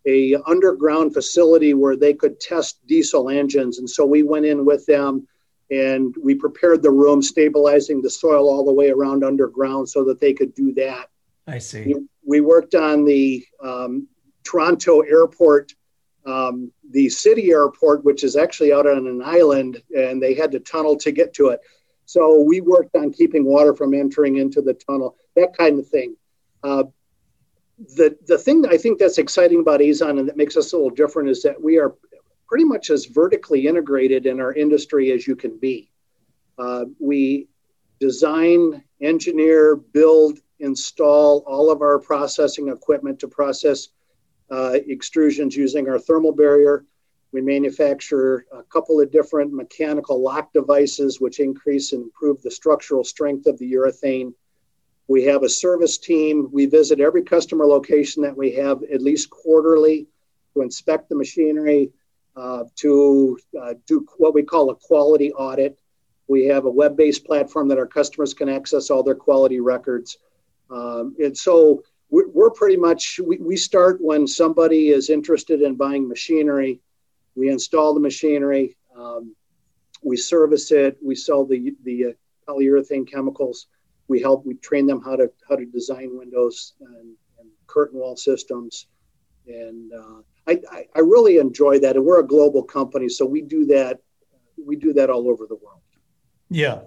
a 0.06 0.36
underground 0.46 1.12
facility 1.14 1.74
where 1.74 1.96
they 1.96 2.14
could 2.14 2.40
test 2.40 2.86
diesel 2.86 3.28
engines. 3.28 3.78
And 3.78 3.88
so 3.88 4.04
we 4.06 4.22
went 4.22 4.46
in 4.46 4.64
with 4.64 4.86
them 4.86 5.26
and 5.70 6.14
we 6.22 6.34
prepared 6.34 6.82
the 6.82 6.90
room, 6.90 7.20
stabilizing 7.20 8.00
the 8.00 8.10
soil 8.10 8.48
all 8.48 8.64
the 8.64 8.72
way 8.72 8.90
around 8.90 9.22
underground 9.22 9.88
so 9.88 10.04
that 10.04 10.20
they 10.20 10.32
could 10.32 10.54
do 10.54 10.72
that. 10.74 11.10
I 11.48 11.58
see. 11.58 11.84
We, 11.86 12.06
we 12.26 12.40
worked 12.40 12.74
on 12.74 13.04
the 13.04 13.44
um, 13.62 14.06
Toronto 14.44 15.00
airport, 15.00 15.72
um, 16.26 16.70
the 16.90 17.08
city 17.08 17.50
airport, 17.50 18.04
which 18.04 18.22
is 18.22 18.36
actually 18.36 18.72
out 18.72 18.86
on 18.86 19.06
an 19.06 19.22
island, 19.24 19.82
and 19.96 20.22
they 20.22 20.34
had 20.34 20.52
to 20.52 20.60
tunnel 20.60 20.96
to 20.98 21.10
get 21.10 21.32
to 21.34 21.48
it. 21.48 21.60
So 22.04 22.40
we 22.40 22.60
worked 22.60 22.94
on 22.96 23.12
keeping 23.12 23.44
water 23.44 23.74
from 23.74 23.94
entering 23.94 24.36
into 24.36 24.60
the 24.60 24.74
tunnel, 24.74 25.16
that 25.36 25.56
kind 25.56 25.78
of 25.78 25.88
thing. 25.88 26.16
Uh, 26.62 26.84
the 27.96 28.16
the 28.26 28.36
thing 28.36 28.66
I 28.66 28.76
think 28.76 28.98
that's 28.98 29.18
exciting 29.18 29.60
about 29.60 29.80
Azon 29.80 30.18
and 30.18 30.28
that 30.28 30.36
makes 30.36 30.56
us 30.56 30.72
a 30.72 30.76
little 30.76 30.90
different 30.90 31.28
is 31.28 31.42
that 31.42 31.62
we 31.62 31.78
are 31.78 31.94
pretty 32.48 32.64
much 32.64 32.90
as 32.90 33.04
vertically 33.04 33.66
integrated 33.66 34.26
in 34.26 34.40
our 34.40 34.52
industry 34.52 35.12
as 35.12 35.26
you 35.26 35.36
can 35.36 35.56
be. 35.58 35.90
Uh, 36.58 36.86
we 36.98 37.46
design, 38.00 38.82
engineer, 39.00 39.76
build, 39.76 40.40
install 40.60 41.44
all 41.46 41.70
of 41.70 41.82
our 41.82 41.98
processing 41.98 42.68
equipment 42.68 43.20
to 43.20 43.28
process 43.28 43.88
uh, 44.50 44.76
extrusions 44.88 45.54
using 45.54 45.88
our 45.88 45.98
thermal 45.98 46.32
barrier. 46.32 46.84
We 47.32 47.42
manufacture 47.42 48.46
a 48.52 48.62
couple 48.62 49.00
of 49.00 49.12
different 49.12 49.52
mechanical 49.52 50.22
lock 50.22 50.52
devices, 50.52 51.20
which 51.20 51.40
increase 51.40 51.92
and 51.92 52.04
improve 52.04 52.40
the 52.42 52.50
structural 52.50 53.04
strength 53.04 53.46
of 53.46 53.58
the 53.58 53.70
urethane. 53.72 54.32
We 55.08 55.24
have 55.24 55.42
a 55.42 55.48
service 55.48 55.98
team. 55.98 56.48
We 56.52 56.66
visit 56.66 57.00
every 57.00 57.22
customer 57.22 57.66
location 57.66 58.22
that 58.22 58.36
we 58.36 58.52
have 58.54 58.82
at 58.82 59.02
least 59.02 59.30
quarterly 59.30 60.06
to 60.54 60.62
inspect 60.62 61.08
the 61.08 61.16
machinery, 61.16 61.90
uh, 62.36 62.64
to 62.76 63.38
uh, 63.60 63.74
do 63.86 64.06
what 64.16 64.34
we 64.34 64.42
call 64.42 64.70
a 64.70 64.74
quality 64.76 65.32
audit. 65.32 65.78
We 66.28 66.44
have 66.46 66.66
a 66.66 66.70
web 66.70 66.96
based 66.96 67.24
platform 67.24 67.68
that 67.68 67.78
our 67.78 67.86
customers 67.86 68.34
can 68.34 68.48
access 68.48 68.90
all 68.90 69.02
their 69.02 69.14
quality 69.14 69.60
records. 69.60 70.18
Um, 70.70 71.16
and 71.18 71.36
so 71.36 71.82
we're, 72.10 72.28
we're 72.28 72.50
pretty 72.50 72.76
much, 72.76 73.20
we, 73.24 73.38
we 73.38 73.56
start 73.56 73.98
when 74.00 74.26
somebody 74.26 74.88
is 74.88 75.10
interested 75.10 75.62
in 75.62 75.74
buying 75.76 76.08
machinery 76.08 76.80
we 77.38 77.50
install 77.50 77.94
the 77.94 78.00
machinery, 78.00 78.76
um, 78.96 79.34
we 80.02 80.16
service 80.16 80.72
it, 80.72 80.98
we 81.02 81.14
sell 81.14 81.46
the 81.46 81.74
the 81.84 82.06
uh, 82.06 82.10
polyurethane 82.48 83.08
chemicals. 83.08 83.68
We 84.08 84.20
help, 84.20 84.44
we 84.44 84.54
train 84.54 84.86
them 84.86 85.00
how 85.00 85.16
to 85.16 85.30
how 85.48 85.54
to 85.54 85.64
design 85.64 86.18
windows 86.18 86.74
and, 86.80 87.14
and 87.38 87.48
curtain 87.68 88.00
wall 88.00 88.16
systems, 88.16 88.88
and 89.46 89.92
uh, 89.92 90.22
I, 90.48 90.60
I, 90.70 90.84
I 90.96 91.00
really 91.00 91.38
enjoy 91.38 91.78
that. 91.80 91.94
And 91.94 92.04
we're 92.04 92.20
a 92.20 92.26
global 92.26 92.64
company, 92.64 93.08
so 93.08 93.24
we 93.24 93.40
do 93.40 93.64
that 93.66 94.00
we 94.66 94.74
do 94.74 94.92
that 94.94 95.08
all 95.08 95.30
over 95.30 95.46
the 95.46 95.54
world. 95.54 95.80
Yeah, 96.50 96.80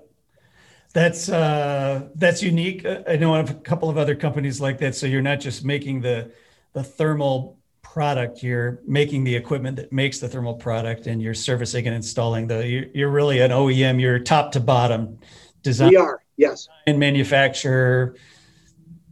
that's 0.93 1.29
uh, 1.29 2.07
that's 2.15 2.43
unique. 2.43 2.85
I 2.85 3.15
know 3.15 3.33
of 3.35 3.49
a 3.49 3.53
couple 3.53 3.89
of 3.89 3.97
other 3.97 4.15
companies 4.15 4.59
like 4.59 4.77
that. 4.79 4.95
So 4.95 5.07
you're 5.07 5.21
not 5.21 5.39
just 5.39 5.63
making 5.63 6.01
the 6.01 6.31
the 6.73 6.83
thermal 6.83 7.57
product 7.91 8.41
you're 8.41 8.79
making 8.87 9.25
the 9.25 9.35
equipment 9.35 9.75
that 9.75 9.91
makes 9.91 10.19
the 10.19 10.29
thermal 10.29 10.53
product 10.53 11.07
and 11.07 11.21
you're 11.21 11.33
servicing 11.33 11.87
and 11.87 11.93
installing 11.93 12.47
the 12.47 12.65
you're, 12.65 12.85
you're 12.93 13.09
really 13.09 13.41
an 13.41 13.51
oem 13.51 13.99
you're 13.99 14.17
top 14.17 14.49
to 14.49 14.61
bottom 14.61 15.19
design 15.61 15.89
we 15.89 15.97
are 15.97 16.21
yes 16.37 16.69
and 16.87 16.97
manufacturer 16.97 18.15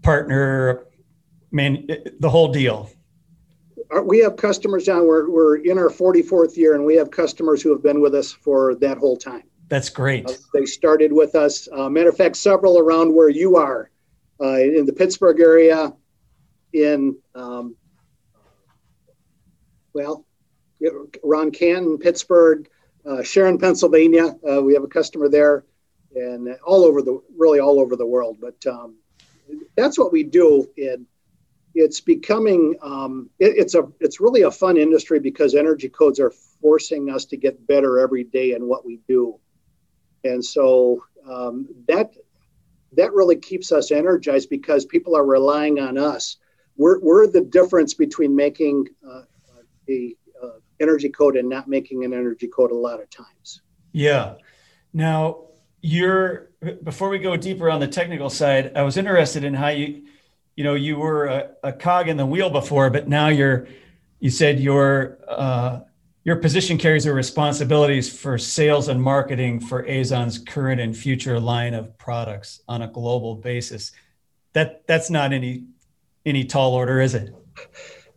partner 0.02 0.86
man 1.52 1.86
the 2.22 2.30
whole 2.30 2.48
deal 2.54 2.90
we 4.06 4.20
have 4.20 4.38
customers 4.38 4.88
now 4.88 5.04
we're, 5.04 5.30
we're 5.30 5.58
in 5.58 5.78
our 5.78 5.90
44th 5.90 6.56
year 6.56 6.76
and 6.76 6.86
we 6.86 6.96
have 6.96 7.12
customers 7.12 7.62
who 7.62 7.72
have 7.72 7.84
been 7.84 8.00
with 8.00 8.16
us 8.16 8.32
for 8.32 8.76
that 8.76 8.98
whole 8.98 9.18
time 9.18 9.49
that's 9.70 9.90
great 9.90 10.26
uh, 10.30 10.34
they 10.54 10.66
started 10.66 11.14
with 11.14 11.36
us 11.36 11.68
uh, 11.72 11.90
matter 11.90 12.10
of 12.10 12.18
fact 12.18 12.36
several 12.36 12.78
around 12.78 13.14
where 13.14 13.30
you 13.30 13.56
are 13.56 13.90
uh, 14.42 14.60
in 14.60 14.86
the 14.86 14.94
pittsburgh 14.94 15.40
area 15.40 15.94
in 16.74 17.18
um, 17.36 17.76
well, 19.94 20.26
Ron 21.24 21.52
Canton, 21.52 21.98
Pittsburgh, 21.98 22.70
uh, 23.06 23.24
Sharon, 23.24 23.58
Pennsylvania. 23.58 24.36
Uh, 24.50 24.62
we 24.62 24.74
have 24.74 24.84
a 24.84 24.88
customer 24.88 25.30
there, 25.30 25.66
and 26.16 26.56
all 26.66 26.84
over 26.84 27.02
the 27.02 27.22
really 27.38 27.60
all 27.60 27.80
over 27.80 27.96
the 27.96 28.06
world. 28.06 28.38
But 28.40 28.66
um, 28.72 28.96
that's 29.76 29.98
what 29.98 30.12
we 30.12 30.24
do, 30.24 30.70
and 30.78 31.06
it's 31.76 32.02
becoming 32.02 32.76
um, 32.82 33.30
it, 33.40 33.58
it's 33.58 33.76
a 33.76 33.88
it's 34.00 34.20
really 34.20 34.44
a 34.44 34.52
fun 34.52 34.78
industry 34.78 35.20
because 35.20 35.56
energy 35.56 35.90
codes 35.90 36.20
are 36.20 36.32
forcing 36.62 37.10
us 37.10 37.26
to 37.26 37.38
get 37.38 37.68
better 37.68 38.00
every 38.00 38.24
day 38.24 38.54
in 38.54 38.68
what 38.68 38.86
we 38.86 39.00
do, 39.08 39.40
and 40.24 40.44
so 40.44 41.04
um, 41.30 41.68
that 41.88 42.14
that 42.94 43.14
really 43.14 43.36
keeps 43.36 43.72
us 43.72 43.92
energized 43.92 44.50
because 44.50 44.86
people 44.86 45.16
are 45.16 45.26
relying 45.26 45.80
on 45.80 45.98
us. 45.98 46.38
We're, 46.76 47.00
we're 47.02 47.28
the 47.28 47.42
difference 47.42 47.94
between 47.94 48.36
making 48.36 48.88
uh, 49.08 49.22
the 49.86 50.18
uh, 50.42 50.58
energy 50.80 51.10
code 51.10 51.36
and 51.36 51.48
not 51.48 51.68
making 51.68 52.04
an 52.04 52.14
energy 52.14 52.48
code 52.48 52.72
a 52.72 52.76
lot 52.76 53.02
of 53.02 53.10
times. 53.10 53.62
Yeah. 53.92 54.36
Now, 54.94 55.50
you're 55.82 56.50
before 56.84 57.10
we 57.10 57.20
go 57.20 57.38
deeper 57.38 57.70
on 57.70 57.80
the 57.80 57.88
technical 57.88 58.30
side, 58.30 58.74
I 58.76 58.82
was 58.82 58.98
interested 58.98 59.44
in 59.44 59.54
how 59.54 59.70
you, 59.70 60.04
you 60.56 60.64
know, 60.64 60.74
you 60.74 60.98
were 60.98 61.26
a, 61.26 61.52
a 61.64 61.74
cog 61.74 62.10
in 62.10 62.18
the 62.18 62.26
wheel 62.26 62.50
before, 62.50 62.90
but 62.90 63.08
now 63.08 63.28
you're, 63.30 63.68
you 64.20 64.30
said 64.30 64.60
your 64.60 65.20
uh, 65.28 65.80
your 66.24 66.36
position 66.36 66.78
carries 66.78 67.06
the 67.06 67.14
responsibilities 67.14 68.12
for 68.12 68.38
sales 68.38 68.88
and 68.88 69.02
marketing 69.02 69.60
for 69.60 69.84
Azon's 69.84 70.38
current 70.38 70.82
and 70.82 70.96
future 70.96 71.40
line 71.40 71.74
of 71.74 71.98
products 71.98 72.62
on 72.68 72.82
a 72.82 72.88
global 72.88 73.36
basis. 73.36 73.92
That 74.54 74.86
that's 74.88 75.10
not 75.10 75.32
any 75.32 75.66
any 76.26 76.44
tall 76.44 76.74
order, 76.74 77.00
is 77.00 77.16
it? 77.16 77.34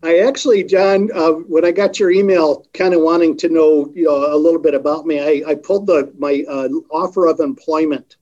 I 0.02 0.18
actually, 0.18 0.64
John, 0.64 1.10
uh, 1.14 1.30
when 1.30 1.64
I 1.64 1.70
got 1.70 2.00
your 2.00 2.10
email, 2.10 2.66
kind 2.74 2.92
of 2.92 3.02
wanting 3.02 3.36
to 3.38 3.48
know, 3.48 3.92
you 3.94 4.04
know, 4.04 4.34
a 4.34 4.36
little 4.36 4.60
bit 4.60 4.74
about 4.74 5.06
me, 5.06 5.20
I, 5.20 5.50
I 5.50 5.54
pulled 5.54 5.86
the 5.86 6.12
my 6.18 6.44
uh, 6.48 6.68
offer 6.90 7.26
of 7.26 7.38
employment, 7.38 8.16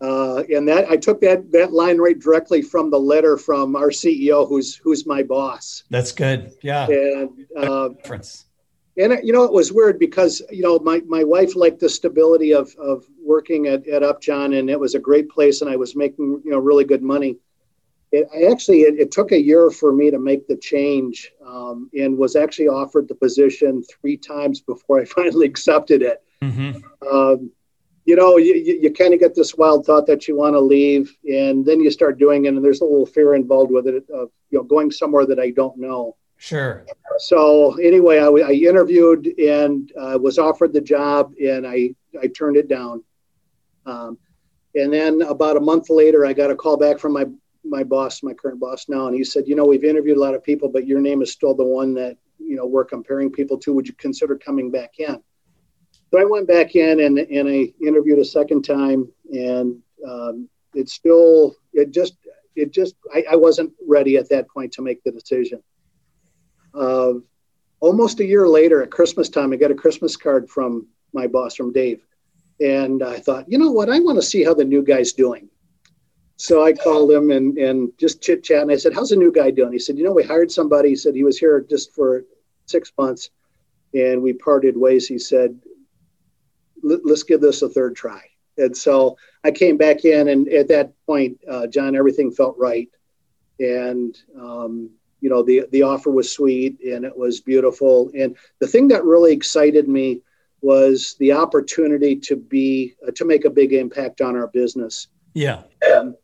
uh, 0.00 0.44
and 0.48 0.66
that 0.68 0.88
I 0.88 0.96
took 0.96 1.20
that 1.20 1.52
that 1.52 1.74
line 1.74 1.98
right 1.98 2.18
directly 2.18 2.62
from 2.62 2.90
the 2.90 2.98
letter 2.98 3.36
from 3.36 3.76
our 3.76 3.90
CEO, 3.90 4.48
who's 4.48 4.76
who's 4.76 5.04
my 5.06 5.22
boss. 5.22 5.84
That's 5.90 6.12
good. 6.12 6.54
Yeah. 6.62 6.86
And 6.86 7.46
uh, 7.54 7.88
difference. 7.88 8.46
And 8.96 9.18
you 9.24 9.32
know, 9.32 9.44
it 9.44 9.52
was 9.52 9.72
weird 9.72 9.98
because 9.98 10.40
you 10.50 10.62
know 10.62 10.78
my 10.78 11.00
my 11.06 11.24
wife 11.24 11.56
liked 11.56 11.80
the 11.80 11.88
stability 11.88 12.52
of 12.52 12.74
of 12.76 13.04
working 13.22 13.66
at 13.66 13.86
at 13.88 14.02
Upjohn, 14.02 14.54
and 14.54 14.70
it 14.70 14.78
was 14.78 14.94
a 14.94 15.00
great 15.00 15.28
place, 15.28 15.62
and 15.62 15.70
I 15.70 15.76
was 15.76 15.96
making 15.96 16.42
you 16.44 16.50
know 16.52 16.58
really 16.58 16.84
good 16.84 17.02
money 17.02 17.36
it, 18.14 18.28
I 18.32 18.50
actually 18.50 18.82
it, 18.82 18.98
it, 18.98 19.10
took 19.10 19.32
a 19.32 19.40
year 19.40 19.70
for 19.70 19.92
me 19.92 20.10
to 20.10 20.18
make 20.18 20.46
the 20.46 20.56
change, 20.56 21.32
um, 21.44 21.90
and 21.94 22.16
was 22.16 22.36
actually 22.36 22.68
offered 22.68 23.08
the 23.08 23.14
position 23.14 23.82
three 23.82 24.16
times 24.16 24.60
before 24.60 25.00
I 25.02 25.04
finally 25.04 25.46
accepted 25.46 26.02
it. 26.02 26.22
Mm-hmm. 26.40 26.80
Um, 27.06 27.50
you 28.04 28.16
know, 28.16 28.36
you, 28.36 28.54
you, 28.54 28.78
you 28.82 28.92
kind 28.92 29.14
of 29.14 29.20
get 29.20 29.34
this 29.34 29.54
wild 29.54 29.86
thought 29.86 30.06
that 30.06 30.28
you 30.28 30.36
want 30.36 30.54
to 30.54 30.60
leave, 30.60 31.16
and 31.28 31.64
then 31.64 31.80
you 31.80 31.90
start 31.90 32.18
doing 32.18 32.44
it, 32.44 32.48
and 32.48 32.64
there's 32.64 32.82
a 32.82 32.84
little 32.84 33.06
fear 33.06 33.34
involved 33.34 33.72
with 33.72 33.86
it 33.88 34.08
of 34.10 34.30
you 34.50 34.58
know 34.58 34.64
going 34.64 34.90
somewhere 34.90 35.26
that 35.26 35.40
I 35.40 35.50
don't 35.50 35.76
know. 35.78 36.16
Sure. 36.44 36.84
So 37.16 37.72
anyway, 37.76 38.18
I, 38.18 38.26
I 38.26 38.52
interviewed 38.52 39.28
and 39.38 39.90
uh, 39.98 40.18
was 40.20 40.38
offered 40.38 40.74
the 40.74 40.80
job, 40.82 41.32
and 41.42 41.66
I 41.66 41.94
I 42.20 42.26
turned 42.26 42.58
it 42.58 42.68
down. 42.68 43.02
Um, 43.86 44.18
and 44.74 44.92
then 44.92 45.22
about 45.22 45.56
a 45.56 45.60
month 45.60 45.88
later, 45.88 46.26
I 46.26 46.34
got 46.34 46.50
a 46.50 46.54
call 46.54 46.76
back 46.76 46.98
from 46.98 47.14
my 47.14 47.24
my 47.64 47.82
boss, 47.82 48.22
my 48.22 48.34
current 48.34 48.60
boss 48.60 48.90
now, 48.90 49.06
and 49.06 49.16
he 49.16 49.24
said, 49.24 49.44
you 49.48 49.56
know, 49.56 49.64
we've 49.64 49.84
interviewed 49.84 50.18
a 50.18 50.20
lot 50.20 50.34
of 50.34 50.44
people, 50.44 50.68
but 50.68 50.86
your 50.86 51.00
name 51.00 51.22
is 51.22 51.32
still 51.32 51.54
the 51.54 51.64
one 51.64 51.94
that 51.94 52.18
you 52.38 52.56
know 52.56 52.66
we're 52.66 52.84
comparing 52.84 53.32
people 53.32 53.56
to. 53.60 53.72
Would 53.72 53.88
you 53.88 53.94
consider 53.94 54.36
coming 54.36 54.70
back 54.70 54.98
in? 54.98 55.18
So 56.10 56.20
I 56.20 56.26
went 56.26 56.46
back 56.46 56.76
in 56.76 57.00
and 57.00 57.18
and 57.20 57.48
I 57.48 57.72
interviewed 57.82 58.18
a 58.18 58.24
second 58.24 58.64
time, 58.64 59.10
and 59.32 59.78
um, 60.06 60.50
it 60.74 60.90
still 60.90 61.56
it 61.72 61.90
just 61.90 62.18
it 62.54 62.70
just 62.70 62.96
I, 63.14 63.24
I, 63.30 63.36
wasn't 63.36 63.72
ready 63.88 64.18
at 64.18 64.28
that 64.28 64.46
point 64.50 64.72
to 64.74 64.82
make 64.82 65.02
the 65.04 65.10
decision. 65.10 65.62
Uh, 66.74 67.14
almost 67.80 68.20
a 68.20 68.24
year 68.24 68.48
later, 68.48 68.82
at 68.82 68.90
Christmas 68.90 69.28
time, 69.28 69.52
I 69.52 69.56
got 69.56 69.70
a 69.70 69.74
Christmas 69.74 70.16
card 70.16 70.48
from 70.48 70.86
my 71.12 71.26
boss, 71.26 71.54
from 71.54 71.72
Dave, 71.72 72.04
and 72.60 73.02
I 73.02 73.18
thought, 73.18 73.50
you 73.50 73.58
know 73.58 73.70
what, 73.70 73.90
I 73.90 74.00
want 74.00 74.16
to 74.16 74.22
see 74.22 74.42
how 74.42 74.54
the 74.54 74.64
new 74.64 74.82
guy's 74.82 75.12
doing. 75.12 75.48
So 76.36 76.64
I 76.64 76.72
called 76.72 77.10
him 77.10 77.30
and 77.30 77.56
and 77.58 77.92
just 77.96 78.20
chit 78.22 78.42
chat, 78.42 78.62
and 78.62 78.70
I 78.70 78.76
said, 78.76 78.92
"How's 78.92 79.10
the 79.10 79.16
new 79.16 79.30
guy 79.30 79.50
doing?" 79.50 79.72
He 79.72 79.78
said, 79.78 79.96
"You 79.96 80.04
know, 80.04 80.12
we 80.12 80.24
hired 80.24 80.50
somebody." 80.50 80.88
He 80.88 80.96
said 80.96 81.14
he 81.14 81.22
was 81.22 81.38
here 81.38 81.60
just 81.60 81.94
for 81.94 82.24
six 82.66 82.92
months, 82.98 83.30
and 83.94 84.20
we 84.20 84.32
parted 84.32 84.76
ways. 84.76 85.06
He 85.06 85.18
said, 85.18 85.58
"Let's 86.82 87.22
give 87.22 87.40
this 87.40 87.62
a 87.62 87.68
third 87.68 87.94
try." 87.94 88.20
And 88.58 88.76
so 88.76 89.16
I 89.44 89.50
came 89.52 89.76
back 89.76 90.04
in, 90.04 90.28
and 90.28 90.48
at 90.48 90.68
that 90.68 90.92
point, 91.06 91.38
uh, 91.48 91.66
John, 91.68 91.96
everything 91.96 92.30
felt 92.32 92.56
right, 92.58 92.88
and 93.60 94.16
um, 94.38 94.90
you 95.24 95.30
know 95.30 95.42
the 95.42 95.64
the 95.72 95.80
offer 95.80 96.10
was 96.10 96.30
sweet 96.30 96.78
and 96.82 97.02
it 97.06 97.16
was 97.16 97.40
beautiful. 97.40 98.10
And 98.14 98.36
the 98.58 98.66
thing 98.66 98.88
that 98.88 99.04
really 99.04 99.32
excited 99.32 99.88
me 99.88 100.20
was 100.60 101.16
the 101.18 101.32
opportunity 101.32 102.14
to 102.28 102.36
be 102.36 102.94
uh, 103.08 103.10
to 103.12 103.24
make 103.24 103.46
a 103.46 103.50
big 103.50 103.72
impact 103.72 104.20
on 104.20 104.36
our 104.36 104.48
business. 104.48 105.08
Yeah. 105.32 105.62
Um, 105.96 106.14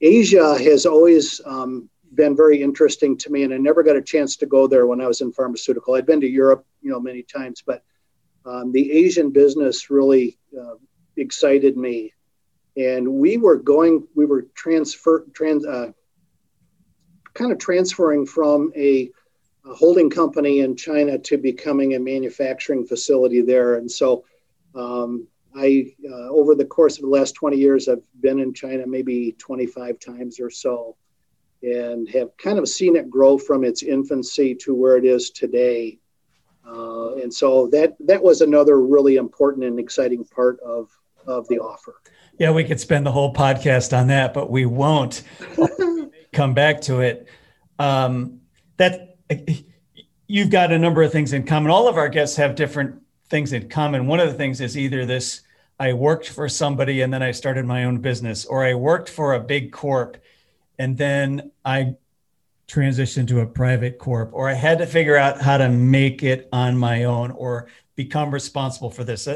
Asia 0.00 0.56
has 0.58 0.86
always 0.86 1.42
um, 1.44 1.90
been 2.14 2.34
very 2.34 2.62
interesting 2.62 3.14
to 3.18 3.30
me, 3.30 3.42
and 3.42 3.52
I 3.52 3.58
never 3.58 3.82
got 3.82 3.96
a 3.96 4.02
chance 4.14 4.36
to 4.38 4.46
go 4.46 4.66
there 4.66 4.86
when 4.86 5.02
I 5.02 5.06
was 5.06 5.20
in 5.20 5.32
pharmaceutical. 5.32 5.94
I'd 5.94 6.06
been 6.06 6.22
to 6.22 6.26
Europe, 6.26 6.64
you 6.80 6.90
know, 6.90 6.98
many 6.98 7.22
times, 7.22 7.62
but 7.64 7.84
um, 8.46 8.72
the 8.72 8.90
Asian 8.90 9.30
business 9.32 9.90
really 9.90 10.38
uh, 10.58 10.76
excited 11.18 11.76
me. 11.76 12.14
And 12.78 13.06
we 13.06 13.36
were 13.36 13.56
going, 13.56 14.08
we 14.14 14.24
were 14.24 14.46
transfer, 14.54 15.26
trans, 15.34 15.66
uh, 15.66 15.92
kind 17.34 17.52
of 17.52 17.58
transferring 17.58 18.26
from 18.26 18.72
a, 18.76 19.10
a, 19.66 19.74
holding 19.74 20.10
company 20.10 20.60
in 20.60 20.76
China 20.76 21.18
to 21.18 21.36
becoming 21.36 21.94
a 21.94 22.00
manufacturing 22.00 22.86
facility 22.86 23.40
there. 23.40 23.76
And 23.76 23.90
so 23.90 24.24
um, 24.74 25.26
I, 25.54 25.92
uh, 26.08 26.28
over 26.28 26.54
the 26.54 26.64
course 26.64 26.96
of 26.96 27.02
the 27.02 27.08
last 27.08 27.32
20 27.32 27.56
years, 27.56 27.88
I've 27.88 28.02
been 28.20 28.40
in 28.40 28.54
China 28.54 28.86
maybe 28.86 29.34
25 29.38 29.98
times 29.98 30.40
or 30.40 30.50
so 30.50 30.96
and 31.62 32.08
have 32.08 32.36
kind 32.36 32.58
of 32.58 32.68
seen 32.68 32.96
it 32.96 33.10
grow 33.10 33.36
from 33.36 33.64
its 33.64 33.82
infancy 33.82 34.54
to 34.54 34.74
where 34.74 34.96
it 34.96 35.04
is 35.04 35.30
today. 35.30 35.98
Uh, 36.66 37.16
and 37.16 37.32
so 37.32 37.66
that 37.68 37.96
that 38.00 38.22
was 38.22 38.40
another 38.40 38.80
really 38.80 39.16
important 39.16 39.64
and 39.64 39.78
exciting 39.78 40.24
part 40.24 40.58
of 40.60 40.88
of 41.26 41.46
the 41.48 41.58
offer. 41.58 41.96
Yeah, 42.38 42.52
we 42.52 42.64
could 42.64 42.80
spend 42.80 43.04
the 43.04 43.12
whole 43.12 43.34
podcast 43.34 43.96
on 43.96 44.06
that, 44.06 44.32
but 44.32 44.50
we 44.50 44.64
won't. 44.64 45.22
come 46.32 46.54
back 46.54 46.80
to 46.82 47.00
it. 47.00 47.28
Um, 47.78 48.40
that 48.76 49.16
you've 50.26 50.50
got 50.50 50.72
a 50.72 50.78
number 50.78 51.02
of 51.02 51.12
things 51.12 51.32
in 51.32 51.44
common. 51.44 51.70
All 51.70 51.88
of 51.88 51.96
our 51.96 52.08
guests 52.08 52.36
have 52.36 52.54
different 52.54 53.02
things 53.28 53.52
in 53.52 53.68
common. 53.68 54.06
One 54.06 54.20
of 54.20 54.28
the 54.28 54.34
things 54.34 54.60
is 54.60 54.76
either 54.76 55.06
this: 55.06 55.42
I 55.78 55.92
worked 55.92 56.28
for 56.28 56.48
somebody 56.48 57.02
and 57.02 57.12
then 57.12 57.22
I 57.22 57.30
started 57.30 57.64
my 57.64 57.84
own 57.84 57.98
business, 57.98 58.44
or 58.44 58.64
I 58.64 58.74
worked 58.74 59.08
for 59.08 59.34
a 59.34 59.40
big 59.40 59.72
corp 59.72 60.16
and 60.80 60.96
then 60.96 61.50
I 61.62 61.96
transitioned 62.66 63.28
to 63.28 63.40
a 63.40 63.46
private 63.46 63.98
corp, 63.98 64.30
or 64.32 64.48
I 64.48 64.54
had 64.54 64.78
to 64.78 64.86
figure 64.86 65.16
out 65.16 65.42
how 65.42 65.58
to 65.58 65.68
make 65.68 66.22
it 66.22 66.48
on 66.54 66.78
my 66.78 67.04
own 67.04 67.32
or 67.32 67.68
become 67.96 68.32
responsible 68.32 68.90
for 68.90 69.04
this. 69.04 69.28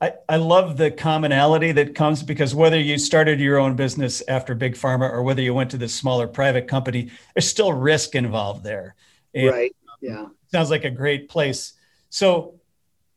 I, 0.00 0.14
I 0.28 0.36
love 0.36 0.78
the 0.78 0.90
commonality 0.90 1.72
that 1.72 1.94
comes 1.94 2.22
because 2.22 2.54
whether 2.54 2.80
you 2.80 2.96
started 2.98 3.38
your 3.38 3.58
own 3.58 3.76
business 3.76 4.22
after 4.28 4.54
big 4.54 4.74
pharma 4.74 5.10
or 5.10 5.22
whether 5.22 5.42
you 5.42 5.52
went 5.52 5.70
to 5.72 5.76
this 5.76 5.94
smaller 5.94 6.26
private 6.26 6.68
company, 6.68 7.10
there's 7.34 7.48
still 7.48 7.72
risk 7.72 8.14
involved 8.14 8.64
there. 8.64 8.94
And 9.34 9.50
right. 9.50 9.76
Yeah. 10.00 10.26
Sounds 10.50 10.70
like 10.70 10.84
a 10.84 10.90
great 10.90 11.28
place. 11.28 11.74
So, 12.08 12.54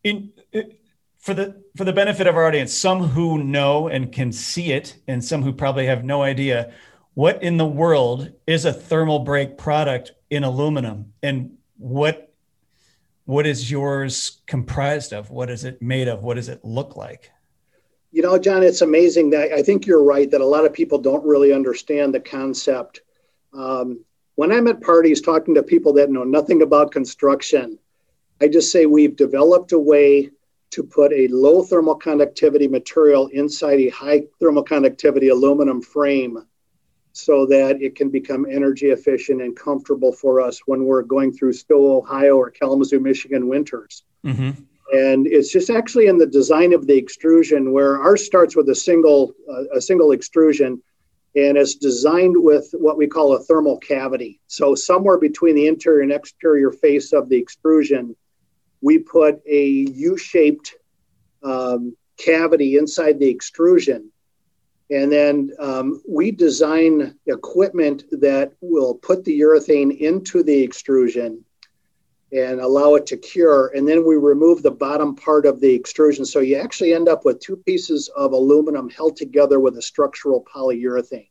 in 0.03 0.33
uh, 0.53 0.61
for 1.17 1.33
the 1.33 1.63
for 1.77 1.85
the 1.85 1.93
benefit 1.93 2.27
of 2.27 2.35
our 2.35 2.45
audience, 2.45 2.73
some 2.73 2.99
who 2.99 3.41
know 3.41 3.87
and 3.87 4.11
can 4.11 4.33
see 4.33 4.73
it, 4.73 4.97
and 5.07 5.23
some 5.23 5.41
who 5.41 5.53
probably 5.53 5.85
have 5.85 6.03
no 6.03 6.21
idea, 6.21 6.73
what 7.13 7.41
in 7.41 7.55
the 7.55 7.65
world 7.65 8.33
is 8.45 8.65
a 8.65 8.73
thermal 8.73 9.19
break 9.19 9.57
product 9.57 10.11
in 10.29 10.43
aluminum, 10.43 11.13
and 11.23 11.57
what 11.77 12.32
what 13.25 13.47
is 13.47 13.71
yours 13.71 14.41
comprised 14.47 15.13
of? 15.13 15.29
What 15.29 15.49
is 15.49 15.63
it 15.63 15.81
made 15.81 16.07
of? 16.07 16.23
What 16.23 16.35
does 16.35 16.49
it 16.49 16.63
look 16.63 16.95
like? 16.95 17.31
You 18.11 18.21
know, 18.21 18.37
John, 18.37 18.63
it's 18.63 18.81
amazing 18.81 19.31
that 19.31 19.53
I 19.53 19.63
think 19.63 19.87
you're 19.87 20.03
right 20.03 20.29
that 20.29 20.41
a 20.41 20.45
lot 20.45 20.65
of 20.65 20.73
people 20.73 20.99
don't 20.99 21.25
really 21.25 21.53
understand 21.53 22.13
the 22.13 22.19
concept. 22.19 23.01
Um, 23.53 24.03
when 24.35 24.51
I'm 24.51 24.67
at 24.67 24.81
parties 24.81 25.21
talking 25.21 25.55
to 25.55 25.63
people 25.63 25.93
that 25.93 26.11
know 26.11 26.23
nothing 26.23 26.61
about 26.61 26.91
construction, 26.91 27.79
I 28.41 28.47
just 28.49 28.71
say 28.71 28.85
we've 28.85 29.15
developed 29.15 29.71
a 29.71 29.79
way 29.79 30.31
to 30.71 30.83
put 30.83 31.13
a 31.13 31.27
low 31.29 31.63
thermal 31.63 31.95
conductivity 31.95 32.67
material 32.67 33.27
inside 33.27 33.79
a 33.79 33.89
high 33.89 34.23
thermal 34.39 34.63
conductivity 34.63 35.29
aluminum 35.29 35.81
frame 35.81 36.45
so 37.13 37.45
that 37.45 37.79
it 37.81 37.95
can 37.95 38.09
become 38.09 38.45
energy 38.49 38.87
efficient 38.87 39.41
and 39.41 39.55
comfortable 39.55 40.11
for 40.11 40.41
us 40.41 40.61
when 40.65 40.83
we're 40.83 41.03
going 41.03 41.31
through 41.31 41.53
Stow, 41.53 41.97
Ohio, 41.97 42.35
or 42.35 42.49
Kalamazoo, 42.49 42.99
Michigan 42.99 43.47
winters. 43.47 44.03
Mm-hmm. 44.25 44.63
And 44.93 45.27
it's 45.27 45.51
just 45.51 45.69
actually 45.69 46.07
in 46.07 46.17
the 46.17 46.25
design 46.25 46.73
of 46.73 46.87
the 46.87 46.97
extrusion 46.97 47.71
where 47.71 48.01
ours 48.01 48.25
starts 48.25 48.55
with 48.55 48.67
a 48.69 48.75
single 48.75 49.33
uh, 49.49 49.77
a 49.77 49.81
single 49.81 50.11
extrusion, 50.11 50.81
and 51.35 51.57
it's 51.57 51.75
designed 51.75 52.35
with 52.35 52.69
what 52.73 52.97
we 52.97 53.07
call 53.07 53.33
a 53.33 53.39
thermal 53.39 53.77
cavity. 53.77 54.39
So 54.47 54.75
somewhere 54.75 55.17
between 55.17 55.55
the 55.55 55.67
interior 55.67 56.01
and 56.01 56.11
exterior 56.11 56.71
face 56.71 57.13
of 57.13 57.29
the 57.29 57.37
extrusion, 57.37 58.15
we 58.81 58.99
put 58.99 59.41
a 59.47 59.65
U-shaped 59.65 60.75
um, 61.43 61.95
cavity 62.17 62.77
inside 62.77 63.19
the 63.19 63.29
extrusion 63.29 64.11
and 64.93 65.11
then 65.11 65.49
um, 65.57 66.03
we 66.07 66.29
design 66.29 67.17
equipment 67.25 68.03
that 68.11 68.53
will 68.61 68.93
put 68.93 69.23
the 69.23 69.39
urethane 69.39 69.97
into 69.97 70.43
the 70.43 70.61
extrusion 70.61 71.43
and 72.31 72.59
allow 72.59 72.93
it 72.93 73.07
to 73.07 73.17
cure. 73.17 73.71
And 73.75 73.87
then 73.87 74.05
we 74.05 74.17
remove 74.17 74.61
the 74.61 74.69
bottom 74.69 75.15
part 75.15 75.47
of 75.47 75.59
the 75.59 75.73
extrusion. 75.73 76.25
So 76.25 76.41
you 76.41 76.57
actually 76.57 76.93
end 76.93 77.09
up 77.09 77.25
with 77.25 77.39
two 77.39 77.55
pieces 77.55 78.07
of 78.15 78.33
aluminum 78.33 78.87
held 78.87 79.17
together 79.17 79.59
with 79.59 79.77
a 79.77 79.81
structural 79.81 80.45
polyurethane. 80.53 81.29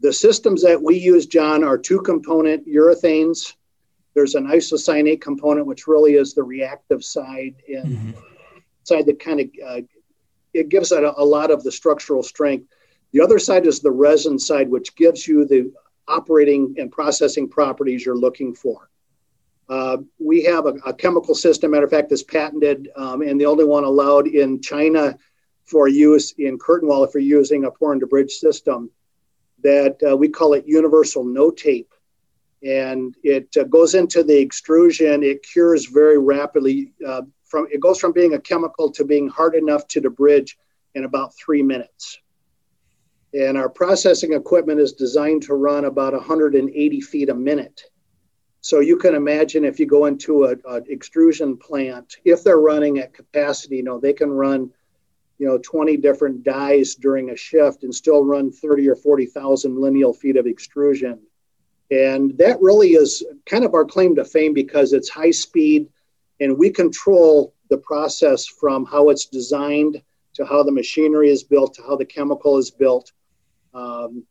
The 0.00 0.12
systems 0.12 0.62
that 0.64 0.82
we 0.82 0.98
use, 0.98 1.24
John, 1.24 1.64
are 1.64 1.78
two 1.78 2.02
component 2.02 2.68
urethanes. 2.68 3.54
There's 4.14 4.34
an 4.34 4.48
isocyanate 4.48 5.22
component, 5.22 5.66
which 5.66 5.86
really 5.86 6.16
is 6.16 6.34
the 6.34 6.42
reactive 6.42 7.02
side, 7.02 7.54
and 7.68 7.86
mm-hmm. 7.86 8.20
side 8.82 9.06
that 9.06 9.18
kind 9.18 9.40
of 9.40 9.48
uh, 9.66 9.80
it 10.54 10.68
gives 10.68 10.92
a, 10.92 11.12
a 11.16 11.24
lot 11.24 11.50
of 11.50 11.62
the 11.62 11.72
structural 11.72 12.22
strength. 12.22 12.66
The 13.12 13.20
other 13.20 13.38
side 13.38 13.66
is 13.66 13.80
the 13.80 13.90
resin 13.90 14.38
side, 14.38 14.70
which 14.70 14.94
gives 14.96 15.28
you 15.28 15.44
the 15.44 15.72
operating 16.08 16.74
and 16.78 16.90
processing 16.90 17.48
properties 17.48 18.04
you're 18.04 18.16
looking 18.16 18.54
for. 18.54 18.88
Uh, 19.68 19.98
we 20.18 20.42
have 20.44 20.66
a, 20.66 20.74
a, 20.84 20.92
chemical 20.92 21.34
system, 21.34 21.70
matter 21.70 21.84
of 21.84 21.90
fact, 21.90 22.10
that's 22.10 22.22
patented 22.22 22.88
um, 22.96 23.22
and 23.22 23.40
the 23.40 23.46
only 23.46 23.64
one 23.64 23.84
allowed 23.84 24.26
in 24.26 24.60
China 24.60 25.16
for 25.64 25.88
use 25.88 26.34
in 26.36 26.58
curtain 26.58 26.88
wall 26.88 27.02
if 27.02 27.14
you're 27.14 27.22
using 27.22 27.64
a 27.64 27.70
pour 27.70 27.92
and 27.92 28.02
debridge 28.02 28.30
system 28.30 28.90
that 29.62 29.96
uh, 30.06 30.14
we 30.14 30.28
call 30.28 30.52
it 30.52 30.64
universal 30.66 31.24
no 31.24 31.50
tape. 31.50 31.92
And 32.62 33.14
it 33.22 33.48
uh, 33.58 33.64
goes 33.64 33.94
into 33.94 34.22
the 34.22 34.38
extrusion, 34.38 35.22
it 35.22 35.42
cures 35.42 35.86
very 35.86 36.18
rapidly. 36.18 36.92
From 37.54 37.68
it 37.70 37.78
goes 37.78 38.00
from 38.00 38.10
being 38.10 38.34
a 38.34 38.40
chemical 38.40 38.90
to 38.90 39.04
being 39.04 39.28
hard 39.28 39.54
enough 39.54 39.86
to 39.86 40.00
debridge 40.00 40.56
in 40.96 41.04
about 41.04 41.36
three 41.36 41.62
minutes. 41.62 42.18
And 43.32 43.56
our 43.56 43.68
processing 43.68 44.32
equipment 44.32 44.80
is 44.80 44.94
designed 44.94 45.44
to 45.44 45.54
run 45.54 45.84
about 45.84 46.14
180 46.14 47.00
feet 47.00 47.28
a 47.28 47.34
minute. 47.34 47.82
So 48.60 48.80
you 48.80 48.96
can 48.96 49.14
imagine 49.14 49.64
if 49.64 49.78
you 49.78 49.86
go 49.86 50.06
into 50.06 50.46
an 50.46 50.84
extrusion 50.88 51.56
plant, 51.56 52.16
if 52.24 52.42
they're 52.42 52.58
running 52.58 52.98
at 52.98 53.14
capacity, 53.14 53.76
you 53.76 53.84
know, 53.84 54.00
they 54.00 54.14
can 54.14 54.32
run, 54.32 54.72
you 55.38 55.46
know, 55.46 55.56
20 55.58 55.96
different 55.98 56.42
dies 56.42 56.96
during 56.96 57.30
a 57.30 57.36
shift 57.36 57.84
and 57.84 57.94
still 57.94 58.24
run 58.24 58.50
30 58.50 58.88
or 58.88 58.96
40,000 58.96 59.80
lineal 59.80 60.12
feet 60.12 60.36
of 60.36 60.48
extrusion. 60.48 61.20
And 61.92 62.36
that 62.38 62.60
really 62.60 62.94
is 62.94 63.24
kind 63.46 63.64
of 63.64 63.74
our 63.74 63.84
claim 63.84 64.16
to 64.16 64.24
fame 64.24 64.54
because 64.54 64.92
it's 64.92 65.08
high 65.08 65.30
speed, 65.30 65.88
and 66.40 66.58
we 66.58 66.70
control 66.70 67.54
the 67.70 67.78
process 67.78 68.46
from 68.46 68.84
how 68.84 69.08
it's 69.10 69.26
designed 69.26 70.02
to 70.34 70.44
how 70.44 70.62
the 70.62 70.72
machinery 70.72 71.30
is 71.30 71.42
built 71.42 71.74
to 71.74 71.82
how 71.82 71.96
the 71.96 72.04
chemical 72.04 72.58
is 72.58 72.70
built. 72.70 73.12
Um, 73.72 74.24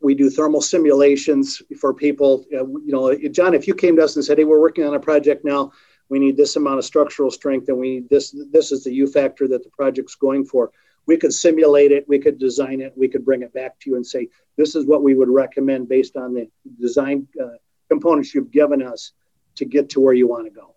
we 0.00 0.14
do 0.14 0.28
thermal 0.28 0.60
simulations 0.60 1.62
for 1.80 1.94
people. 1.94 2.44
You 2.50 2.82
know, 2.86 3.16
John, 3.30 3.54
if 3.54 3.66
you 3.66 3.74
came 3.74 3.96
to 3.96 4.04
us 4.04 4.16
and 4.16 4.24
said, 4.24 4.38
"Hey, 4.38 4.44
we're 4.44 4.60
working 4.60 4.84
on 4.84 4.94
a 4.94 5.00
project 5.00 5.44
now. 5.44 5.72
We 6.08 6.20
need 6.20 6.36
this 6.36 6.54
amount 6.54 6.78
of 6.78 6.84
structural 6.84 7.30
strength, 7.30 7.68
and 7.68 7.78
we 7.78 7.90
need 7.96 8.08
this. 8.08 8.34
This 8.52 8.70
is 8.70 8.84
the 8.84 8.92
U 8.94 9.06
factor 9.06 9.48
that 9.48 9.64
the 9.64 9.70
project's 9.70 10.14
going 10.14 10.44
for." 10.44 10.70
We 11.06 11.16
could 11.16 11.32
simulate 11.32 11.92
it. 11.92 12.06
We 12.08 12.18
could 12.18 12.38
design 12.38 12.80
it. 12.80 12.92
We 12.96 13.08
could 13.08 13.24
bring 13.24 13.42
it 13.42 13.52
back 13.52 13.78
to 13.80 13.90
you 13.90 13.96
and 13.96 14.06
say, 14.06 14.28
"This 14.56 14.74
is 14.74 14.86
what 14.86 15.02
we 15.02 15.14
would 15.14 15.28
recommend 15.28 15.88
based 15.88 16.16
on 16.16 16.34
the 16.34 16.48
design 16.78 17.26
uh, 17.42 17.56
components 17.88 18.34
you've 18.34 18.50
given 18.50 18.82
us 18.82 19.12
to 19.56 19.64
get 19.64 19.88
to 19.90 20.00
where 20.00 20.14
you 20.14 20.28
want 20.28 20.44
to 20.44 20.50
go." 20.50 20.75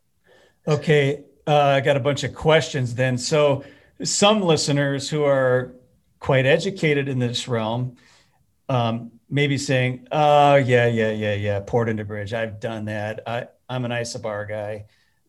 Okay, 0.67 1.23
uh, 1.47 1.55
I 1.55 1.81
got 1.81 1.97
a 1.97 1.99
bunch 1.99 2.23
of 2.23 2.35
questions 2.35 2.95
then. 2.95 3.17
So, 3.17 3.63
some 4.03 4.41
listeners 4.41 5.09
who 5.09 5.23
are 5.23 5.73
quite 6.19 6.45
educated 6.45 7.07
in 7.07 7.19
this 7.19 7.47
realm 7.47 7.97
um, 8.69 9.11
maybe 9.29 9.57
saying, 9.57 10.07
"Oh, 10.11 10.55
yeah, 10.55 10.85
yeah, 10.85 11.11
yeah, 11.11 11.33
yeah, 11.33 11.59
pour 11.65 11.87
and 11.87 11.99
debridge. 11.99 12.33
I've 12.33 12.59
done 12.59 12.85
that. 12.85 13.21
I, 13.27 13.47
I'm 13.67 13.83
an 13.83 13.91
insulbar 13.91 14.47
guy, 14.47 14.85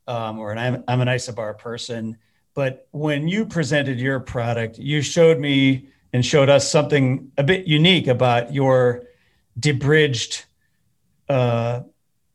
um, 0.06 0.38
or 0.38 0.52
an, 0.52 0.58
I'm, 0.58 0.84
I'm 0.86 1.00
an 1.00 1.08
insulbar 1.08 1.56
person." 1.58 2.18
But 2.54 2.86
when 2.90 3.28
you 3.28 3.46
presented 3.46 3.98
your 3.98 4.20
product, 4.20 4.78
you 4.78 5.02
showed 5.02 5.38
me 5.38 5.88
and 6.12 6.24
showed 6.26 6.50
us 6.50 6.70
something 6.70 7.32
a 7.38 7.44
bit 7.44 7.66
unique 7.66 8.08
about 8.08 8.52
your 8.52 9.04
debridged 9.58 10.44
uh, 11.28 11.82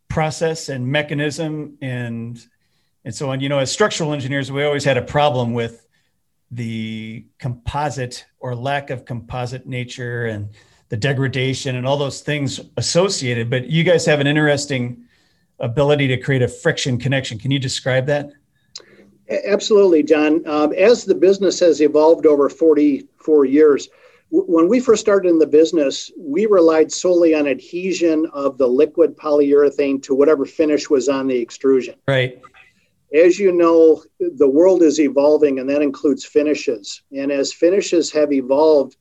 process 0.07 0.69
and 0.69 0.87
mechanism 0.87 1.77
and 1.81 2.43
and 3.05 3.13
so 3.13 3.29
on. 3.29 3.39
You 3.39 3.47
know, 3.47 3.59
as 3.59 3.71
structural 3.71 4.11
engineers, 4.11 4.51
we 4.51 4.63
always 4.63 4.83
had 4.83 4.97
a 4.97 5.01
problem 5.01 5.53
with 5.53 5.87
the 6.51 7.25
composite 7.39 8.25
or 8.39 8.55
lack 8.55 8.89
of 8.89 9.05
composite 9.05 9.65
nature 9.65 10.25
and 10.25 10.49
the 10.89 10.97
degradation 10.97 11.75
and 11.75 11.87
all 11.87 11.97
those 11.97 12.21
things 12.21 12.59
associated. 12.77 13.49
But 13.49 13.69
you 13.69 13.83
guys 13.83 14.05
have 14.05 14.19
an 14.19 14.27
interesting 14.27 15.05
ability 15.59 16.07
to 16.07 16.17
create 16.17 16.41
a 16.41 16.47
friction 16.47 16.97
connection. 16.97 17.39
Can 17.39 17.51
you 17.51 17.59
describe 17.59 18.05
that? 18.07 18.31
Absolutely, 19.29 20.03
John. 20.03 20.47
Um, 20.47 20.73
as 20.73 21.05
the 21.05 21.15
business 21.15 21.59
has 21.59 21.81
evolved 21.81 22.27
over 22.27 22.47
44 22.47 23.45
years, 23.45 23.89
w- 24.31 24.45
when 24.51 24.67
we 24.67 24.79
first 24.79 25.01
started 25.01 25.29
in 25.29 25.39
the 25.39 25.47
business, 25.47 26.11
we 26.15 26.45
relied 26.45 26.91
solely 26.91 27.33
on 27.33 27.47
adhesion 27.47 28.27
of 28.33 28.59
the 28.59 28.67
liquid 28.67 29.17
polyurethane 29.17 30.03
to 30.03 30.13
whatever 30.13 30.45
finish 30.45 30.91
was 30.91 31.09
on 31.09 31.25
the 31.25 31.37
extrusion. 31.37 31.95
Right. 32.07 32.39
As 33.13 33.39
you 33.39 33.51
know, 33.51 34.03
the 34.19 34.49
world 34.49 34.81
is 34.81 34.99
evolving, 34.99 35.59
and 35.59 35.69
that 35.69 35.81
includes 35.81 36.25
finishes. 36.25 37.03
And 37.15 37.31
as 37.31 37.53
finishes 37.53 38.11
have 38.11 38.33
evolved, 38.33 38.97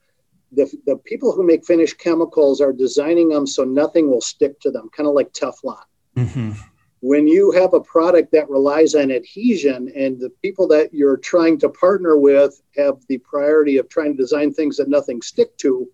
the, 0.53 0.71
the 0.87 0.97
people 0.99 1.33
who 1.33 1.45
make 1.45 1.65
finished 1.65 1.99
chemicals 1.99 2.61
are 2.61 2.73
designing 2.73 3.29
them 3.29 3.47
so 3.47 3.65
nothing 3.65 4.11
will 4.11 4.21
stick 4.21 4.61
to 4.61 4.71
them, 4.71 4.89
kind 4.97 5.09
of 5.09 5.15
like 5.15 5.33
Teflon. 5.33 5.83
Mm-hmm. 6.17 6.53
When 7.01 7.27
you 7.27 7.51
have 7.53 7.75
a 7.75 7.81
product 7.81 8.33
that 8.33 8.49
relies 8.49 8.95
on 8.95 9.11
adhesion 9.11 9.93
and 9.95 10.19
the 10.19 10.31
people 10.43 10.67
that 10.69 10.95
you're 10.95 11.19
trying 11.19 11.59
to 11.59 11.69
partner 11.69 12.17
with 12.17 12.63
have 12.77 12.97
the 13.09 13.19
priority 13.19 13.77
of 13.77 13.89
trying 13.89 14.17
to 14.17 14.23
design 14.23 14.55
things 14.55 14.77
that 14.79 14.89
nothing 14.89 15.21
stick 15.21 15.57
to, 15.59 15.87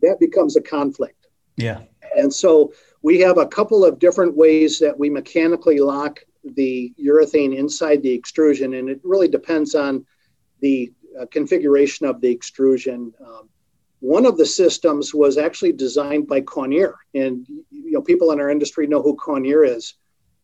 that 0.00 0.20
becomes 0.20 0.56
a 0.56 0.60
conflict. 0.60 1.26
Yeah. 1.56 1.80
And 2.16 2.32
so 2.32 2.72
we 3.04 3.20
have 3.20 3.36
a 3.36 3.46
couple 3.46 3.84
of 3.84 3.98
different 3.98 4.34
ways 4.34 4.78
that 4.78 4.98
we 4.98 5.10
mechanically 5.10 5.78
lock 5.78 6.20
the 6.56 6.90
urethane 6.98 7.54
inside 7.54 8.02
the 8.02 8.10
extrusion, 8.10 8.72
and 8.74 8.88
it 8.88 8.98
really 9.04 9.28
depends 9.28 9.74
on 9.74 10.06
the 10.60 10.90
uh, 11.20 11.26
configuration 11.30 12.06
of 12.06 12.22
the 12.22 12.30
extrusion. 12.30 13.12
Um, 13.20 13.50
one 14.00 14.24
of 14.24 14.38
the 14.38 14.46
systems 14.46 15.12
was 15.12 15.36
actually 15.36 15.72
designed 15.72 16.26
by 16.26 16.40
Kawneer, 16.40 16.94
and 17.14 17.46
you 17.70 17.92
know 17.92 18.00
people 18.00 18.32
in 18.32 18.40
our 18.40 18.48
industry 18.48 18.86
know 18.86 19.02
who 19.02 19.14
Kawneer 19.16 19.64
is. 19.64 19.96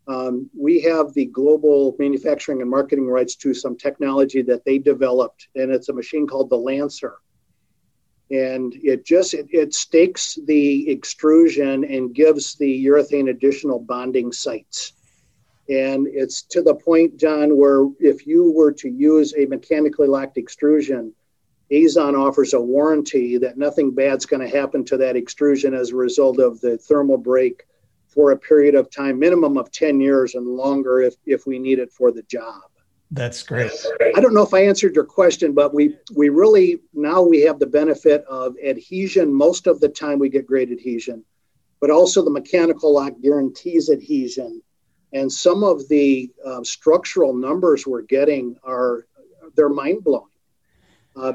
Um, 0.06 0.50
we 0.54 0.82
have 0.82 1.14
the 1.14 1.26
global 1.26 1.96
manufacturing 1.98 2.60
and 2.60 2.70
marketing 2.70 3.06
rights 3.06 3.36
to 3.36 3.54
some 3.54 3.74
technology 3.74 4.42
that 4.42 4.66
they 4.66 4.76
developed, 4.76 5.48
and 5.54 5.72
it's 5.72 5.88
a 5.88 5.94
machine 5.94 6.26
called 6.26 6.50
the 6.50 6.58
Lancer. 6.58 7.14
And 8.30 8.74
it 8.82 9.04
just 9.04 9.34
it, 9.34 9.46
it 9.50 9.74
stakes 9.74 10.38
the 10.46 10.88
extrusion 10.90 11.84
and 11.84 12.14
gives 12.14 12.54
the 12.54 12.86
urethane 12.86 13.30
additional 13.30 13.80
bonding 13.80 14.32
sites. 14.32 14.92
And 15.68 16.08
it's 16.08 16.42
to 16.42 16.62
the 16.62 16.74
point, 16.74 17.16
John, 17.16 17.56
where 17.56 17.88
if 18.00 18.26
you 18.26 18.52
were 18.52 18.72
to 18.72 18.88
use 18.88 19.34
a 19.36 19.46
mechanically 19.46 20.08
locked 20.08 20.36
extrusion, 20.36 21.12
Azon 21.70 22.18
offers 22.18 22.54
a 22.54 22.60
warranty 22.60 23.38
that 23.38 23.56
nothing 23.56 23.92
bad's 23.92 24.26
going 24.26 24.42
to 24.42 24.56
happen 24.56 24.84
to 24.86 24.96
that 24.96 25.16
extrusion 25.16 25.72
as 25.72 25.90
a 25.90 25.96
result 25.96 26.40
of 26.40 26.60
the 26.60 26.76
thermal 26.76 27.16
break 27.16 27.64
for 28.08 28.32
a 28.32 28.36
period 28.36 28.74
of 28.74 28.90
time, 28.90 29.18
minimum 29.20 29.56
of 29.56 29.70
10 29.70 30.00
years 30.00 30.34
and 30.34 30.46
longer 30.46 31.00
if, 31.00 31.14
if 31.26 31.46
we 31.46 31.60
need 31.60 31.78
it 31.78 31.92
for 31.92 32.10
the 32.10 32.22
job. 32.24 32.62
That's 33.12 33.42
great. 33.42 33.72
I 34.14 34.20
don't 34.20 34.34
know 34.34 34.42
if 34.42 34.54
I 34.54 34.64
answered 34.64 34.94
your 34.94 35.04
question, 35.04 35.52
but 35.52 35.74
we, 35.74 35.96
we 36.14 36.28
really 36.28 36.80
now 36.94 37.22
we 37.22 37.40
have 37.42 37.58
the 37.58 37.66
benefit 37.66 38.24
of 38.28 38.54
adhesion. 38.64 39.32
Most 39.32 39.66
of 39.66 39.80
the 39.80 39.88
time 39.88 40.20
we 40.20 40.28
get 40.28 40.46
great 40.46 40.70
adhesion, 40.70 41.24
but 41.80 41.90
also 41.90 42.22
the 42.22 42.30
mechanical 42.30 42.94
lock 42.94 43.14
guarantees 43.20 43.90
adhesion. 43.90 44.62
And 45.12 45.32
some 45.32 45.64
of 45.64 45.88
the 45.88 46.30
uh, 46.46 46.62
structural 46.62 47.34
numbers 47.34 47.84
we're 47.84 48.02
getting 48.02 48.56
are 48.62 49.06
they're 49.56 49.68
mind 49.68 50.04
blowing. 50.04 50.26
Uh, 51.16 51.32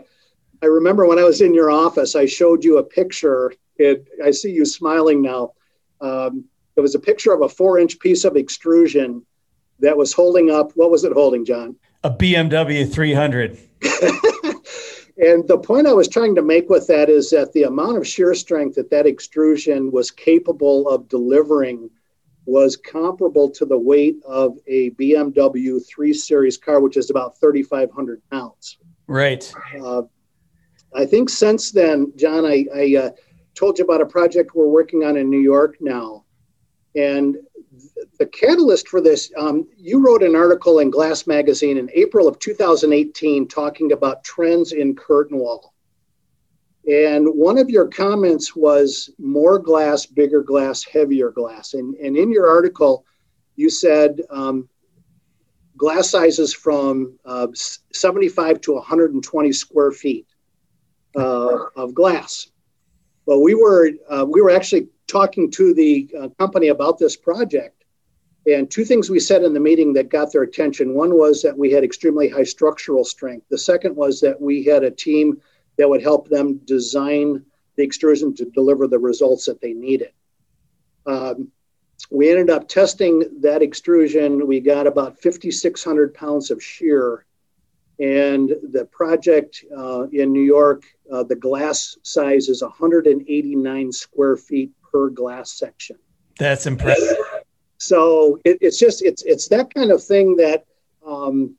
I 0.64 0.68
remember 0.68 1.06
when 1.06 1.20
I 1.20 1.24
was 1.24 1.42
in 1.42 1.54
your 1.54 1.70
office, 1.70 2.16
I 2.16 2.26
showed 2.26 2.64
you 2.64 2.78
a 2.78 2.84
picture. 2.84 3.54
It, 3.78 4.08
I 4.24 4.32
see 4.32 4.52
you 4.52 4.64
smiling 4.64 5.22
now. 5.22 5.52
Um, 6.00 6.46
it 6.78 6.82
was 6.82 6.96
a 6.96 7.00
picture 7.00 7.34
of 7.34 7.42
a 7.42 7.50
four 7.50 7.80
inch 7.80 8.00
piece 8.00 8.24
of 8.24 8.38
extrusion 8.38 9.26
that 9.80 9.98
was 9.98 10.14
holding 10.14 10.50
up. 10.52 10.72
What 10.76 10.92
was 10.92 11.04
it 11.04 11.14
holding, 11.14 11.46
John? 11.46 11.76
A 12.04 12.10
BMW 12.10 12.92
300. 12.92 13.58
and 15.18 15.48
the 15.48 15.58
point 15.58 15.88
I 15.88 15.94
was 15.94 16.08
trying 16.08 16.36
to 16.36 16.42
make 16.42 16.70
with 16.70 16.88
that 16.88 17.10
is 17.10 17.30
that 17.32 17.52
the 17.54 17.64
amount 17.64 17.98
of 17.98 18.08
shear 18.08 18.34
strength 18.34 18.76
that 18.76 18.90
that 18.92 19.06
extrusion 19.06 19.92
was 19.92 20.12
capable 20.12 20.88
of 20.88 21.08
delivering 21.10 21.90
was 22.46 22.76
comparable 22.76 23.50
to 23.50 23.66
the 23.66 23.78
weight 23.78 24.18
of 24.26 24.58
a 24.68 24.92
BMW 24.92 25.80
3 25.86 26.14
Series 26.14 26.58
car, 26.58 26.80
which 26.80 26.96
is 26.96 27.10
about 27.10 27.40
3,500 27.40 28.22
pounds. 28.30 28.78
Right. 29.08 29.52
Uh, 29.84 30.04
I 30.94 31.06
think 31.06 31.30
since 31.30 31.72
then, 31.72 32.14
John, 32.16 32.46
I, 32.46 32.66
I 32.74 32.96
uh, 32.96 33.10
told 33.56 33.80
you 33.80 33.86
about 33.86 34.02
a 34.02 34.06
project 34.06 34.52
we're 34.54 34.68
working 34.68 35.04
on 35.04 35.18
in 35.18 35.30
New 35.30 35.40
York 35.40 35.78
now. 35.82 36.24
And 36.96 37.38
the 38.20 38.26
catalyst 38.26 38.88
for 38.88 39.02
this, 39.02 39.32
um, 39.38 39.68
you 39.78 40.06
wrote 40.06 40.24
an 40.24 40.36
article 40.36 40.80
in 40.80 40.90
Glass 40.90 41.28
Magazine 41.28 41.78
in 41.78 41.90
April 41.94 42.28
of 42.28 42.40
2018 42.40 43.48
talking 43.48 43.92
about 43.92 44.24
trends 44.24 44.72
in 44.72 44.96
curtain 44.96 45.38
wall. 45.38 45.74
And 46.88 47.28
one 47.28 47.58
of 47.58 47.70
your 47.70 47.88
comments 47.88 48.56
was 48.56 49.10
more 49.18 49.58
glass, 49.58 50.06
bigger 50.06 50.44
glass, 50.44 50.84
heavier 50.84 51.32
glass. 51.32 51.74
And, 51.74 51.96
and 51.96 52.16
in 52.16 52.32
your 52.32 52.48
article, 52.48 53.06
you 53.56 53.70
said 53.70 54.22
um, 54.30 54.70
glass 55.78 56.10
sizes 56.10 56.54
from 56.54 57.18
uh, 57.26 57.48
75 57.56 58.62
to 58.62 58.74
120 58.74 59.52
square 59.52 59.92
feet 59.92 60.28
uh, 61.16 61.66
of 61.76 61.94
glass. 61.94 62.52
Well, 63.26 63.42
we 63.42 63.56
were 63.56 63.90
uh, 64.10 64.26
we 64.30 64.42
were 64.42 64.52
actually 64.52 64.90
talking 65.08 65.50
to 65.52 65.74
the 65.74 66.10
uh, 66.20 66.30
company 66.38 66.68
about 66.68 67.00
this 67.00 67.16
project, 67.16 67.85
and 68.46 68.70
two 68.70 68.86
things 68.86 69.10
we 69.10 69.20
said 69.20 69.44
in 69.44 69.54
the 69.54 69.60
meeting 69.60 69.94
that 69.94 70.10
got 70.10 70.32
their 70.32 70.44
attention. 70.44 70.94
One 70.94 71.18
was 71.18 71.42
that 71.42 71.58
we 71.58 71.72
had 71.72 71.84
extremely 71.84 72.30
high 72.30 72.44
structural 72.44 73.04
strength. 73.04 73.48
The 73.50 73.58
second 73.58 73.96
was 73.96 74.22
that 74.22 74.40
we 74.40 74.64
had 74.64 74.84
a 74.84 74.92
team 74.92 75.42
that 75.78 75.90
would 75.90 76.02
help 76.02 76.30
them 76.30 76.58
design 76.66 77.44
the 77.76 77.84
extrusion 77.84 78.36
to 78.36 78.46
deliver 78.46 78.88
the 78.88 79.00
results 79.00 79.46
that 79.46 79.62
they 79.62 79.74
needed. 79.74 80.12
Um, 81.06 81.50
we 82.12 82.30
ended 82.30 82.50
up 82.50 82.68
testing 82.68 83.24
that 83.42 83.62
extrusion. 83.62 84.48
We 84.48 84.60
got 84.60 84.86
about 84.86 85.22
5,600 85.22 86.14
pounds 86.14 86.52
of 86.52 86.64
shear 86.64 87.26
and 88.00 88.50
the 88.72 88.86
project 88.92 89.64
uh, 89.76 90.08
in 90.12 90.34
New 90.34 90.42
York, 90.42 90.84
uh, 91.12 91.24
the 91.24 91.36
glass 91.36 91.98
size 92.04 92.50
is 92.50 92.62
189 92.62 93.92
square 93.92 94.36
feet 94.36 94.72
per 94.92 95.10
glass 95.10 95.52
section. 95.52 95.98
That's 96.38 96.66
impressive. 96.66 97.18
So 97.78 98.40
it, 98.46 98.58
it's 98.62 98.80
just 98.80 99.04
it's 99.04 99.24
it's 99.24 99.48
that 99.50 99.74
kind 99.74 99.92
of 99.92 100.04
thing 100.04 100.36
that 100.38 100.66
um, 101.06 101.56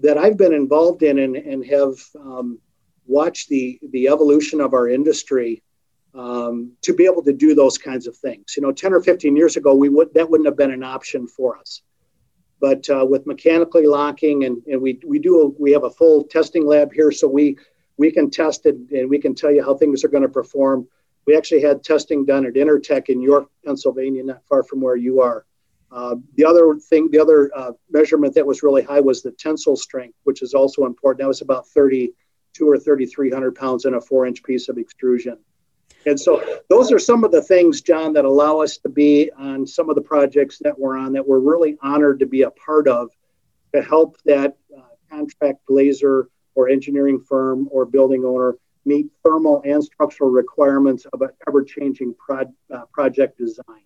that 0.00 0.18
I've 0.18 0.36
been 0.36 0.52
involved 0.54 1.02
in 1.02 1.18
and, 1.20 1.36
and 1.36 1.64
have 1.66 1.94
um, 2.20 2.58
watched 3.06 3.48
the 3.48 3.78
the 3.92 4.08
evolution 4.08 4.60
of 4.60 4.74
our 4.74 4.88
industry 4.88 5.62
um, 6.14 6.72
to 6.82 6.94
be 6.94 7.06
able 7.06 7.22
to 7.24 7.32
do 7.32 7.54
those 7.54 7.78
kinds 7.78 8.06
of 8.06 8.16
things. 8.16 8.54
You 8.56 8.62
know, 8.62 8.72
10 8.72 8.92
or 8.94 9.00
15 9.02 9.36
years 9.36 9.56
ago, 9.56 9.74
we 9.74 9.88
would 9.88 10.12
that 10.14 10.28
wouldn't 10.30 10.46
have 10.46 10.56
been 10.56 10.70
an 10.72 10.84
option 10.84 11.26
for 11.26 11.58
us. 11.58 11.82
but 12.60 12.88
uh, 12.90 13.04
with 13.04 13.26
mechanically 13.26 13.86
locking 13.86 14.44
and, 14.44 14.62
and 14.66 14.80
we, 14.80 14.98
we 15.06 15.18
do 15.18 15.42
a, 15.42 15.46
we 15.60 15.72
have 15.72 15.84
a 15.84 15.90
full 15.90 16.24
testing 16.24 16.66
lab 16.66 16.92
here 16.92 17.10
so 17.12 17.28
we 17.28 17.56
we 17.96 18.10
can 18.10 18.30
test 18.30 18.66
it 18.66 18.76
and 18.90 19.08
we 19.10 19.18
can 19.18 19.34
tell 19.34 19.52
you 19.52 19.62
how 19.62 19.74
things 19.74 20.04
are 20.04 20.08
going 20.08 20.22
to 20.22 20.28
perform 20.28 20.86
we 21.26 21.36
actually 21.36 21.60
had 21.60 21.82
testing 21.82 22.24
done 22.24 22.46
at 22.46 22.54
intertek 22.54 23.08
in 23.08 23.20
york 23.20 23.48
pennsylvania 23.64 24.22
not 24.22 24.42
far 24.48 24.62
from 24.62 24.80
where 24.80 24.96
you 24.96 25.20
are 25.20 25.44
uh, 25.94 26.16
the 26.34 26.44
other 26.44 26.74
thing 26.74 27.10
the 27.10 27.18
other 27.18 27.50
uh, 27.56 27.72
measurement 27.90 28.34
that 28.34 28.46
was 28.46 28.62
really 28.62 28.82
high 28.82 29.00
was 29.00 29.22
the 29.22 29.30
tensile 29.32 29.76
strength 29.76 30.18
which 30.24 30.42
is 30.42 30.52
also 30.52 30.84
important 30.84 31.20
that 31.20 31.28
was 31.28 31.40
about 31.40 31.66
32 31.68 32.68
or 32.68 32.78
3300 32.78 33.54
pounds 33.54 33.84
in 33.84 33.94
a 33.94 34.00
four 34.00 34.26
inch 34.26 34.42
piece 34.42 34.68
of 34.68 34.76
extrusion 34.76 35.38
and 36.06 36.20
so 36.20 36.42
those 36.68 36.92
are 36.92 36.98
some 36.98 37.24
of 37.24 37.30
the 37.30 37.42
things, 37.42 37.80
John, 37.80 38.12
that 38.12 38.24
allow 38.24 38.60
us 38.60 38.76
to 38.78 38.88
be 38.88 39.30
on 39.38 39.66
some 39.66 39.88
of 39.88 39.94
the 39.94 40.02
projects 40.02 40.58
that 40.60 40.78
we're 40.78 40.98
on 40.98 41.12
that 41.14 41.26
we're 41.26 41.38
really 41.38 41.76
honored 41.82 42.20
to 42.20 42.26
be 42.26 42.42
a 42.42 42.50
part 42.50 42.88
of 42.88 43.10
to 43.74 43.82
help 43.82 44.18
that 44.24 44.56
uh, 44.76 44.82
contract 45.10 45.60
glazer 45.68 46.24
or 46.54 46.68
engineering 46.68 47.20
firm 47.20 47.68
or 47.70 47.84
building 47.86 48.24
owner 48.24 48.56
meet 48.84 49.06
thermal 49.24 49.62
and 49.64 49.82
structural 49.82 50.30
requirements 50.30 51.06
of 51.12 51.22
an 51.22 51.30
ever-changing 51.48 52.14
pro- 52.14 52.52
uh, 52.72 52.84
project 52.92 53.38
design. 53.38 53.82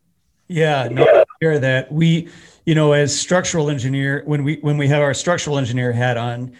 Yeah, 0.48 0.88
no, 0.90 1.04
I 1.04 1.24
hear 1.40 1.58
that. 1.58 1.92
We, 1.92 2.28
you 2.64 2.74
know, 2.74 2.92
as 2.92 3.18
structural 3.18 3.70
engineer, 3.70 4.22
when 4.26 4.44
we 4.44 4.56
when 4.56 4.78
we 4.78 4.88
have 4.88 5.02
our 5.02 5.14
structural 5.14 5.58
engineer 5.58 5.92
hat 5.92 6.16
on, 6.16 6.54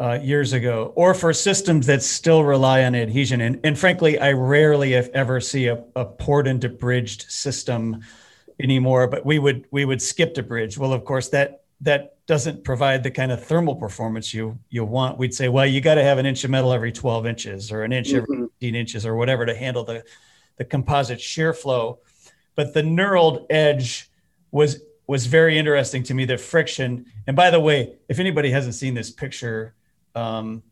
uh, 0.00 0.18
years 0.20 0.52
ago, 0.52 0.92
or 0.96 1.14
for 1.14 1.32
systems 1.32 1.86
that 1.86 2.02
still 2.02 2.42
rely 2.42 2.84
on 2.84 2.94
adhesion. 2.94 3.40
And, 3.40 3.60
and 3.62 3.78
frankly, 3.78 4.18
I 4.18 4.32
rarely, 4.32 4.94
if 4.94 5.08
ever, 5.10 5.40
see 5.40 5.68
a, 5.68 5.84
a 5.94 6.06
and 6.28 6.78
bridged 6.78 7.30
system 7.30 8.02
anymore. 8.60 9.06
But 9.06 9.24
we 9.24 9.38
would 9.38 9.66
we 9.70 9.84
would 9.84 10.02
skip 10.02 10.34
to 10.34 10.42
bridge. 10.42 10.76
Well, 10.78 10.92
of 10.92 11.04
course, 11.04 11.28
that 11.28 11.62
that 11.82 12.16
doesn't 12.26 12.64
provide 12.64 13.02
the 13.02 13.10
kind 13.10 13.30
of 13.30 13.44
thermal 13.44 13.76
performance 13.76 14.34
you 14.34 14.58
you 14.68 14.84
want. 14.84 15.18
We'd 15.18 15.34
say, 15.34 15.48
well, 15.48 15.66
you 15.66 15.80
got 15.80 15.94
to 15.94 16.02
have 16.02 16.18
an 16.18 16.26
inch 16.26 16.42
of 16.42 16.50
metal 16.50 16.72
every 16.72 16.92
12 16.92 17.26
inches, 17.26 17.70
or 17.70 17.84
an 17.84 17.92
inch 17.92 18.08
mm-hmm. 18.08 18.32
every 18.32 18.48
15 18.60 18.74
inches, 18.74 19.06
or 19.06 19.14
whatever 19.14 19.46
to 19.46 19.54
handle 19.54 19.84
the 19.84 20.02
the 20.56 20.64
composite 20.64 21.20
shear 21.20 21.52
flow. 21.52 22.00
But 22.54 22.74
the 22.74 22.82
knurled 22.82 23.46
edge 23.50 24.10
was 24.50 24.80
was 25.06 25.26
very 25.26 25.58
interesting 25.58 26.02
to 26.04 26.14
me. 26.14 26.24
The 26.24 26.38
friction. 26.38 27.06
And 27.26 27.36
by 27.36 27.50
the 27.50 27.60
way, 27.60 27.96
if 28.08 28.18
anybody 28.18 28.50
hasn't 28.50 28.74
seen 28.74 28.94
this 28.94 29.10
picture 29.10 29.74
um, 30.14 30.62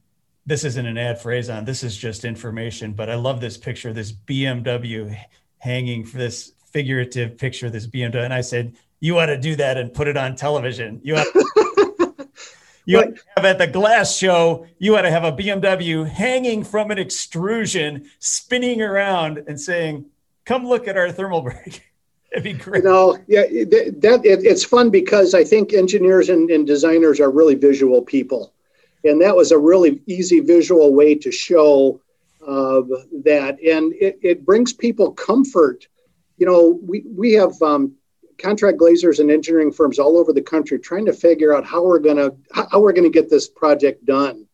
this 0.46 0.64
isn't 0.64 0.86
an 0.86 0.98
ad 0.98 1.20
for 1.20 1.32
Azon. 1.32 1.64
This 1.64 1.84
is 1.84 1.96
just 1.96 2.24
information. 2.24 2.92
But 2.92 3.08
I 3.10 3.14
love 3.14 3.40
this 3.40 3.56
picture, 3.56 3.92
this 3.92 4.12
BMW 4.12 5.16
hanging 5.58 6.04
for 6.04 6.18
this 6.18 6.52
figurative 6.72 7.38
picture, 7.38 7.70
this 7.70 7.86
BMW. 7.86 8.24
And 8.24 8.34
I 8.34 8.40
said, 8.40 8.74
you 9.00 9.18
ought 9.18 9.26
to 9.26 9.38
do 9.38 9.56
that 9.56 9.76
and 9.76 9.92
put 9.92 10.08
it 10.08 10.16
on 10.16 10.34
television. 10.34 11.00
You 11.02 11.16
ought 11.16 11.32
to, 11.32 12.28
you 12.84 12.98
ought 12.98 13.14
to 13.14 13.22
have 13.36 13.44
at 13.44 13.58
the 13.58 13.66
glass 13.66 14.16
show, 14.16 14.66
you 14.78 14.96
ought 14.96 15.02
to 15.02 15.10
have 15.10 15.24
a 15.24 15.32
BMW 15.32 16.08
hanging 16.08 16.64
from 16.64 16.90
an 16.90 16.98
extrusion, 16.98 18.08
spinning 18.18 18.82
around 18.82 19.44
and 19.46 19.60
saying, 19.60 20.06
come 20.44 20.66
look 20.66 20.88
at 20.88 20.96
our 20.96 21.10
thermal 21.12 21.42
break. 21.42 21.82
It'd 22.32 22.44
be 22.44 22.54
great. 22.54 22.82
You 22.82 22.88
know, 22.88 23.18
yeah, 23.28 23.42
that, 23.42 24.22
it, 24.24 24.44
it's 24.44 24.64
fun 24.64 24.88
because 24.88 25.34
I 25.34 25.44
think 25.44 25.74
engineers 25.74 26.30
and, 26.30 26.50
and 26.50 26.66
designers 26.66 27.20
are 27.20 27.30
really 27.30 27.54
visual 27.54 28.00
people 28.00 28.54
and 29.04 29.20
that 29.20 29.34
was 29.34 29.52
a 29.52 29.58
really 29.58 30.00
easy 30.06 30.40
visual 30.40 30.94
way 30.94 31.14
to 31.14 31.32
show 31.32 32.00
uh, 32.46 32.82
that 33.24 33.56
and 33.60 33.92
it, 33.94 34.18
it 34.22 34.44
brings 34.44 34.72
people 34.72 35.12
comfort 35.12 35.86
you 36.38 36.46
know 36.46 36.80
we, 36.82 37.04
we 37.14 37.32
have 37.32 37.52
um, 37.62 37.94
contract 38.38 38.78
glazers 38.78 39.20
and 39.20 39.30
engineering 39.30 39.72
firms 39.72 39.98
all 39.98 40.18
over 40.18 40.32
the 40.32 40.42
country 40.42 40.78
trying 40.78 41.06
to 41.06 41.12
figure 41.12 41.54
out 41.54 41.64
how 41.64 41.84
we're 41.84 41.98
going 41.98 42.16
to 42.16 42.34
how 42.52 42.80
we're 42.80 42.92
to 42.92 43.10
get 43.10 43.30
this 43.30 43.48
project 43.48 44.04
done 44.04 44.46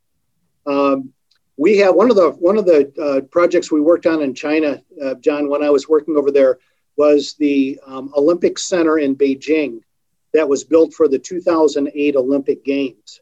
um, 0.66 1.12
we 1.58 1.76
have 1.76 1.94
one 1.94 2.10
of 2.10 2.16
the 2.16 2.30
one 2.30 2.56
of 2.56 2.64
the 2.64 2.90
uh, 3.02 3.20
projects 3.26 3.70
we 3.70 3.80
worked 3.80 4.06
on 4.06 4.22
in 4.22 4.34
china 4.34 4.82
uh, 5.02 5.14
john 5.14 5.48
when 5.48 5.62
i 5.62 5.70
was 5.70 5.88
working 5.88 6.16
over 6.16 6.30
there 6.30 6.58
was 6.96 7.34
the 7.34 7.78
um, 7.86 8.12
olympic 8.16 8.58
center 8.58 8.98
in 8.98 9.14
beijing 9.14 9.80
that 10.32 10.48
was 10.48 10.64
built 10.64 10.94
for 10.94 11.08
the 11.08 11.18
2008 11.18 12.16
olympic 12.16 12.64
games 12.64 13.20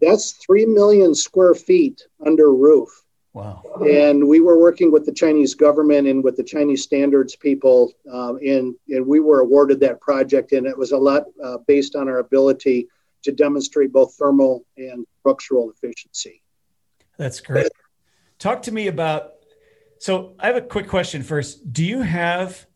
that's 0.00 0.32
3 0.32 0.66
million 0.66 1.14
square 1.14 1.54
feet 1.54 2.02
under 2.24 2.52
roof. 2.52 3.04
Wow. 3.32 3.62
And 3.84 4.28
we 4.28 4.40
were 4.40 4.60
working 4.60 4.92
with 4.92 5.06
the 5.06 5.12
Chinese 5.12 5.54
government 5.54 6.06
and 6.06 6.22
with 6.22 6.36
the 6.36 6.44
Chinese 6.44 6.84
standards 6.84 7.34
people, 7.34 7.92
um, 8.12 8.36
and, 8.36 8.76
and 8.88 9.04
we 9.04 9.18
were 9.18 9.40
awarded 9.40 9.80
that 9.80 10.00
project. 10.00 10.52
And 10.52 10.66
it 10.66 10.78
was 10.78 10.92
a 10.92 10.98
lot 10.98 11.24
uh, 11.42 11.58
based 11.66 11.96
on 11.96 12.08
our 12.08 12.18
ability 12.18 12.86
to 13.22 13.32
demonstrate 13.32 13.92
both 13.92 14.14
thermal 14.14 14.64
and 14.76 15.04
structural 15.20 15.70
efficiency. 15.70 16.42
That's 17.18 17.40
great. 17.40 17.68
Talk 18.38 18.62
to 18.62 18.72
me 18.72 18.88
about. 18.88 19.32
So 19.98 20.34
I 20.38 20.48
have 20.48 20.56
a 20.56 20.60
quick 20.60 20.88
question 20.88 21.22
first. 21.22 21.72
Do 21.72 21.84
you 21.84 22.02
have 22.02 22.66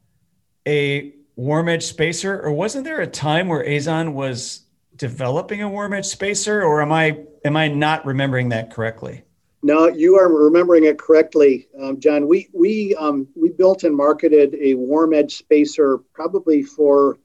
a 0.66 1.14
warm 1.36 1.68
edge 1.68 1.84
spacer, 1.84 2.40
or 2.40 2.52
wasn't 2.52 2.84
there 2.84 3.00
a 3.00 3.06
time 3.06 3.48
where 3.48 3.64
Azon 3.64 4.12
was 4.12 4.62
developing 4.96 5.62
a 5.62 5.68
warm 5.68 5.92
edge 5.92 6.06
spacer, 6.06 6.62
or 6.62 6.82
am 6.82 6.92
I 6.92 7.24
am 7.44 7.56
I 7.56 7.68
not 7.68 8.04
remembering 8.06 8.50
that 8.50 8.70
correctly? 8.72 9.24
No, 9.62 9.88
you 9.88 10.16
are 10.16 10.28
remembering 10.28 10.84
it 10.84 10.98
correctly, 10.98 11.68
um, 11.80 11.98
John. 11.98 12.28
We 12.28 12.48
we 12.52 12.94
um, 12.96 13.26
we 13.34 13.50
built 13.50 13.84
and 13.84 13.96
marketed 13.96 14.54
a 14.60 14.74
warm 14.74 15.14
edge 15.14 15.36
spacer 15.36 15.98
probably 16.12 16.62
for. 16.62 17.18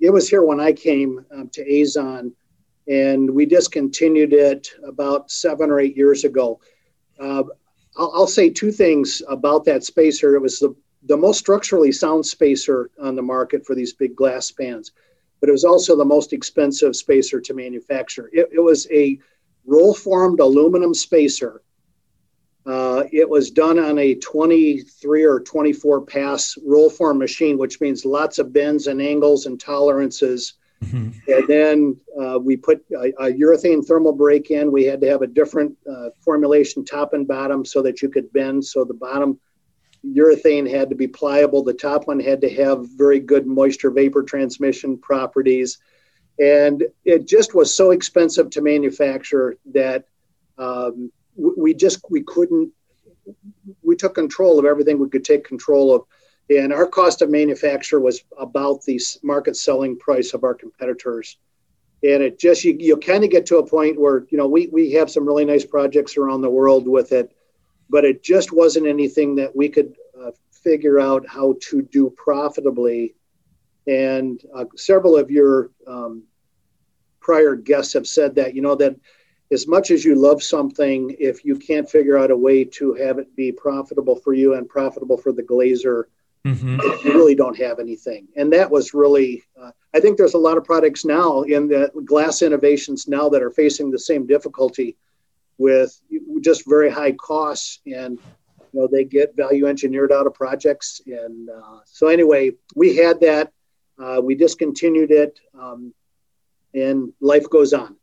It 0.00 0.10
was 0.10 0.28
here 0.28 0.42
when 0.42 0.60
I 0.60 0.72
came 0.72 1.24
um, 1.32 1.48
to 1.50 1.64
Azon, 1.64 2.32
and 2.88 3.30
we 3.30 3.46
discontinued 3.46 4.32
it 4.32 4.70
about 4.86 5.30
seven 5.30 5.70
or 5.70 5.78
eight 5.80 5.96
years 5.96 6.24
ago. 6.24 6.60
Uh, 7.20 7.44
I'll, 7.96 8.12
I'll 8.14 8.26
say 8.26 8.50
two 8.50 8.72
things 8.72 9.22
about 9.28 9.64
that 9.66 9.84
spacer. 9.84 10.34
It 10.34 10.42
was 10.42 10.58
the 10.58 10.74
the 11.04 11.16
most 11.16 11.38
structurally 11.38 11.92
sound 11.92 12.26
spacer 12.26 12.90
on 13.00 13.14
the 13.14 13.22
market 13.22 13.64
for 13.64 13.76
these 13.76 13.92
big 13.92 14.16
glass 14.16 14.46
spans 14.46 14.92
but 15.40 15.48
it 15.48 15.52
was 15.52 15.64
also 15.64 15.96
the 15.96 16.04
most 16.04 16.32
expensive 16.32 16.96
spacer 16.96 17.40
to 17.40 17.54
manufacture. 17.54 18.30
It, 18.32 18.48
it 18.52 18.60
was 18.60 18.86
a 18.90 19.18
roll 19.66 19.94
formed 19.94 20.40
aluminum 20.40 20.94
spacer. 20.94 21.62
Uh, 22.66 23.04
it 23.12 23.28
was 23.28 23.50
done 23.50 23.78
on 23.78 23.98
a 23.98 24.14
23 24.16 25.24
or 25.24 25.40
24 25.40 26.02
pass 26.02 26.56
roll 26.66 26.90
form 26.90 27.18
machine, 27.18 27.56
which 27.56 27.80
means 27.80 28.04
lots 28.04 28.38
of 28.38 28.52
bends 28.52 28.88
and 28.88 29.00
angles 29.00 29.46
and 29.46 29.58
tolerances. 29.58 30.54
Mm-hmm. 30.84 31.30
And 31.32 31.48
then 31.48 31.96
uh, 32.20 32.38
we 32.38 32.56
put 32.56 32.84
a, 32.92 33.12
a, 33.18 33.32
urethane 33.32 33.84
thermal 33.84 34.12
break 34.12 34.50
in. 34.50 34.70
We 34.70 34.84
had 34.84 35.00
to 35.00 35.08
have 35.08 35.22
a 35.22 35.26
different 35.26 35.76
uh, 35.90 36.10
formulation 36.20 36.84
top 36.84 37.14
and 37.14 37.26
bottom 37.26 37.64
so 37.64 37.82
that 37.82 38.00
you 38.00 38.08
could 38.08 38.32
bend. 38.32 38.64
So 38.64 38.84
the 38.84 38.94
bottom 38.94 39.40
urethane 40.06 40.70
had 40.70 40.88
to 40.90 40.94
be 40.94 41.08
pliable. 41.08 41.64
The 41.64 41.74
top 41.74 42.06
one 42.06 42.20
had 42.20 42.40
to 42.42 42.54
have 42.54 42.88
very 42.96 43.18
good 43.18 43.46
moisture 43.46 43.90
vapor 43.90 44.22
transmission 44.22 44.98
properties. 44.98 45.78
And 46.38 46.84
it 47.04 47.26
just 47.26 47.54
was 47.54 47.74
so 47.74 47.90
expensive 47.90 48.50
to 48.50 48.62
manufacture 48.62 49.56
that 49.72 50.04
um, 50.58 51.10
we 51.36 51.74
just 51.74 52.04
we 52.10 52.22
couldn't 52.22 52.72
we 53.82 53.96
took 53.96 54.14
control 54.14 54.58
of 54.58 54.64
everything 54.64 54.98
we 54.98 55.08
could 55.08 55.24
take 55.24 55.44
control 55.44 55.94
of 55.94 56.02
and 56.50 56.72
our 56.72 56.86
cost 56.86 57.22
of 57.22 57.30
manufacture 57.30 58.00
was 58.00 58.22
about 58.38 58.82
the 58.84 59.00
market 59.22 59.56
selling 59.56 59.98
price 59.98 60.34
of 60.34 60.44
our 60.44 60.54
competitors 60.54 61.38
and 62.02 62.22
it 62.22 62.38
just 62.38 62.64
you, 62.64 62.76
you 62.78 62.96
kind 62.96 63.24
of 63.24 63.30
get 63.30 63.44
to 63.46 63.58
a 63.58 63.66
point 63.66 64.00
where 64.00 64.26
you 64.30 64.38
know 64.38 64.46
we, 64.46 64.68
we 64.68 64.92
have 64.92 65.10
some 65.10 65.26
really 65.26 65.44
nice 65.44 65.64
projects 65.64 66.16
around 66.16 66.40
the 66.40 66.50
world 66.50 66.86
with 66.86 67.12
it 67.12 67.34
but 67.90 68.04
it 68.04 68.22
just 68.22 68.52
wasn't 68.52 68.86
anything 68.86 69.34
that 69.34 69.54
we 69.54 69.68
could 69.68 69.94
uh, 70.20 70.30
figure 70.62 71.00
out 71.00 71.26
how 71.26 71.56
to 71.60 71.82
do 71.82 72.10
profitably. 72.10 73.14
And 73.86 74.40
uh, 74.54 74.66
several 74.76 75.16
of 75.16 75.30
your 75.30 75.70
um, 75.86 76.24
prior 77.20 77.54
guests 77.54 77.94
have 77.94 78.06
said 78.06 78.34
that, 78.34 78.54
you 78.54 78.62
know, 78.62 78.74
that 78.76 78.96
as 79.50 79.66
much 79.66 79.90
as 79.90 80.04
you 80.04 80.14
love 80.14 80.42
something, 80.42 81.16
if 81.18 81.44
you 81.44 81.56
can't 81.56 81.88
figure 81.88 82.18
out 82.18 82.30
a 82.30 82.36
way 82.36 82.64
to 82.64 82.92
have 82.94 83.18
it 83.18 83.34
be 83.34 83.50
profitable 83.50 84.16
for 84.16 84.34
you 84.34 84.54
and 84.54 84.68
profitable 84.68 85.16
for 85.16 85.32
the 85.32 85.42
glazer, 85.42 86.04
mm-hmm. 86.54 87.06
you 87.06 87.14
really 87.14 87.34
don't 87.34 87.56
have 87.56 87.78
anything. 87.78 88.28
And 88.36 88.52
that 88.52 88.70
was 88.70 88.94
really, 88.94 89.42
uh, 89.60 89.70
I 89.94 90.00
think 90.00 90.16
there's 90.16 90.34
a 90.34 90.38
lot 90.38 90.56
of 90.56 90.64
products 90.64 91.04
now 91.04 91.42
in 91.42 91.68
the 91.68 91.90
glass 92.04 92.42
innovations 92.42 93.08
now 93.08 93.28
that 93.30 93.42
are 93.42 93.50
facing 93.50 93.90
the 93.90 93.98
same 93.98 94.26
difficulty 94.26 94.96
with 95.58 96.00
just 96.40 96.68
very 96.68 96.90
high 96.90 97.12
costs 97.12 97.80
and 97.86 98.18
you 98.72 98.80
know 98.80 98.88
they 98.90 99.04
get 99.04 99.36
value 99.36 99.66
engineered 99.66 100.12
out 100.12 100.26
of 100.26 100.34
projects 100.34 101.00
and 101.06 101.50
uh, 101.50 101.80
so 101.84 102.06
anyway 102.08 102.50
we 102.76 102.94
had 102.94 103.20
that 103.20 103.52
uh, 103.98 104.20
we 104.22 104.34
discontinued 104.34 105.10
it 105.10 105.40
um, 105.58 105.92
and 106.74 107.12
life 107.20 107.48
goes 107.50 107.72
on 107.72 107.96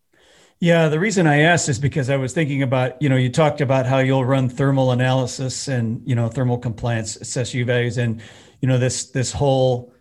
yeah 0.60 0.88
the 0.88 1.00
reason 1.00 1.28
i 1.28 1.42
asked 1.42 1.70
is 1.70 1.80
because 1.80 2.10
i 2.10 2.16
was 2.16 2.34
thinking 2.34 2.62
about 2.62 3.02
you 3.02 3.10
know 3.10 3.16
you 3.16 3.30
talked 3.30 3.62
about 3.62 3.86
how 3.86 4.00
you'll 4.00 4.26
run 4.26 4.50
thermal 4.50 4.92
analysis 4.92 5.68
and 5.68 6.02
you 6.06 6.16
know 6.16 6.28
thermal 6.28 6.58
compliance 6.58 7.18
ssu 7.22 7.66
values 7.66 7.98
and 7.98 8.22
you 8.62 8.68
know 8.68 8.78
this 8.78 9.12
this 9.12 9.32
whole 9.32 9.94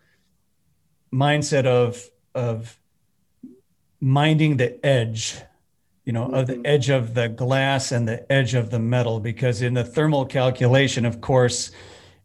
mindset 1.12 1.66
of 1.66 2.02
of 2.34 2.78
minding 4.00 4.56
the 4.56 4.84
edge 4.84 5.36
you 6.04 6.12
know, 6.12 6.26
mm-hmm. 6.26 6.34
of 6.34 6.46
the 6.46 6.54
mm-hmm. 6.54 6.66
edge 6.66 6.90
of 6.90 7.14
the 7.14 7.28
glass 7.28 7.92
and 7.92 8.06
the 8.06 8.30
edge 8.30 8.54
of 8.54 8.70
the 8.70 8.78
metal, 8.78 9.20
because 9.20 9.62
in 9.62 9.74
the 9.74 9.84
thermal 9.84 10.26
calculation, 10.26 11.04
of 11.04 11.20
course, 11.20 11.70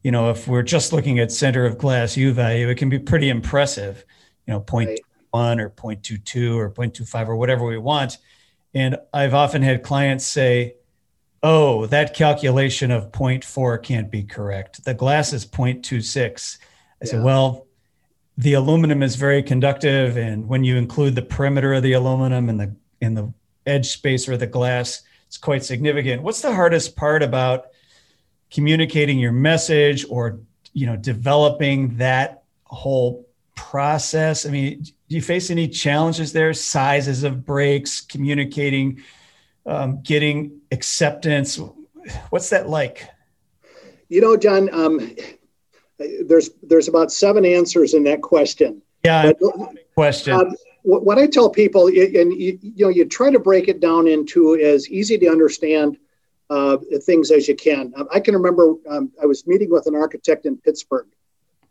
you 0.04 0.12
know, 0.12 0.30
if 0.30 0.48
we're 0.48 0.64
just 0.64 0.94
looking 0.94 1.20
at 1.20 1.32
center 1.32 1.66
of 1.66 1.78
glass 1.78 2.16
U 2.18 2.34
value, 2.34 2.70
it 2.70 2.76
can 2.76 2.90
be 2.90 3.00
pretty 3.00 3.30
impressive, 3.30 4.06
you 4.48 4.54
know, 4.54 4.62
0.1 4.62 4.88
right. 4.88 5.00
Or 5.34 5.70
0.22 5.70 6.56
or 6.56 6.72
0.25 6.72 7.28
or 7.28 7.36
whatever 7.36 7.66
we 7.66 7.78
want. 7.78 8.18
And 8.74 8.98
I've 9.14 9.34
often 9.34 9.62
had 9.62 9.84
clients 9.84 10.26
say, 10.26 10.76
oh, 11.42 11.86
that 11.88 12.14
calculation 12.14 12.92
of 12.92 13.12
0.4 13.12 13.82
can't 13.82 14.12
be 14.12 14.24
correct. 14.24 14.84
The 14.84 14.94
glass 14.94 15.34
is 15.34 15.46
0.26. 15.46 16.58
I 16.58 17.06
yeah. 17.06 17.12
said, 17.12 17.24
well, 17.24 17.68
the 18.38 18.54
aluminum 18.54 19.04
is 19.04 19.16
very 19.16 19.44
conductive. 19.44 20.18
And 20.18 20.48
when 20.48 20.64
you 20.64 20.78
include 20.78 21.16
the 21.16 21.22
perimeter 21.22 21.74
of 21.74 21.84
the 21.84 21.94
aluminum 21.94 22.50
and 22.50 22.60
the 22.60 22.76
in 23.02 23.14
the 23.14 23.34
edge 23.66 23.90
space 23.90 24.28
or 24.28 24.38
the 24.38 24.48
glass, 24.48 25.04
it's 25.28 25.38
quite 25.38 25.64
significant. 25.64 26.22
What's 26.22 26.42
the 26.42 26.54
hardest 26.54 26.96
part 26.96 27.22
about 27.24 27.68
communicating 28.52 29.20
your 29.20 29.32
message 29.32 30.06
or 30.10 30.40
you 30.74 30.86
know 30.86 30.96
developing 30.96 31.98
that 31.98 32.44
whole 32.64 33.28
process? 33.56 34.46
I 34.46 34.50
mean, 34.50 34.86
do 35.10 35.16
you 35.16 35.22
face 35.22 35.50
any 35.50 35.68
challenges 35.68 36.32
there? 36.32 36.54
Sizes 36.54 37.24
of 37.24 37.44
breaks, 37.44 38.00
communicating, 38.00 39.02
um, 39.66 40.02
getting 40.04 40.62
acceptance. 40.72 41.60
What's 42.30 42.50
that 42.52 42.70
like? 42.70 43.10
You 44.08 44.22
know, 44.22 44.38
John, 44.38 44.70
um, 44.72 45.16
there's 46.26 46.52
there's 46.62 46.88
about 46.88 47.12
seven 47.12 47.44
answers 47.44 47.96
in 47.96 48.04
that 48.04 48.22
question. 48.22 48.82
Yeah, 49.04 49.34
but, 49.40 49.76
question. 49.96 50.34
Um, 50.34 50.56
what 50.84 51.18
I 51.18 51.28
tell 51.28 51.50
people, 51.50 51.88
and 51.88 52.34
you, 52.34 52.58
you, 52.62 52.86
know, 52.86 52.90
you 52.90 53.06
try 53.06 53.32
to 53.32 53.40
break 53.40 53.68
it 53.68 53.80
down 53.80 54.08
into 54.08 54.56
as 54.56 54.90
easy 54.90 55.18
to 55.18 55.28
understand 55.28 55.98
uh, 56.50 56.78
things 57.04 57.32
as 57.32 57.48
you 57.48 57.56
can. 57.56 57.94
Um, 57.96 58.08
I 58.12 58.20
can 58.20 58.34
remember 58.34 58.76
um, 58.90 59.12
I 59.22 59.26
was 59.26 59.46
meeting 59.46 59.70
with 59.70 59.88
an 59.88 59.96
architect 59.96 60.46
in 60.46 60.58
Pittsburgh, 60.58 61.08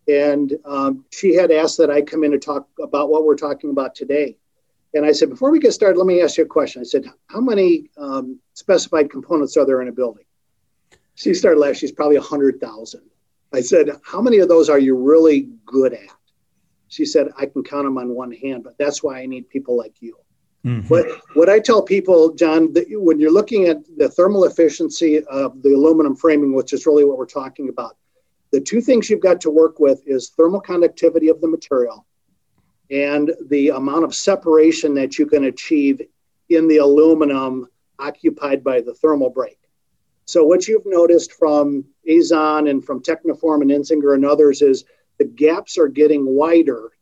and 0.09 0.55
um, 0.65 1.05
she 1.11 1.35
had 1.35 1.53
asked 1.53 1.79
that 1.79 1.91
I 1.91 2.01
come 2.03 2.25
in 2.25 2.33
and 2.33 2.43
talk 2.43 2.67
about 2.83 3.11
what 3.11 3.25
we're 3.25 3.37
talking 3.37 3.71
about 3.71 3.95
today. 3.95 4.37
And 4.95 5.05
I 5.05 5.13
said, 5.13 5.29
before 5.29 5.51
we 5.51 5.59
get 5.59 5.73
started, 5.73 5.99
let 5.99 6.07
me 6.07 6.23
ask 6.23 6.39
you 6.39 6.45
a 6.45 6.47
question. 6.47 6.81
I 6.81 6.85
said, 6.85 7.05
how 7.27 7.41
many 7.41 7.91
um, 7.99 8.41
specified 8.55 9.11
components 9.11 9.57
are 9.59 9.67
there 9.67 9.83
in 9.83 9.89
a 9.89 9.93
building? 9.93 10.25
She 11.15 11.35
started 11.35 11.61
laughing. 11.61 11.75
She's 11.75 11.93
probably 11.93 12.17
a 12.17 12.23
hundred 12.23 12.59
thousand. 12.59 13.03
I 13.53 13.61
said, 13.61 13.91
how 14.03 14.23
many 14.23 14.39
of 14.39 14.49
those 14.49 14.71
are 14.71 14.79
you 14.79 14.97
really 14.97 15.51
good 15.67 15.93
at? 15.93 16.17
She 16.89 17.05
said, 17.05 17.29
I 17.37 17.45
can 17.47 17.63
count 17.63 17.85
them 17.85 17.99
on 17.99 18.15
one 18.15 18.33
hand, 18.33 18.65
but 18.65 18.79
that's 18.79 19.03
why 19.03 19.21
I 19.21 19.27
need 19.27 19.51
people 19.51 19.77
like 19.77 20.01
you. 20.01 20.17
Mm-hmm. 20.65 20.89
But 20.89 21.07
what 21.35 21.49
I 21.49 21.61
tell 21.61 21.83
people, 21.83 22.35
John, 22.35 22.73
that 22.73 22.87
when 22.89 23.21
you're 23.21 23.33
looking 23.33 23.67
at 23.67 23.79
the 23.99 24.09
thermal 24.09 24.45
efficiency 24.45 25.23
of 25.23 25.63
the 25.63 25.75
aluminum 25.75 26.17
framing, 26.17 26.55
which 26.55 26.73
is 26.73 26.87
really 26.87 27.05
what 27.05 27.19
we're 27.19 27.27
talking 27.27 27.69
about, 27.69 27.97
the 28.53 28.61
two 28.61 28.81
things 28.81 29.11
you've 29.11 29.21
got 29.21 29.41
to 29.43 29.51
work 29.51 29.79
with 29.79 30.03
is 30.07 30.31
thermal 30.31 30.61
conductivity 30.61 31.29
of 31.29 31.41
the 31.41 31.49
material 31.49 32.07
and 32.91 33.33
the 33.49 33.69
amount 33.69 34.05
of 34.05 34.15
separation 34.15 34.95
that 34.95 35.19
you 35.19 35.27
can 35.27 35.45
achieve 35.45 36.01
in 36.49 36.67
the 36.69 36.79
aluminum 36.79 37.67
occupied 37.99 38.65
by 38.65 38.81
the 38.81 38.95
thermal 38.95 39.29
break. 39.29 39.59
So 40.25 40.45
what 40.45 40.69
you've 40.69 40.87
noticed 40.87 41.33
from 41.33 41.85
Azon 42.09 42.71
and 42.71 42.85
from 42.85 43.03
Technoform 43.03 43.63
and 43.63 43.71
Ensinger 43.71 44.15
and 44.15 44.25
others 44.25 44.63
is 44.63 44.85
the 45.19 45.25
gaps 45.25 45.77
are 45.79 45.89
getting 45.89 46.25
wider, 46.25 46.93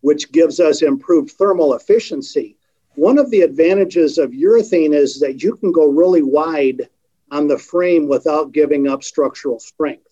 which 0.00 0.30
gives 0.32 0.60
us 0.60 0.82
improved 0.82 1.30
thermal 1.32 1.74
efficiency. 1.74 2.56
One 2.94 3.18
of 3.18 3.30
the 3.30 3.42
advantages 3.42 4.18
of 4.18 4.32
urethane 4.32 4.94
is 4.94 5.20
that 5.20 5.42
you 5.42 5.56
can 5.56 5.72
go 5.72 5.86
really 5.86 6.22
wide 6.22 6.88
on 7.30 7.46
the 7.46 7.58
frame 7.58 8.08
without 8.08 8.52
giving 8.52 8.88
up 8.88 9.02
structural 9.02 9.60
strength. 9.60 10.09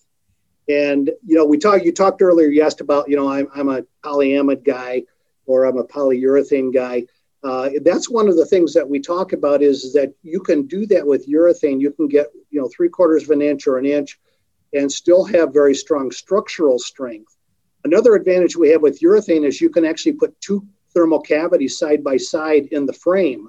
And 0.68 1.10
you 1.26 1.36
know, 1.36 1.44
we 1.44 1.58
talked. 1.58 1.84
You 1.84 1.92
talked 1.92 2.22
earlier. 2.22 2.48
You 2.48 2.62
asked 2.62 2.80
about, 2.80 3.08
you 3.08 3.16
know, 3.16 3.30
I'm, 3.30 3.48
I'm 3.54 3.68
a 3.68 3.82
polyamide 4.04 4.64
guy, 4.64 5.04
or 5.46 5.64
I'm 5.64 5.78
a 5.78 5.84
polyurethane 5.84 6.72
guy. 6.72 7.04
Uh, 7.44 7.70
that's 7.82 8.10
one 8.10 8.28
of 8.28 8.36
the 8.36 8.46
things 8.46 8.74
that 8.74 8.88
we 8.88 8.98
talk 8.98 9.32
about 9.32 9.62
is 9.62 9.92
that 9.92 10.12
you 10.22 10.40
can 10.40 10.66
do 10.66 10.86
that 10.86 11.06
with 11.06 11.28
urethane. 11.28 11.80
You 11.80 11.92
can 11.92 12.08
get, 12.08 12.26
you 12.50 12.60
know, 12.60 12.68
three 12.68 12.88
quarters 12.88 13.24
of 13.24 13.30
an 13.30 13.42
inch 13.42 13.66
or 13.66 13.78
an 13.78 13.86
inch 13.86 14.18
and 14.74 14.90
still 14.90 15.24
have 15.24 15.52
very 15.52 15.74
strong 15.74 16.10
structural 16.10 16.78
strength. 16.78 17.36
Another 17.84 18.14
advantage 18.14 18.56
we 18.56 18.70
have 18.70 18.82
with 18.82 19.00
urethane 19.00 19.46
is 19.46 19.60
you 19.60 19.70
can 19.70 19.84
actually 19.84 20.12
put 20.12 20.38
two 20.40 20.66
thermal 20.92 21.20
cavities 21.20 21.78
side 21.78 22.02
by 22.02 22.16
side 22.16 22.66
in 22.72 22.86
the 22.86 22.92
frame. 22.92 23.48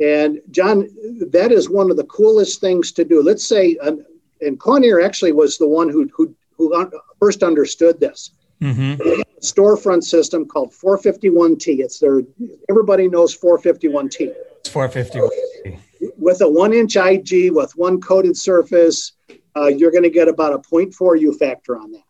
And 0.00 0.40
John, 0.50 0.88
that 1.30 1.52
is 1.52 1.70
one 1.70 1.90
of 1.90 1.96
the 1.96 2.04
coolest 2.04 2.60
things 2.60 2.92
to 2.92 3.04
do. 3.04 3.22
Let's 3.22 3.46
say, 3.46 3.76
um, 3.78 4.04
and 4.40 4.58
Kawneer 4.58 5.04
actually 5.04 5.32
was 5.32 5.58
the 5.58 5.68
one 5.68 5.88
who 5.88 6.08
who, 6.14 6.34
who 6.56 6.90
first 7.20 7.42
understood 7.42 8.00
this. 8.00 8.30
Mm-hmm. 8.60 9.20
storefront 9.40 10.02
system 10.02 10.44
called 10.44 10.72
451T. 10.72 11.78
It's 11.78 12.00
their 12.00 12.22
everybody 12.68 13.08
knows 13.08 13.36
451T. 13.38 14.34
It's 14.58 14.70
451T. 14.70 15.78
With 16.16 16.40
a 16.40 16.48
one 16.48 16.72
inch 16.72 16.96
IG 16.96 17.52
with 17.52 17.76
one 17.76 18.00
coated 18.00 18.36
surface, 18.36 19.12
uh, 19.56 19.66
you're 19.66 19.92
going 19.92 20.02
to 20.02 20.10
get 20.10 20.26
about 20.26 20.54
a 20.54 20.58
0.4 20.58 21.20
U 21.20 21.32
factor 21.38 21.78
on 21.78 21.92
that. 21.92 22.02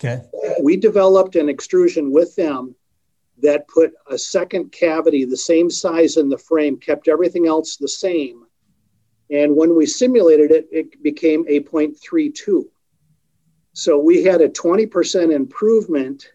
Okay. 0.00 0.22
We 0.62 0.76
developed 0.76 1.36
an 1.36 1.48
extrusion 1.48 2.12
with 2.12 2.36
them 2.36 2.74
that 3.42 3.68
put 3.68 3.92
a 4.08 4.18
second 4.18 4.72
cavity 4.72 5.24
the 5.24 5.36
same 5.36 5.70
size 5.70 6.16
in 6.16 6.28
the 6.28 6.38
frame, 6.38 6.76
kept 6.78 7.08
everything 7.08 7.46
else 7.46 7.76
the 7.76 7.88
same. 7.88 8.45
And 9.30 9.56
when 9.56 9.74
we 9.74 9.86
simulated 9.86 10.50
it, 10.50 10.68
it 10.70 11.02
became 11.02 11.44
a 11.48 11.60
0.32. 11.60 12.64
So 13.72 13.98
we 13.98 14.22
had 14.22 14.40
a 14.40 14.48
20% 14.48 15.34
improvement 15.34 16.30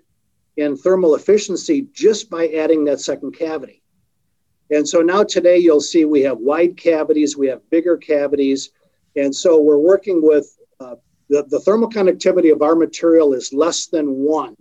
in 0.57 0.75
thermal 0.75 1.15
efficiency 1.15 1.87
just 1.93 2.29
by 2.29 2.47
adding 2.49 2.83
that 2.85 2.99
second 2.99 3.31
cavity. 3.31 3.81
And 4.69 4.87
so 4.87 5.01
now 5.01 5.23
today 5.23 5.57
you'll 5.57 5.81
see 5.81 6.05
we 6.05 6.21
have 6.21 6.37
wide 6.37 6.77
cavities, 6.77 7.35
we 7.35 7.47
have 7.47 7.67
bigger 7.69 7.97
cavities. 7.97 8.71
And 9.15 9.35
so 9.35 9.59
we're 9.59 9.77
working 9.77 10.21
with 10.23 10.57
uh, 10.79 10.95
the, 11.29 11.45
the 11.49 11.59
thermal 11.59 11.89
conductivity 11.89 12.49
of 12.49 12.61
our 12.61 12.75
material 12.75 13.33
is 13.33 13.53
less 13.53 13.87
than 13.87 14.07
one. 14.07 14.55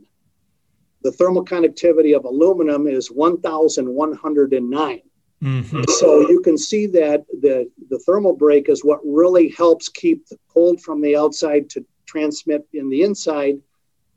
The 1.03 1.12
thermal 1.12 1.45
conductivity 1.45 2.12
of 2.12 2.24
aluminum 2.24 2.87
is 2.87 3.11
1,109. 3.11 5.01
Mm-hmm. 5.43 5.84
So 5.99 6.28
you 6.28 6.43
can 6.43 6.59
see 6.59 6.86
that 6.88 7.24
the, 7.41 7.70
the 7.88 7.99
thermal 8.01 8.34
break 8.34 8.68
is 8.68 8.84
what 8.84 9.01
really 9.05 9.49
helps 9.49 9.88
keep 9.88 10.26
the 10.28 10.38
cold 10.53 10.80
from 10.82 11.01
the 11.01 11.16
outside 11.16 11.70
to 11.70 11.84
transmit 12.07 12.66
in 12.74 12.91
the 12.91 13.03
inside, 13.03 13.59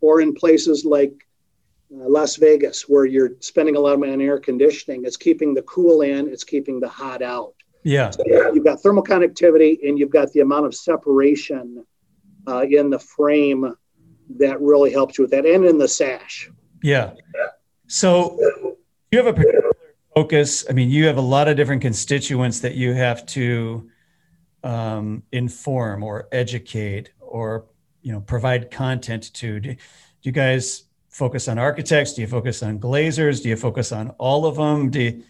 or 0.02 0.20
in 0.20 0.34
places 0.34 0.84
like 0.84 1.14
uh, 1.94 2.10
Las 2.10 2.36
Vegas, 2.36 2.90
where 2.90 3.06
you're 3.06 3.32
spending 3.40 3.76
a 3.76 3.80
lot 3.80 3.94
of 3.94 4.00
money 4.00 4.14
on 4.14 4.22
air 4.22 4.40
conditioning. 4.40 5.06
It's 5.06 5.16
keeping 5.16 5.54
the 5.54 5.62
cool 5.62 6.02
in, 6.02 6.28
it's 6.28 6.44
keeping 6.44 6.80
the 6.80 6.90
hot 6.90 7.22
out. 7.22 7.54
Yeah. 7.84 8.10
So 8.10 8.24
you've 8.54 8.64
got 8.64 8.82
thermal 8.82 9.04
conductivity 9.04 9.80
and 9.86 10.00
you've 10.00 10.10
got 10.10 10.32
the 10.32 10.40
amount 10.40 10.66
of 10.66 10.76
separation 10.76 11.86
uh, 12.48 12.66
in 12.70 12.90
the 12.90 13.00
frame 13.00 13.76
that 14.38 14.60
really 14.60 14.92
helps 14.92 15.18
you 15.18 15.24
with 15.24 15.32
that 15.32 15.46
and 15.46 15.66
in 15.66 15.78
the 15.78 15.88
sash. 15.88 16.50
Yeah. 16.82 17.12
So 17.88 18.40
you 19.12 19.24
have 19.24 19.28
a 19.28 19.73
focus. 20.16 20.66
I 20.70 20.74
mean, 20.74 20.90
you 20.90 21.06
have 21.08 21.18
a 21.18 21.22
lot 21.22 21.48
of 21.48 21.58
different 21.58 21.82
constituents 21.82 22.60
that 22.62 22.76
you 22.76 22.94
have 22.94 23.26
to 23.28 23.90
um, 24.64 25.24
inform 25.32 26.04
or 26.04 26.28
educate 26.32 27.12
or, 27.20 27.66
you 28.02 28.12
know, 28.12 28.22
provide 28.22 28.72
content 28.72 29.34
to. 29.36 29.60
Do, 29.60 29.74
do 29.74 29.78
you 30.22 30.32
guys 30.32 30.84
focus 31.10 31.48
on 31.48 31.58
architects? 31.58 32.14
Do 32.14 32.22
you 32.22 32.28
focus 32.28 32.64
on 32.64 32.80
glazers? 32.80 33.42
Do 33.42 33.50
you 33.50 33.56
focus 33.56 33.92
on 33.92 34.10
all 34.12 34.46
of 34.46 34.56
them? 34.56 34.90
Do 34.90 35.02
you, 35.02 35.24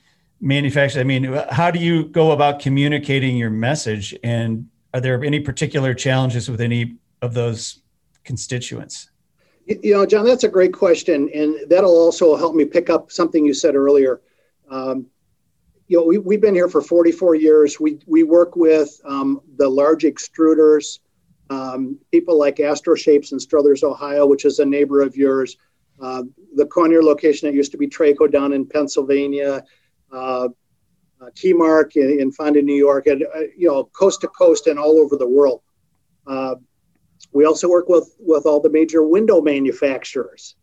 manufacturers 0.44 1.00
i 1.00 1.04
mean 1.06 1.24
how 1.52 1.72
do 1.72 1.80
you 1.80 2.04
go 2.04 2.32
about 2.32 2.60
communicating 2.60 3.38
your 3.38 3.50
message 3.50 4.14
and 4.26 4.68
are 4.94 5.00
there 5.00 5.24
any 5.24 5.40
particular 5.40 5.94
challenges 5.94 6.52
with 6.52 6.60
any 6.60 6.98
of 7.22 7.34
those 7.34 7.80
constituents 8.26 9.10
you 9.68 9.94
know 9.94 10.06
john 10.06 10.26
that's 10.26 10.44
a 10.44 10.50
great 10.50 10.74
question 10.74 11.30
and 11.34 11.56
that'll 11.70 11.98
also 11.98 12.36
help 12.36 12.56
me 12.56 12.66
pick 12.66 12.90
up 12.90 13.10
something 13.10 13.46
you 13.46 13.54
said 13.54 13.74
earlier 13.74 14.20
um, 14.70 15.06
you 15.88 15.98
know 15.98 16.06
we, 16.06 16.18
we've 16.18 16.42
been 16.42 16.56
here 16.56 16.70
for 16.70 16.82
44 16.82 17.36
years 17.36 17.80
we, 17.80 18.00
we 18.08 18.24
work 18.24 18.56
with 18.56 19.00
um, 19.06 19.42
the 19.58 19.68
large 19.68 20.04
extruders 20.04 21.00
um, 21.50 21.98
people 22.12 22.38
like 22.38 22.60
astro 22.60 22.96
shapes 22.96 23.32
in 23.32 23.40
struthers 23.40 23.84
ohio 23.84 24.26
which 24.26 24.46
is 24.46 24.60
a 24.60 24.66
neighbor 24.66 25.02
of 25.02 25.16
yours 25.16 25.58
uh, 26.02 26.24
the 26.56 26.66
Kawneer 26.66 27.04
location 27.04 27.48
that 27.48 27.56
used 27.56 27.72
to 27.72 27.78
be 27.78 27.88
Traco 27.88 28.32
down 28.32 28.54
in 28.54 28.66
Pennsylvania, 28.66 29.64
uh, 30.12 30.50
uh, 31.22 31.30
Keymark 31.36 31.96
in, 31.96 32.20
in 32.20 32.32
Fonda, 32.32 32.62
New 32.62 32.76
York, 32.76 33.08
and 33.08 33.24
uh, 33.24 33.42
you 33.56 33.68
know, 33.68 33.86
coast 33.86 34.22
to 34.22 34.28
coast 34.28 34.68
and 34.68 34.78
all 34.80 35.00
over 35.00 35.16
the 35.16 35.28
world. 35.28 35.62
Uh, 36.28 36.56
we 37.32 37.46
also 37.46 37.70
work 37.70 37.90
with 37.90 38.16
with 38.20 38.46
all 38.46 38.60
the 38.60 38.70
major 38.70 39.04
window 39.04 39.42
manufacturers. 39.42 40.56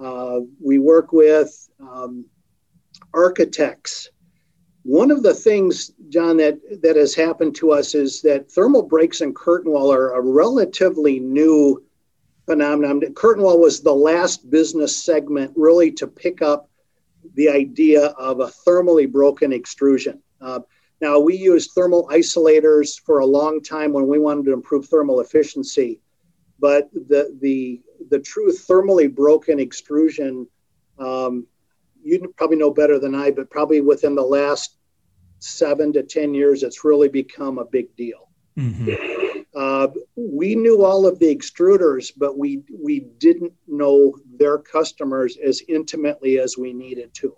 Uh, 0.00 0.40
we 0.62 0.78
work 0.78 1.12
with 1.12 1.68
um, 1.80 2.24
architects. 3.14 4.10
One 4.82 5.10
of 5.10 5.22
the 5.22 5.32
things, 5.32 5.92
John, 6.10 6.36
that, 6.38 6.58
that 6.82 6.96
has 6.96 7.14
happened 7.14 7.54
to 7.56 7.72
us 7.72 7.94
is 7.94 8.20
that 8.22 8.50
thermal 8.50 8.82
breaks 8.82 9.22
and 9.22 9.34
curtain 9.34 9.72
wall 9.72 9.92
are 9.92 10.12
a 10.12 10.20
relatively 10.20 11.18
new 11.20 11.82
phenomenon. 12.44 13.00
Curtain 13.14 13.42
wall 13.42 13.58
was 13.60 13.80
the 13.80 13.94
last 13.94 14.50
business 14.50 15.02
segment 15.02 15.52
really 15.56 15.90
to 15.92 16.06
pick 16.06 16.42
up 16.42 16.68
the 17.34 17.48
idea 17.48 18.08
of 18.18 18.40
a 18.40 18.52
thermally 18.66 19.10
broken 19.10 19.52
extrusion. 19.52 20.20
Uh, 20.40 20.60
now, 21.00 21.18
we 21.18 21.36
used 21.36 21.72
thermal 21.72 22.06
isolators 22.08 23.00
for 23.00 23.18
a 23.18 23.26
long 23.26 23.62
time 23.62 23.92
when 23.92 24.06
we 24.06 24.18
wanted 24.18 24.44
to 24.46 24.52
improve 24.52 24.86
thermal 24.86 25.20
efficiency, 25.20 26.00
but 26.60 26.90
the, 26.92 27.36
the, 27.40 27.80
the 28.10 28.18
true 28.18 28.52
thermally 28.52 29.12
broken 29.12 29.58
extrusion, 29.58 30.46
um, 30.98 31.46
you 32.04 32.32
probably 32.36 32.56
know 32.56 32.70
better 32.70 32.98
than 32.98 33.14
I, 33.14 33.30
but 33.30 33.50
probably 33.50 33.80
within 33.80 34.14
the 34.14 34.22
last 34.22 34.76
seven 35.38 35.92
to 35.94 36.02
10 36.02 36.34
years, 36.34 36.62
it's 36.62 36.84
really 36.84 37.08
become 37.08 37.58
a 37.58 37.64
big 37.64 37.94
deal. 37.96 38.28
Mm-hmm. 38.58 39.40
Uh, 39.54 39.88
we 40.16 40.56
knew 40.56 40.84
all 40.84 41.06
of 41.06 41.18
the 41.20 41.34
extruders, 41.34 42.10
but 42.16 42.36
we 42.36 42.62
we 42.82 43.00
didn't 43.18 43.52
know 43.68 44.16
their 44.36 44.58
customers 44.58 45.36
as 45.36 45.62
intimately 45.68 46.40
as 46.40 46.58
we 46.58 46.72
needed 46.72 47.14
to. 47.14 47.36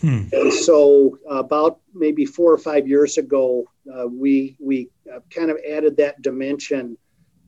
Hmm. 0.00 0.24
And 0.30 0.52
so, 0.52 1.18
about 1.28 1.80
maybe 1.94 2.26
four 2.26 2.52
or 2.52 2.58
five 2.58 2.86
years 2.86 3.16
ago, 3.16 3.64
uh, 3.92 4.06
we 4.06 4.56
we 4.60 4.90
uh, 5.12 5.20
kind 5.30 5.50
of 5.50 5.58
added 5.68 5.96
that 5.96 6.20
dimension. 6.20 6.98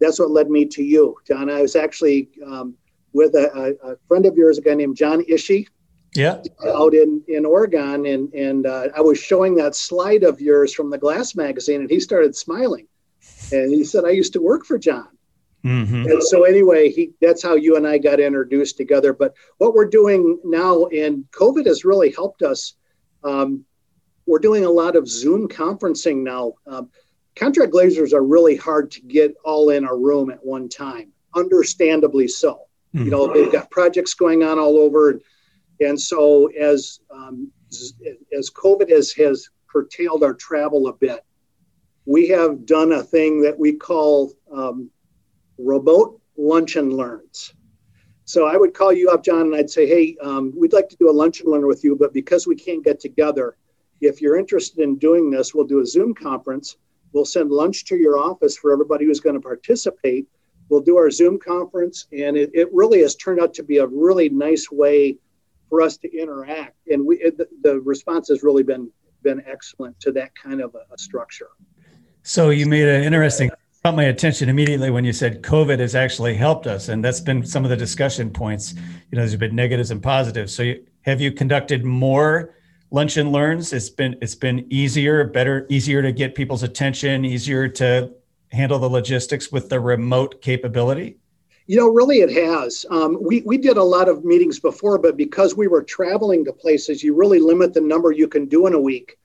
That's 0.01 0.19
what 0.19 0.31
led 0.31 0.49
me 0.49 0.65
to 0.67 0.83
you, 0.83 1.17
John. 1.27 1.51
I 1.51 1.61
was 1.61 1.77
actually 1.77 2.31
um, 2.45 2.75
with 3.13 3.35
a, 3.35 3.77
a, 3.85 3.97
friend 4.09 4.25
of 4.25 4.37
yours, 4.37 4.59
a 4.59 4.63
guy 4.63 4.75
named 4.75 4.97
John 4.97 5.23
Ishii. 5.25 5.67
Yeah. 6.15 6.43
Out 6.67 6.95
in, 6.95 7.23
in 7.29 7.47
Oregon, 7.47 8.07
and 8.07 8.33
and 8.35 8.67
uh, 8.67 8.89
I 8.97 9.01
was 9.01 9.19
showing 9.19 9.55
that 9.57 9.77
slide 9.77 10.25
of 10.25 10.41
yours 10.41 10.75
from 10.75 10.91
the 10.91 10.99
Glass 10.99 11.37
magazine, 11.37 11.83
and 11.83 11.91
he 11.91 12.01
started 12.01 12.35
smiling 12.35 12.87
and 13.53 13.73
he 13.73 13.85
said, 13.85 14.05
I 14.05 14.11
used 14.11 14.33
to 14.35 14.41
work 14.41 14.65
for 14.65 14.79
John. 14.79 15.09
Mm-hmm. 15.65 16.07
And 16.07 16.23
so 16.23 16.45
anyway, 16.45 16.91
he 16.91 17.13
that's 17.21 17.43
how 17.43 17.55
you 17.55 17.77
and 17.77 17.87
I 17.87 17.99
got 17.99 18.19
introduced 18.19 18.79
together. 18.79 19.13
But 19.13 19.35
what 19.59 19.75
we're 19.75 19.89
doing 19.89 20.39
now, 20.43 20.87
and 20.87 21.25
COVID 21.33 21.67
has 21.67 21.85
really 21.85 22.11
helped 22.13 22.43
us. 22.43 22.75
Um, 23.23 23.65
we're 24.27 24.39
doing 24.39 24.65
a 24.65 24.71
lot 24.71 24.97
of 24.97 25.07
Zoom 25.07 25.49
conferencing 25.49 26.23
now. 26.23 26.55
Um, 26.67 26.89
contract 27.37 27.73
glazers 27.73 28.15
are 28.15 28.25
really 28.25 28.57
hard 28.57 28.91
to 28.93 29.03
get 29.03 29.35
all 29.45 29.69
in 29.71 29.85
a 29.85 29.95
room 29.95 30.31
at 30.31 30.45
one 30.45 30.69
time, 30.69 31.13
understandably 31.37 32.27
so. 32.27 32.63
Mm-hmm. 32.95 33.05
You 33.05 33.11
know, 33.11 33.33
they've 33.33 33.53
got 33.53 33.71
projects 33.71 34.15
going 34.15 34.43
on 34.43 34.59
all 34.59 34.79
over, 34.79 35.21
and 35.81 36.01
so 36.01 36.47
as 36.49 37.01
um, 37.11 37.51
as 38.37 38.51
COVID 38.51 38.91
has 38.91 39.12
has 39.12 39.49
curtailed 39.66 40.22
our 40.22 40.35
travel 40.35 40.89
a 40.89 40.93
bit, 40.93 41.24
we 42.07 42.28
have 42.28 42.66
done 42.66 42.93
a 42.93 43.03
thing 43.03 43.41
that 43.43 43.59
we 43.59 43.72
call 43.72 44.33
um, 44.53 44.91
remote 45.59 46.20
lunch 46.37 46.76
and 46.76 46.93
learns. 46.93 47.55
So 48.24 48.47
I 48.47 48.57
would 48.57 48.74
call 48.74 48.93
you 48.93 49.11
up, 49.11 49.24
John, 49.24 49.43
and 49.43 49.55
I'd 49.57 49.70
say, 49.70 49.87
hey, 49.87 50.16
um, 50.22 50.53
we'd 50.57 50.72
like 50.72 50.89
to 50.91 50.97
do 50.97 51.11
a 51.11 51.12
lunch 51.12 51.41
and 51.41 51.51
learn 51.51 51.66
with 51.66 51.83
you, 51.83 51.97
but 51.97 52.12
because 52.12 52.47
we 52.47 52.55
can't 52.55 52.85
get 52.85 53.01
together, 53.01 53.57
if 54.01 54.20
you're 54.20 54.39
interested 54.39 54.81
in 54.81 54.97
doing 54.97 55.31
this, 55.31 55.53
we'll 55.53 55.66
do 55.66 55.81
a 55.81 55.87
Zoom 55.87 56.14
conference. 56.14 56.76
We'll 57.12 57.24
send 57.24 57.51
lunch 57.51 57.85
to 57.87 57.97
your 57.97 58.18
office 58.18 58.57
for 58.57 58.72
everybody 58.72 59.05
who's 59.05 59.20
going 59.20 59.35
to 59.35 59.41
participate. 59.41 60.28
We'll 60.68 60.81
do 60.81 60.97
our 60.97 61.11
Zoom 61.11 61.39
conference, 61.39 62.07
and 62.12 62.37
it, 62.37 62.51
it 62.55 62.68
really 62.72 63.03
has 63.03 63.16
turned 63.16 63.41
out 63.41 63.53
to 63.55 63.64
be 63.64 63.78
a 63.78 63.87
really 63.87 64.28
nice 64.28 64.70
way 64.70 65.18
for 65.71 65.81
us 65.81 65.97
to 65.97 66.14
interact. 66.14 66.77
And 66.89 67.07
we, 67.07 67.16
it, 67.21 67.39
the, 67.62 67.81
response 67.81 68.29
has 68.29 68.43
really 68.43 68.62
been 68.62 68.91
been 69.23 69.43
excellent 69.47 69.99
to 70.01 70.12
that 70.12 70.35
kind 70.35 70.61
of 70.61 70.75
a, 70.75 70.95
a 70.95 70.99
structure. 70.99 71.49
So 72.23 72.51
you 72.51 72.66
made 72.66 72.89
an 72.89 73.05
interesting 73.05 73.51
caught 73.83 73.95
my 73.95 74.05
attention 74.05 74.51
immediately 74.51 74.91
when 74.91 75.05
you 75.05 75.12
said 75.12 75.43
COVID 75.43 75.79
has 75.79 75.95
actually 75.95 76.35
helped 76.35 76.66
us, 76.66 76.89
and 76.89 77.03
that's 77.03 77.21
been 77.21 77.47
some 77.47 77.64
of 77.64 77.71
the 77.71 77.77
discussion 77.77 78.29
points. 78.29 78.75
You 78.75 78.83
know, 79.16 79.21
there's 79.21 79.37
been 79.37 79.57
negatives 79.57 79.91
and 79.91 80.03
positives. 80.03 80.55
So 80.55 80.62
you, 80.62 80.85
have 81.03 81.21
you 81.21 81.33
conducted 81.33 81.83
more 81.85 82.55
lunch 82.91 83.16
and 83.16 83.33
learns? 83.33 83.73
It's 83.73 83.89
been 83.89 84.16
it's 84.21 84.35
been 84.35 84.66
easier, 84.71 85.25
better, 85.25 85.66
easier 85.71 86.03
to 86.03 86.12
get 86.12 86.35
people's 86.35 86.62
attention, 86.62 87.25
easier 87.25 87.68
to 87.68 88.12
handle 88.53 88.79
the 88.79 88.91
logistics 88.91 89.51
with 89.51 89.68
the 89.68 89.81
remote 89.81 90.43
capability. 90.43 91.16
You 91.71 91.77
know, 91.77 91.87
really, 91.87 92.18
it 92.18 92.33
has. 92.33 92.85
Um, 92.91 93.16
we 93.21 93.43
we 93.43 93.57
did 93.57 93.77
a 93.77 93.83
lot 93.97 94.09
of 94.09 94.25
meetings 94.25 94.59
before, 94.59 94.99
but 94.99 95.16
because 95.16 95.55
we 95.55 95.68
were 95.68 95.85
traveling 95.85 96.45
to 96.47 96.53
places, 96.53 97.05
you 97.05 97.14
really 97.14 97.39
limit 97.39 97.73
the 97.73 97.81
number 97.81 98.11
you 98.11 98.27
can 98.27 98.47
do 98.47 98.66
in 98.66 98.75
a 98.75 98.81
week, 98.81 99.18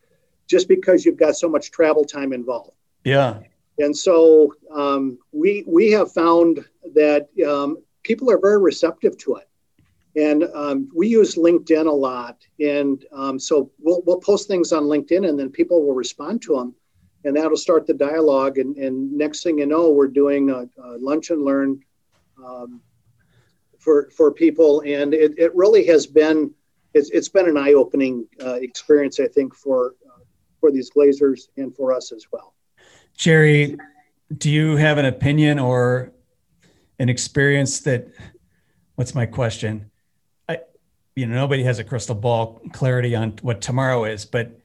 just 0.45 0.67
because 0.67 1.03
you've 1.03 1.17
got 1.17 1.35
so 1.35 1.49
much 1.49 1.71
travel 1.71 2.05
time 2.05 2.33
involved. 2.33 2.77
Yeah. 3.03 3.39
And 3.79 3.97
so 3.97 4.53
um, 4.71 5.17
we 5.31 5.63
we 5.65 5.89
have 5.93 6.11
found 6.11 6.63
that 6.93 7.29
um, 7.51 7.79
people 8.03 8.29
are 8.29 8.37
very 8.37 8.61
receptive 8.61 9.17
to 9.23 9.37
it, 9.37 9.49
and 10.15 10.43
um, 10.53 10.87
we 10.95 11.07
use 11.07 11.33
LinkedIn 11.33 11.87
a 11.87 11.91
lot. 11.91 12.37
And 12.59 13.03
um, 13.11 13.39
so 13.39 13.71
we'll 13.79 14.03
we'll 14.05 14.19
post 14.19 14.47
things 14.47 14.71
on 14.71 14.83
LinkedIn, 14.83 15.27
and 15.27 15.39
then 15.39 15.49
people 15.49 15.83
will 15.83 15.95
respond 15.95 16.43
to 16.43 16.57
them, 16.57 16.75
and 17.23 17.35
that'll 17.35 17.57
start 17.57 17.87
the 17.87 17.95
dialogue. 17.95 18.59
And, 18.59 18.77
and 18.77 19.11
next 19.11 19.41
thing 19.41 19.57
you 19.57 19.65
know, 19.65 19.89
we're 19.89 20.07
doing 20.07 20.51
a, 20.51 20.69
a 20.83 20.99
lunch 20.99 21.31
and 21.31 21.43
learn 21.43 21.81
um, 22.43 22.81
for 23.79 24.09
for 24.09 24.31
people, 24.31 24.81
and 24.85 25.13
it, 25.13 25.37
it 25.37 25.55
really 25.55 25.85
has 25.85 26.07
been 26.07 26.53
it's, 26.93 27.09
it's 27.11 27.29
been 27.29 27.47
an 27.47 27.57
eye 27.57 27.73
opening 27.73 28.27
uh, 28.43 28.55
experience, 28.55 29.19
I 29.19 29.27
think, 29.27 29.53
for 29.53 29.95
uh, 30.07 30.23
for 30.59 30.71
these 30.71 30.89
glazers 30.89 31.49
and 31.57 31.75
for 31.75 31.93
us 31.93 32.11
as 32.11 32.25
well. 32.31 32.53
Jerry, 33.15 33.77
do 34.37 34.49
you 34.49 34.75
have 34.77 34.97
an 34.97 35.05
opinion 35.05 35.59
or 35.59 36.11
an 36.99 37.09
experience 37.09 37.81
that? 37.81 38.07
What's 38.95 39.13
my 39.13 39.25
question? 39.25 39.91
I, 40.47 40.59
you 41.17 41.25
know, 41.25 41.35
nobody 41.35 41.63
has 41.63 41.79
a 41.79 41.83
crystal 41.83 42.15
ball 42.15 42.61
clarity 42.71 43.13
on 43.13 43.31
what 43.41 43.59
tomorrow 43.59 44.05
is, 44.05 44.23
but 44.23 44.57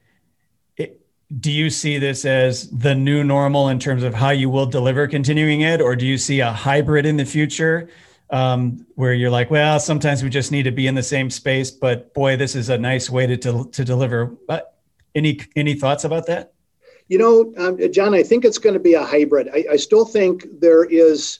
do 1.39 1.51
you 1.51 1.69
see 1.69 1.97
this 1.97 2.25
as 2.25 2.69
the 2.69 2.93
new 2.93 3.23
normal 3.23 3.69
in 3.69 3.79
terms 3.79 4.03
of 4.03 4.13
how 4.13 4.31
you 4.31 4.49
will 4.49 4.65
deliver 4.65 5.07
continuing 5.07 5.63
ed, 5.63 5.81
or 5.81 5.95
do 5.95 6.05
you 6.05 6.17
see 6.17 6.39
a 6.39 6.51
hybrid 6.51 7.05
in 7.05 7.17
the 7.17 7.25
future? 7.25 7.89
Um, 8.29 8.85
where 8.95 9.13
you're 9.13 9.29
like, 9.29 9.51
well, 9.51 9.77
sometimes 9.77 10.23
we 10.23 10.29
just 10.29 10.53
need 10.53 10.63
to 10.63 10.71
be 10.71 10.87
in 10.87 10.95
the 10.95 11.03
same 11.03 11.29
space, 11.29 11.69
but 11.69 12.13
boy, 12.13 12.37
this 12.37 12.55
is 12.55 12.69
a 12.69 12.77
nice 12.77 13.09
way 13.09 13.27
to 13.27 13.35
to, 13.37 13.69
to 13.71 13.83
deliver. 13.83 14.25
But 14.25 14.77
any 15.13 15.41
any 15.55 15.73
thoughts 15.73 16.05
about 16.05 16.27
that? 16.27 16.53
You 17.09 17.17
know, 17.17 17.53
um, 17.57 17.91
John, 17.91 18.13
I 18.13 18.23
think 18.23 18.45
it's 18.45 18.57
going 18.57 18.73
to 18.73 18.79
be 18.79 18.93
a 18.93 19.03
hybrid. 19.03 19.49
I, 19.53 19.65
I 19.73 19.75
still 19.75 20.05
think 20.05 20.45
there 20.61 20.85
is 20.85 21.39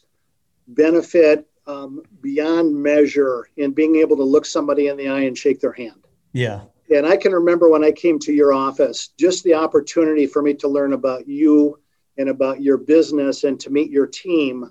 benefit 0.68 1.48
um, 1.66 2.04
beyond 2.22 2.76
measure 2.76 3.48
in 3.56 3.72
being 3.72 3.96
able 3.96 4.18
to 4.18 4.24
look 4.24 4.46
somebody 4.46 4.88
in 4.88 4.98
the 4.98 5.08
eye 5.08 5.22
and 5.22 5.38
shake 5.38 5.62
their 5.62 5.72
hand. 5.72 6.02
Yeah. 6.34 6.62
And 6.92 7.06
I 7.06 7.18
can 7.18 7.32
remember 7.32 7.70
when 7.70 7.84
I 7.84 7.92
came 7.92 8.20
to 8.20 8.34
your 8.34 8.54
office, 8.54 9.10
just 9.18 9.44
the 9.44 9.54
opportunity 9.54 10.28
for 10.28 10.42
me 10.42 10.54
to 10.56 10.68
learn 10.68 10.94
about 10.94 11.28
you 11.28 11.80
and 12.18 12.30
about 12.30 12.62
your 12.62 12.78
business 12.78 13.46
and 13.46 13.60
to 13.62 13.70
meet 13.70 13.90
your 13.90 14.08
team. 14.08 14.70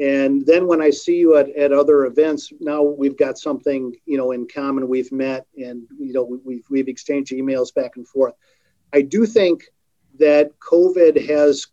And 0.00 0.44
then 0.46 0.66
when 0.66 0.80
I 0.80 0.90
see 0.90 1.16
you 1.16 1.36
at, 1.36 1.50
at 1.50 1.72
other 1.72 2.06
events, 2.06 2.52
now 2.60 2.82
we've 2.82 3.16
got 3.16 3.38
something, 3.38 3.94
you 4.06 4.16
know, 4.16 4.32
in 4.32 4.48
common. 4.48 4.88
We've 4.88 5.12
met 5.12 5.46
and, 5.56 5.86
you 5.98 6.12
know, 6.14 6.24
we've, 6.44 6.64
we've 6.70 6.88
exchanged 6.88 7.32
emails 7.32 7.72
back 7.74 7.96
and 7.96 8.08
forth. 8.08 8.34
I 8.92 9.02
do 9.02 9.26
think 9.26 9.64
that 10.18 10.58
COVID 10.58 11.28
has 11.28 11.66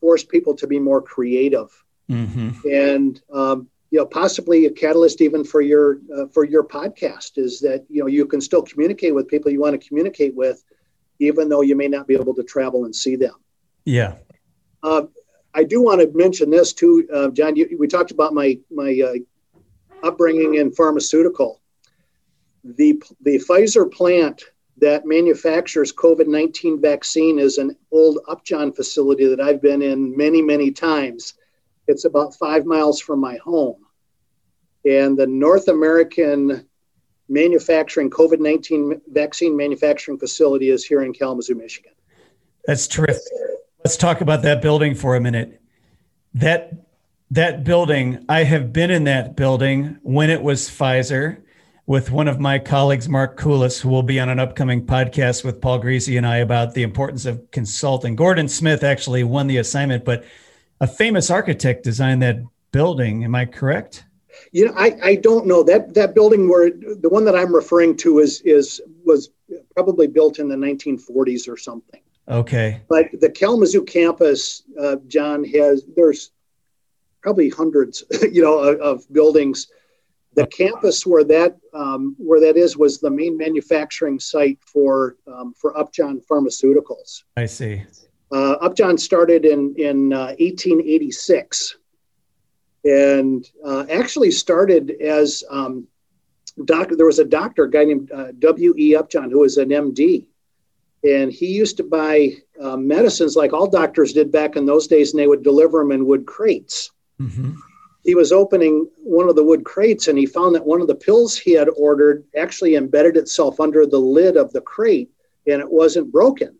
forced 0.00 0.28
people 0.28 0.54
to 0.56 0.66
be 0.66 0.78
more 0.78 1.00
creative, 1.00 1.68
mm-hmm. 2.10 2.50
and 2.70 3.20
um, 3.32 3.68
you 3.90 3.98
know 3.98 4.06
possibly 4.06 4.66
a 4.66 4.70
catalyst 4.70 5.20
even 5.20 5.44
for 5.44 5.60
your 5.60 5.98
uh, 6.16 6.26
for 6.26 6.44
your 6.44 6.64
podcast 6.64 7.32
is 7.36 7.60
that 7.60 7.84
you 7.88 8.00
know 8.00 8.06
you 8.06 8.26
can 8.26 8.40
still 8.40 8.62
communicate 8.62 9.14
with 9.14 9.28
people 9.28 9.50
you 9.50 9.60
want 9.60 9.80
to 9.80 9.88
communicate 9.88 10.34
with, 10.34 10.64
even 11.18 11.48
though 11.48 11.62
you 11.62 11.76
may 11.76 11.88
not 11.88 12.06
be 12.06 12.14
able 12.14 12.34
to 12.34 12.42
travel 12.42 12.84
and 12.84 12.94
see 12.94 13.16
them. 13.16 13.34
Yeah. 13.84 14.14
Uh, 14.82 15.02
I 15.54 15.64
do 15.64 15.82
want 15.82 16.00
to 16.00 16.10
mention 16.16 16.50
this 16.50 16.72
too, 16.72 17.08
uh, 17.12 17.28
John. 17.28 17.56
You, 17.56 17.76
we 17.78 17.86
talked 17.86 18.10
about 18.10 18.34
my 18.34 18.58
my 18.70 19.00
uh, 19.00 19.14
upbringing 20.06 20.54
in 20.56 20.72
pharmaceutical. 20.72 21.60
The 22.64 23.00
the 23.22 23.38
Pfizer 23.38 23.90
plant 23.90 24.42
that 24.78 25.06
manufactures 25.06 25.92
COVID 25.92 26.26
19 26.26 26.80
vaccine 26.80 27.38
is 27.38 27.58
an 27.58 27.76
old 27.90 28.18
Upjohn 28.28 28.72
facility 28.72 29.26
that 29.26 29.40
I've 29.40 29.62
been 29.62 29.80
in 29.80 30.16
many, 30.16 30.42
many 30.42 30.70
times. 30.70 31.34
It's 31.88 32.04
about 32.04 32.34
five 32.34 32.64
miles 32.66 33.00
from 33.00 33.20
my 33.20 33.36
home. 33.36 33.84
And 34.84 35.16
the 35.16 35.26
North 35.26 35.68
American 35.68 36.66
manufacturing 37.28 38.10
COVID 38.10 38.38
19 38.38 39.00
vaccine 39.08 39.56
manufacturing 39.56 40.18
facility 40.18 40.70
is 40.70 40.84
here 40.84 41.02
in 41.02 41.12
Kalamazoo, 41.12 41.54
Michigan. 41.54 41.92
That's 42.66 42.86
terrific. 42.86 43.22
Let's 43.84 43.96
talk 43.96 44.20
about 44.20 44.42
that 44.42 44.62
building 44.62 44.94
for 44.94 45.16
a 45.16 45.20
minute. 45.20 45.60
That 46.34 46.86
that 47.30 47.64
building, 47.64 48.24
I 48.28 48.44
have 48.44 48.72
been 48.72 48.90
in 48.90 49.04
that 49.04 49.36
building 49.36 49.98
when 50.02 50.30
it 50.30 50.42
was 50.42 50.68
Pfizer. 50.68 51.42
with 51.88 52.10
one 52.10 52.26
of 52.26 52.40
my 52.40 52.58
colleagues, 52.58 53.08
Mark 53.08 53.38
Koulis, 53.38 53.80
who 53.80 53.88
will 53.88 54.02
be 54.02 54.18
on 54.18 54.28
an 54.28 54.40
upcoming 54.40 54.84
podcast 54.84 55.44
with 55.44 55.60
Paul 55.60 55.78
Greasy 55.78 56.16
and 56.16 56.26
I 56.26 56.38
about 56.38 56.74
the 56.74 56.82
importance 56.82 57.26
of 57.26 57.48
consulting. 57.52 58.16
Gordon 58.16 58.48
Smith 58.48 58.82
actually 58.82 59.22
won 59.22 59.46
the 59.46 59.58
assignment, 59.58 60.04
but 60.04 60.24
a 60.80 60.86
famous 60.86 61.30
architect 61.30 61.84
designed 61.84 62.22
that 62.22 62.38
building. 62.72 63.24
Am 63.24 63.34
I 63.34 63.44
correct? 63.44 64.04
You 64.52 64.66
know, 64.66 64.74
I, 64.76 64.96
I 65.02 65.14
don't 65.16 65.46
know 65.46 65.62
that 65.62 65.94
that 65.94 66.14
building 66.14 66.48
where 66.48 66.70
the 66.70 67.08
one 67.08 67.24
that 67.24 67.34
I'm 67.34 67.54
referring 67.54 67.96
to 67.98 68.18
is 68.18 68.42
is 68.42 68.80
was 69.04 69.30
probably 69.74 70.06
built 70.06 70.38
in 70.38 70.48
the 70.48 70.56
1940s 70.56 71.48
or 71.48 71.56
something. 71.56 72.00
Okay. 72.28 72.82
But 72.88 73.08
the 73.20 73.30
Kalamazoo 73.30 73.84
campus, 73.84 74.64
uh, 74.80 74.96
John 75.06 75.44
has 75.44 75.84
there's 75.96 76.32
probably 77.22 77.48
hundreds, 77.48 78.04
you 78.32 78.42
know, 78.42 78.58
of, 78.58 78.80
of 78.80 79.12
buildings 79.12 79.68
the 80.36 80.46
campus 80.48 81.06
where 81.06 81.24
that 81.24 81.56
um, 81.72 82.14
where 82.18 82.40
that 82.40 82.56
is 82.56 82.76
was 82.76 83.00
the 83.00 83.10
main 83.10 83.36
manufacturing 83.36 84.20
site 84.20 84.58
for 84.60 85.16
um, 85.26 85.54
for 85.56 85.76
Upjohn 85.76 86.20
Pharmaceuticals. 86.30 87.24
I 87.36 87.46
see. 87.46 87.82
Uh, 88.32 88.52
Upjohn 88.60 88.98
started 88.98 89.44
in 89.44 89.74
in 89.76 90.12
uh, 90.12 90.34
1886, 90.38 91.76
and 92.84 93.48
uh, 93.64 93.86
actually 93.90 94.30
started 94.30 94.90
as 95.00 95.44
um, 95.50 95.86
doctor. 96.64 96.96
There 96.96 97.06
was 97.06 97.18
a 97.18 97.24
doctor, 97.24 97.64
a 97.64 97.70
guy 97.70 97.84
named 97.84 98.10
uh, 98.12 98.32
W. 98.38 98.74
E. 98.76 98.96
Upjohn, 98.96 99.30
who 99.30 99.40
was 99.40 99.56
an 99.58 99.72
M.D. 99.72 100.28
And 101.04 101.30
he 101.30 101.46
used 101.46 101.76
to 101.76 101.84
buy 101.84 102.32
uh, 102.60 102.76
medicines 102.76 103.36
like 103.36 103.52
all 103.52 103.68
doctors 103.68 104.12
did 104.12 104.32
back 104.32 104.56
in 104.56 104.66
those 104.66 104.88
days, 104.88 105.12
and 105.12 105.20
they 105.20 105.28
would 105.28 105.44
deliver 105.44 105.80
them 105.80 105.92
in 105.92 106.06
wood 106.06 106.26
crates. 106.26 106.90
Mm-hmm 107.20 107.52
he 108.06 108.14
was 108.14 108.30
opening 108.30 108.88
one 108.98 109.28
of 109.28 109.34
the 109.34 109.42
wood 109.42 109.64
crates 109.64 110.06
and 110.06 110.16
he 110.16 110.26
found 110.26 110.54
that 110.54 110.64
one 110.64 110.80
of 110.80 110.86
the 110.86 110.94
pills 110.94 111.36
he 111.36 111.52
had 111.52 111.68
ordered 111.76 112.24
actually 112.38 112.76
embedded 112.76 113.16
itself 113.16 113.58
under 113.58 113.84
the 113.84 113.98
lid 113.98 114.36
of 114.36 114.52
the 114.52 114.60
crate 114.60 115.10
and 115.48 115.60
it 115.60 115.68
wasn't 115.68 116.12
broken. 116.12 116.56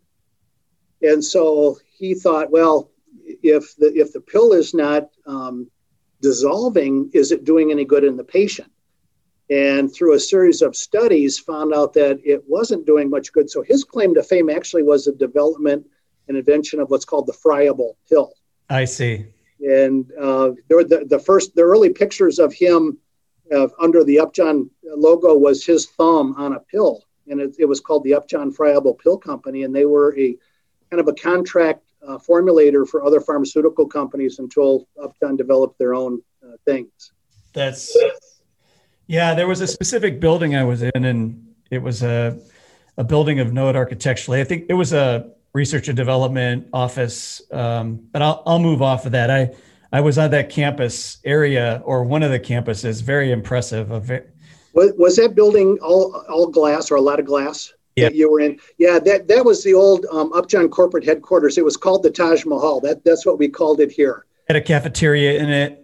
And 1.02 1.24
so 1.24 1.78
he 1.96 2.14
thought, 2.14 2.50
well, 2.50 2.90
if 3.24 3.76
the 3.76 3.92
if 3.94 4.12
the 4.12 4.20
pill 4.20 4.52
is 4.52 4.74
not 4.74 5.08
um, 5.26 5.70
dissolving, 6.20 7.10
is 7.12 7.32
it 7.32 7.44
doing 7.44 7.70
any 7.70 7.84
good 7.84 8.04
in 8.04 8.16
the 8.16 8.24
patient? 8.24 8.70
And 9.48 9.92
through 9.92 10.14
a 10.14 10.20
series 10.20 10.60
of 10.62 10.74
studies, 10.74 11.38
found 11.38 11.72
out 11.72 11.92
that 11.94 12.20
it 12.24 12.42
wasn't 12.48 12.86
doing 12.86 13.08
much 13.08 13.32
good. 13.32 13.48
So 13.48 13.62
his 13.62 13.84
claim 13.84 14.14
to 14.14 14.22
fame 14.22 14.50
actually 14.50 14.82
was 14.82 15.04
the 15.04 15.12
development 15.12 15.86
and 16.26 16.36
invention 16.36 16.80
of 16.80 16.90
what's 16.90 17.04
called 17.04 17.26
the 17.26 17.32
friable 17.32 17.96
pill. 18.08 18.32
I 18.68 18.84
see 18.84 19.26
and 19.60 20.10
uh, 20.20 20.50
there 20.68 20.78
were 20.78 20.84
the, 20.84 21.06
the 21.08 21.18
first 21.18 21.54
the 21.54 21.62
early 21.62 21.90
pictures 21.90 22.38
of 22.38 22.52
him 22.52 22.98
uh, 23.54 23.68
under 23.80 24.04
the 24.04 24.18
Upjohn 24.18 24.70
logo 24.84 25.34
was 25.36 25.64
his 25.64 25.86
thumb 25.86 26.34
on 26.36 26.54
a 26.54 26.60
pill, 26.60 27.04
and 27.28 27.40
it, 27.40 27.54
it, 27.58 27.64
was 27.64 27.80
called 27.80 28.04
the 28.04 28.14
Upjohn 28.14 28.50
Friable 28.50 28.94
Pill 28.94 29.16
Company, 29.16 29.62
and 29.62 29.74
they 29.74 29.86
were 29.86 30.18
a 30.18 30.36
kind 30.96 31.08
of 31.08 31.14
a 31.14 31.20
contract 31.20 31.82
uh, 32.06 32.18
formulator 32.18 32.88
for 32.88 33.04
other 33.04 33.20
pharmaceutical 33.20 33.86
companies 33.86 34.38
until 34.38 34.86
Upjohn 35.02 35.36
developed 35.36 35.78
their 35.78 35.94
own 35.94 36.22
uh, 36.42 36.52
things. 36.64 37.12
That's 37.52 37.96
yeah. 39.06 39.34
There 39.34 39.48
was 39.48 39.60
a 39.60 39.66
specific 39.66 40.20
building 40.20 40.56
I 40.56 40.64
was 40.64 40.82
in, 40.82 41.04
and 41.04 41.54
it 41.70 41.82
was 41.82 42.02
a 42.02 42.38
a 42.96 43.04
building 43.04 43.40
of 43.40 43.52
note 43.52 43.76
architecturally. 43.76 44.40
I 44.40 44.44
think 44.44 44.66
it 44.68 44.74
was 44.74 44.92
a 44.92 45.30
research 45.52 45.88
and 45.88 45.96
development 45.96 46.68
office. 46.72 47.42
Um, 47.50 48.08
but 48.12 48.22
I'll, 48.22 48.42
I'll 48.46 48.58
move 48.58 48.82
off 48.82 49.06
of 49.06 49.12
that. 49.12 49.30
I, 49.30 49.54
I 49.92 50.00
was 50.00 50.18
on 50.18 50.30
that 50.30 50.50
campus 50.50 51.18
area 51.24 51.82
or 51.84 52.04
one 52.04 52.22
of 52.22 52.30
the 52.30 52.40
campuses, 52.40 53.02
very 53.02 53.32
impressive. 53.32 53.90
Was, 53.90 54.92
was 54.96 55.16
that 55.16 55.34
building 55.34 55.78
all, 55.82 56.24
all 56.28 56.48
glass 56.48 56.90
or 56.90 56.96
a 56.96 57.00
lot 57.00 57.18
of 57.20 57.26
glass? 57.26 57.72
Yeah. 57.96 58.10
you 58.10 58.30
were 58.30 58.40
in. 58.40 58.60
Yeah, 58.78 58.98
that, 59.00 59.26
that 59.28 59.44
was 59.44 59.64
the 59.64 59.74
old 59.74 60.06
um, 60.12 60.32
Upjohn 60.34 60.68
corporate 60.68 61.04
headquarters. 61.04 61.56
It 61.58 61.64
was 61.64 61.76
called 61.76 62.02
the 62.02 62.10
Taj 62.10 62.44
Mahal. 62.44 62.80
That, 62.80 63.04
that's 63.04 63.24
what 63.24 63.38
we 63.38 63.48
called 63.48 63.80
it 63.80 63.90
here. 63.90 64.26
Had 64.48 64.56
a 64.56 64.60
cafeteria 64.60 65.40
in 65.42 65.48
it. 65.48 65.82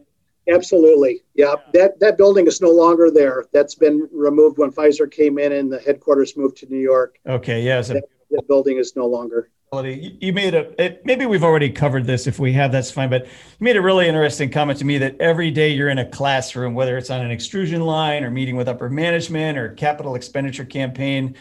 Absolutely. 0.49 1.23
Yeah. 1.35 1.55
That 1.73 2.01
that 2.01 2.19
building 2.19 2.49
is 2.49 2.61
no 2.61 2.71
longer 2.71 3.11
there. 3.11 3.45
That's 3.53 3.77
been 3.77 4.09
removed 4.13 4.59
when 4.59 4.73
Pfizer 4.73 5.11
came 5.11 5.39
in 5.39 5.53
and 5.53 5.73
the 5.73 5.79
headquarters 5.79 6.37
moved 6.37 6.57
to 6.59 6.67
New 6.67 6.81
York. 6.81 7.19
Okay. 7.27 7.63
Yeah. 7.63 7.81
So 7.81 7.95
that, 7.95 8.05
that 8.31 8.49
building 8.49 8.79
is 8.79 8.97
no 8.97 9.07
longer 9.07 9.51
you 9.81 10.35
made 10.35 10.55
a 10.55 10.83
it, 10.83 11.01
maybe 11.07 11.25
we've 11.25 11.43
already 11.43 11.71
covered 11.71 12.05
this. 12.05 12.27
If 12.27 12.39
we 12.39 12.53
have, 12.53 12.73
that's 12.73 12.91
fine. 12.91 13.09
But 13.09 13.25
you 13.25 13.31
made 13.61 13.77
a 13.77 13.81
really 13.81 14.07
interesting 14.07 14.51
comment 14.51 14.79
to 14.81 14.85
me 14.85 14.99
that 14.99 15.19
every 15.19 15.51
day 15.51 15.71
you're 15.71 15.89
in 15.89 15.99
a 15.99 16.05
classroom, 16.05 16.75
whether 16.75 16.99
it's 16.99 17.09
on 17.09 17.25
an 17.25 17.31
extrusion 17.31 17.81
line 17.81 18.23
or 18.23 18.31
meeting 18.31 18.57
with 18.57 18.69
upper 18.69 18.91
management 18.91 19.57
or 19.57 19.71
capital 19.71 20.15
expenditure 20.15 20.67
campaign. 20.67 21.37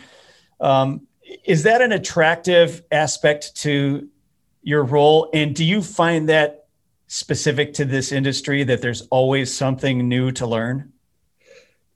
Um, 0.62 1.08
is 1.44 1.64
that 1.64 1.82
an 1.82 1.92
attractive 1.92 2.84
aspect 2.92 3.56
to 3.58 4.08
your 4.62 4.84
role? 4.84 5.30
And 5.34 5.56
do 5.56 5.66
you 5.66 5.82
find 5.82 6.30
that 6.30 6.68
specific 7.08 7.74
to 7.74 7.86
this 7.86 8.12
industry 8.12 8.64
that 8.64 8.82
there's 8.82 9.02
always 9.10 9.54
something 9.54 10.08
new 10.08 10.32
to 10.34 10.48
learn? 10.48 10.94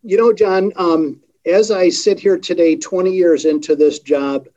You 0.04 0.18
know, 0.18 0.34
John, 0.34 0.74
um, 0.76 1.22
as 1.46 1.72
I 1.72 1.90
sit 1.90 2.20
here 2.20 2.38
today, 2.38 2.76
20 2.76 3.12
years 3.12 3.46
into 3.46 3.76
this 3.76 4.00
job, 4.00 4.48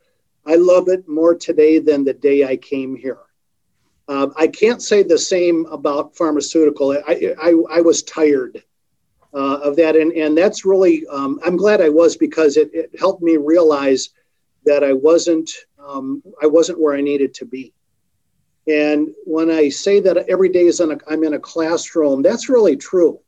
I 0.45 0.55
love 0.55 0.89
it 0.89 1.07
more 1.07 1.35
today 1.35 1.79
than 1.79 2.03
the 2.03 2.13
day 2.13 2.45
I 2.45 2.57
came 2.57 2.95
here. 2.95 3.19
Um, 4.07 4.33
I 4.37 4.47
can't 4.47 4.81
say 4.81 5.03
the 5.03 5.17
same 5.17 5.67
about 5.67 6.15
pharmaceutical. 6.15 6.91
I, 6.91 7.35
I, 7.39 7.53
I 7.71 7.81
was 7.81 8.01
tired 8.01 8.63
uh, 9.33 9.59
of 9.63 9.75
that. 9.75 9.95
And, 9.95 10.11
and 10.13 10.37
that's 10.37 10.65
really, 10.65 11.05
um, 11.07 11.39
I'm 11.45 11.57
glad 11.57 11.81
I 11.81 11.89
was 11.89 12.17
because 12.17 12.57
it, 12.57 12.69
it 12.73 12.91
helped 12.99 13.21
me 13.21 13.37
realize 13.37 14.09
that 14.65 14.83
I 14.83 14.93
wasn't, 14.93 15.49
um, 15.79 16.21
I 16.41 16.47
wasn't 16.47 16.79
where 16.79 16.95
I 16.95 17.01
needed 17.01 17.33
to 17.35 17.45
be. 17.45 17.73
And 18.67 19.09
when 19.25 19.49
I 19.49 19.69
say 19.69 19.99
that 20.01 20.29
every 20.29 20.49
day 20.49 20.65
is 20.67 20.79
in 20.79 20.91
a, 20.91 20.97
I'm 21.07 21.23
in 21.23 21.33
a 21.33 21.39
classroom, 21.39 22.21
that's 22.21 22.49
really 22.49 22.75
true. 22.75 23.19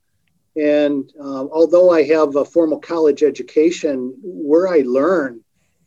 And 0.55 1.09
uh, 1.19 1.45
although 1.47 1.91
I 1.91 2.03
have 2.03 2.35
a 2.35 2.45
formal 2.45 2.79
college 2.79 3.23
education, 3.23 4.13
where 4.21 4.67
I 4.67 4.83
learn 4.85 5.41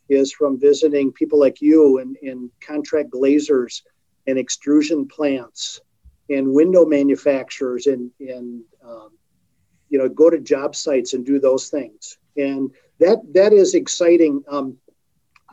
is 0.09 0.33
from 0.33 0.59
visiting 0.59 1.11
people 1.11 1.39
like 1.39 1.61
you 1.61 1.99
and, 1.99 2.17
and 2.21 2.49
contract 2.61 3.11
glazers 3.11 3.81
and 4.27 4.37
extrusion 4.37 5.07
plants 5.07 5.81
and 6.29 6.51
window 6.51 6.85
manufacturers 6.85 7.87
and, 7.87 8.11
and 8.19 8.63
um, 8.83 9.11
you 9.95 10.01
know 10.01 10.09
go 10.09 10.29
to 10.29 10.41
job 10.41 10.75
sites 10.75 11.13
and 11.13 11.25
do 11.25 11.39
those 11.39 11.69
things 11.69 12.17
and 12.35 12.69
that 12.99 13.17
that 13.33 13.53
is 13.53 13.75
exciting 13.75 14.43
um, 14.49 14.75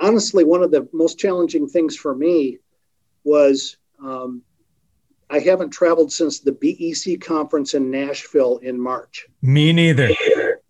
honestly 0.01 0.43
one 0.43 0.65
of 0.65 0.73
the 0.73 0.89
most 0.93 1.17
challenging 1.17 1.69
things 1.69 1.95
for 1.95 2.13
me 2.13 2.59
was 3.23 3.77
um, 4.03 4.43
i 5.31 5.39
haven't 5.39 5.71
traveled 5.71 6.11
since 6.11 6.41
the 6.41 6.51
bec 6.51 7.21
conference 7.21 7.75
in 7.75 7.89
nashville 7.89 8.59
in 8.59 8.81
march 8.81 9.29
me 9.43 9.73
neither 9.73 10.09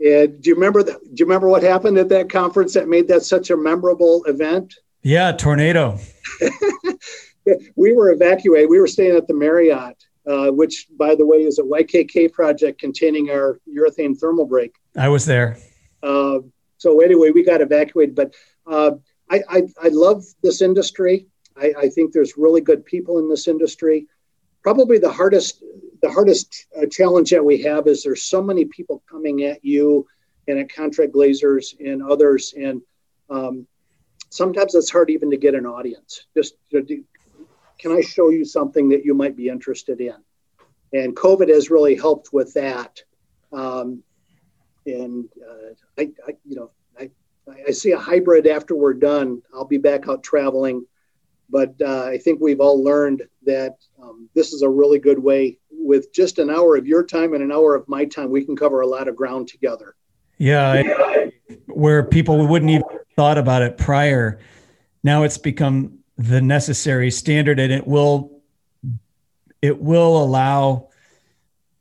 and 0.05 0.43
do 0.43 0.51
you 0.51 0.55
remember 0.55 0.83
that? 0.83 1.01
Do 1.01 1.21
you 1.21 1.25
remember 1.27 1.49
what 1.49 1.63
happened 1.63 1.97
at 1.97 2.09
that 2.09 2.29
conference 2.29 2.75
that 2.75 2.89
made 2.89 3.07
that 3.09 3.23
such 3.23 3.51
a 3.51 3.57
memorable 3.57 4.25
event? 4.25 4.75
Yeah, 5.03 5.31
tornado. 5.31 5.99
we 7.77 7.93
were 7.93 8.11
evacuated. 8.11 8.69
We 8.69 8.81
were 8.81 8.89
staying 8.89 9.17
at 9.17 9.29
the 9.29 9.35
Marriott, 9.35 10.05
uh, 10.27 10.49
which, 10.51 10.87
by 10.97 11.15
the 11.15 11.27
way, 11.27 11.39
is 11.39 11.59
a 11.59 11.63
YKK 11.63 12.33
project 12.33 12.81
containing 12.81 13.31
our 13.31 13.61
urethane 13.69 14.19
thermal 14.19 14.47
break. 14.47 14.75
I 14.97 15.09
was 15.09 15.25
there. 15.25 15.59
Uh, 16.03 16.41
so 16.79 17.01
anyway, 17.01 17.31
we 17.31 17.45
got 17.45 17.61
evacuated. 17.61 18.15
But 18.15 18.35
uh, 18.67 18.93
I, 19.31 19.43
I, 19.49 19.63
I, 19.83 19.89
love 19.89 20.25
this 20.43 20.63
industry. 20.63 21.27
I, 21.57 21.73
I 21.79 21.89
think 21.89 22.13
there's 22.13 22.37
really 22.37 22.61
good 22.61 22.85
people 22.85 23.19
in 23.19 23.29
this 23.29 23.49
industry. 23.49 24.07
Probably 24.63 24.99
the 24.99 25.13
hardest 25.13 25.63
the 26.03 26.11
hardest 26.11 26.67
uh, 26.77 26.87
challenge 26.87 27.31
that 27.31 27.45
we 27.45 27.63
have 27.63 27.87
is 27.87 28.03
there's 28.03 28.23
so 28.23 28.43
many 28.43 28.65
people 28.65 29.03
coming 29.09 29.45
at 29.45 29.65
you 29.65 30.07
and 30.49 30.59
at 30.59 30.73
contract 30.73 31.13
glazers 31.13 31.75
and 31.81 32.03
others 32.03 32.55
and 32.57 32.83
um, 33.31 33.67
sometimes 34.31 34.75
it's 34.75 34.91
hard 34.91 35.11
even 35.11 35.31
to 35.31 35.37
get 35.37 35.55
an 35.55 35.65
audience 35.65 36.27
just 36.37 36.55
do, 36.71 37.05
can 37.83 37.93
i 37.93 38.01
show 38.01 38.31
you 38.31 38.45
something 38.45 38.89
that 38.91 39.05
you 39.05 39.13
might 39.13 39.37
be 39.37 39.49
interested 39.49 40.01
in? 40.01 40.15
And 40.93 41.17
covid 41.17 41.49
has 41.49 41.71
really 41.71 41.97
helped 41.97 42.33
with 42.33 42.55
that. 42.55 43.03
Um, 43.53 44.03
and 44.87 45.29
uh, 45.47 45.75
I, 45.99 46.11
I, 46.27 46.37
you 46.45 46.57
know 46.57 46.71
I, 46.99 47.11
I 47.69 47.73
see 47.73 47.91
a 47.91 47.99
hybrid 47.99 48.47
after 48.47 48.75
we're 48.75 48.95
done. 48.95 49.43
I'll 49.53 49.67
be 49.67 49.79
back 49.79 50.09
out 50.09 50.23
traveling. 50.23 50.87
But 51.51 51.75
uh, 51.83 52.05
i 52.05 52.17
think 52.17 52.41
we've 52.41 52.61
all 52.61 52.83
learned 52.83 53.25
that 53.45 53.77
um, 54.01 54.31
this 54.35 54.53
is 54.53 54.63
a 54.63 54.69
really 54.69 54.99
good 54.99 55.19
way. 55.19 55.59
With 55.71 56.13
just 56.13 56.39
an 56.39 56.49
hour 56.49 56.77
of 56.77 56.87
your 56.87 57.05
time 57.05 57.35
and 57.35 57.43
an 57.43 57.51
hour 57.51 57.75
of 57.75 57.89
my 57.89 58.05
time, 58.05 58.31
we 58.31 58.45
can 58.45 58.55
cover 58.55 58.81
a 58.81 58.87
lot 58.87 59.09
of 59.09 59.17
ground 59.17 59.49
together. 59.49 59.97
Yeah, 60.39 60.83
where 61.67 62.05
people 62.05 62.47
wouldn't 62.47 62.71
even 62.71 62.85
thought 63.17 63.37
about 63.37 63.63
it 63.63 63.77
prior, 63.77 64.39
now 65.03 65.25
it's 65.25 65.39
become 65.39 66.02
the 66.29 66.41
necessary 66.41 67.11
standard, 67.11 67.59
and 67.59 67.73
it 67.73 67.87
will 67.87 68.31
it 69.61 69.81
will 69.81 70.23
allow 70.23 70.89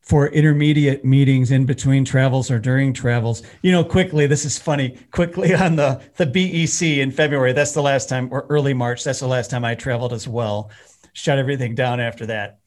for 0.01 0.27
intermediate 0.27 1.05
meetings 1.05 1.51
in 1.51 1.65
between 1.65 2.03
travels 2.03 2.51
or 2.51 2.59
during 2.59 2.91
travels. 2.91 3.43
You 3.61 3.71
know, 3.71 3.83
quickly, 3.83 4.27
this 4.27 4.45
is 4.45 4.57
funny. 4.57 4.97
Quickly 5.11 5.53
on 5.65 5.75
the 5.75 6.01
the 6.17 6.25
BEC 6.25 6.99
in 6.99 7.11
February. 7.11 7.53
That's 7.53 7.73
the 7.73 7.81
last 7.81 8.09
time, 8.09 8.29
or 8.31 8.45
early 8.49 8.73
March. 8.73 9.03
That's 9.03 9.19
the 9.19 9.27
last 9.27 9.51
time 9.51 9.63
I 9.63 9.75
traveled 9.75 10.13
as 10.13 10.27
well. 10.27 10.71
Shut 11.13 11.37
everything 11.37 11.75
down 11.75 11.99
after 11.99 12.25
that. 12.27 12.59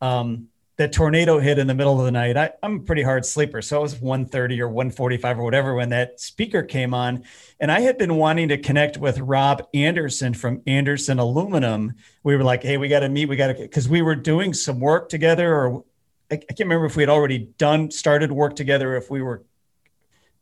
Um, 0.00 0.48
that 0.78 0.92
tornado 0.92 1.40
hit 1.40 1.58
in 1.58 1.66
the 1.66 1.74
middle 1.74 1.98
of 1.98 2.04
the 2.04 2.12
night. 2.12 2.36
I, 2.36 2.52
am 2.62 2.76
a 2.76 2.80
pretty 2.80 3.02
hard 3.02 3.26
sleeper, 3.26 3.60
so 3.60 3.78
it 3.78 3.82
was 3.82 3.94
1:30 3.96 4.60
or 4.60 4.68
1:45 4.68 5.38
or 5.38 5.42
whatever 5.42 5.74
when 5.74 5.88
that 5.90 6.20
speaker 6.20 6.62
came 6.62 6.94
on, 6.94 7.24
and 7.58 7.70
I 7.70 7.80
had 7.80 7.98
been 7.98 8.14
wanting 8.14 8.48
to 8.48 8.58
connect 8.58 8.96
with 8.96 9.18
Rob 9.18 9.66
Anderson 9.74 10.34
from 10.34 10.62
Anderson 10.66 11.18
Aluminum. 11.18 11.94
We 12.22 12.36
were 12.36 12.44
like, 12.44 12.62
"Hey, 12.62 12.76
we 12.76 12.88
got 12.88 13.00
to 13.00 13.08
meet. 13.08 13.26
We 13.26 13.34
got 13.34 13.48
to," 13.48 13.54
because 13.54 13.88
we 13.88 14.02
were 14.02 14.14
doing 14.14 14.54
some 14.54 14.78
work 14.78 15.08
together, 15.08 15.52
or 15.52 15.84
I, 16.30 16.34
I 16.34 16.36
can't 16.36 16.60
remember 16.60 16.86
if 16.86 16.94
we 16.94 17.02
had 17.02 17.10
already 17.10 17.38
done 17.58 17.90
started 17.90 18.30
work 18.30 18.54
together, 18.54 18.96
if 18.96 19.10
we 19.10 19.20
were 19.20 19.44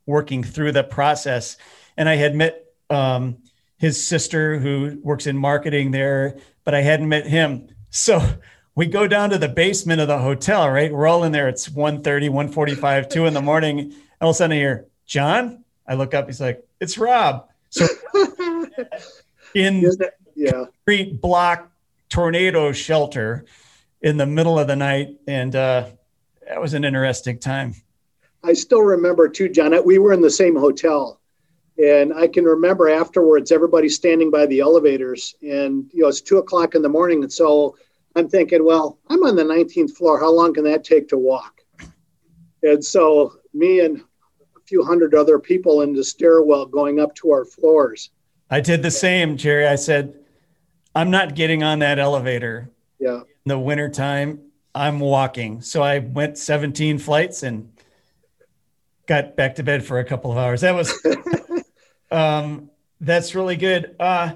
working 0.04 0.44
through 0.44 0.72
the 0.72 0.84
process. 0.84 1.56
And 1.96 2.10
I 2.10 2.16
had 2.16 2.34
met 2.34 2.62
um, 2.90 3.38
his 3.78 4.06
sister 4.06 4.58
who 4.58 5.00
works 5.02 5.26
in 5.26 5.36
marketing 5.38 5.92
there, 5.92 6.36
but 6.62 6.74
I 6.74 6.82
hadn't 6.82 7.08
met 7.08 7.26
him. 7.26 7.68
So 7.88 8.20
we 8.76 8.86
go 8.86 9.08
down 9.08 9.30
to 9.30 9.38
the 9.38 9.48
basement 9.48 10.02
of 10.02 10.06
the 10.06 10.18
hotel, 10.18 10.70
right? 10.70 10.92
We're 10.92 11.08
all 11.08 11.24
in 11.24 11.32
there. 11.32 11.48
It's 11.48 11.68
1.30, 11.68 12.28
1.45, 12.30 13.10
2 13.10 13.26
in 13.26 13.34
the 13.34 13.40
morning. 13.40 13.94
All 14.20 14.30
of 14.30 14.34
a 14.34 14.36
sudden 14.36 14.52
I 14.52 14.60
hear, 14.60 14.86
John? 15.06 15.64
I 15.88 15.94
look 15.94 16.12
up, 16.14 16.26
he's 16.26 16.40
like, 16.40 16.62
it's 16.78 16.98
Rob. 16.98 17.48
So 17.70 17.86
in 19.54 19.90
yeah. 20.34 20.66
street 20.82 21.20
block 21.20 21.72
tornado 22.10 22.70
shelter 22.72 23.46
in 24.02 24.18
the 24.18 24.26
middle 24.26 24.58
of 24.58 24.66
the 24.66 24.76
night. 24.76 25.16
And 25.26 25.56
uh, 25.56 25.86
that 26.46 26.60
was 26.60 26.74
an 26.74 26.84
interesting 26.84 27.38
time. 27.38 27.74
I 28.44 28.52
still 28.52 28.82
remember 28.82 29.28
too, 29.28 29.48
John, 29.48 29.74
we 29.86 29.98
were 29.98 30.12
in 30.12 30.20
the 30.20 30.30
same 30.30 30.54
hotel. 30.54 31.18
And 31.82 32.12
I 32.12 32.26
can 32.28 32.44
remember 32.44 32.90
afterwards, 32.90 33.52
everybody 33.52 33.88
standing 33.88 34.30
by 34.30 34.46
the 34.46 34.60
elevators, 34.60 35.34
and 35.42 35.90
you 35.92 36.02
know 36.02 36.08
it's 36.08 36.22
two 36.22 36.38
o'clock 36.38 36.74
in 36.74 36.80
the 36.80 36.88
morning, 36.88 37.22
and 37.22 37.30
so 37.30 37.76
I'm 38.16 38.28
thinking, 38.28 38.64
well, 38.64 38.98
I'm 39.10 39.22
on 39.24 39.36
the 39.36 39.44
19th 39.44 39.92
floor. 39.92 40.18
How 40.18 40.32
long 40.32 40.54
can 40.54 40.64
that 40.64 40.84
take 40.84 41.06
to 41.08 41.18
walk? 41.18 41.60
And 42.62 42.82
so 42.82 43.34
me 43.52 43.80
and 43.80 43.98
a 43.98 44.60
few 44.66 44.82
hundred 44.82 45.14
other 45.14 45.38
people 45.38 45.82
in 45.82 45.92
the 45.92 46.02
stairwell 46.02 46.64
going 46.66 46.98
up 46.98 47.14
to 47.16 47.30
our 47.30 47.44
floors. 47.44 48.10
I 48.50 48.60
did 48.60 48.82
the 48.82 48.90
same, 48.90 49.36
Jerry. 49.36 49.66
I 49.66 49.76
said, 49.76 50.14
I'm 50.94 51.10
not 51.10 51.34
getting 51.34 51.62
on 51.62 51.80
that 51.80 51.98
elevator. 51.98 52.70
Yeah. 52.98 53.20
In 53.20 53.24
the 53.44 53.58
wintertime, 53.58 54.40
I'm 54.74 54.98
walking. 54.98 55.60
So 55.60 55.82
I 55.82 55.98
went 55.98 56.38
17 56.38 56.98
flights 56.98 57.42
and 57.42 57.70
got 59.06 59.36
back 59.36 59.56
to 59.56 59.62
bed 59.62 59.84
for 59.84 59.98
a 59.98 60.04
couple 60.04 60.32
of 60.32 60.38
hours. 60.38 60.62
That 60.62 60.74
was 60.74 60.92
um 62.10 62.70
that's 63.00 63.34
really 63.34 63.56
good. 63.56 63.94
Uh 64.00 64.32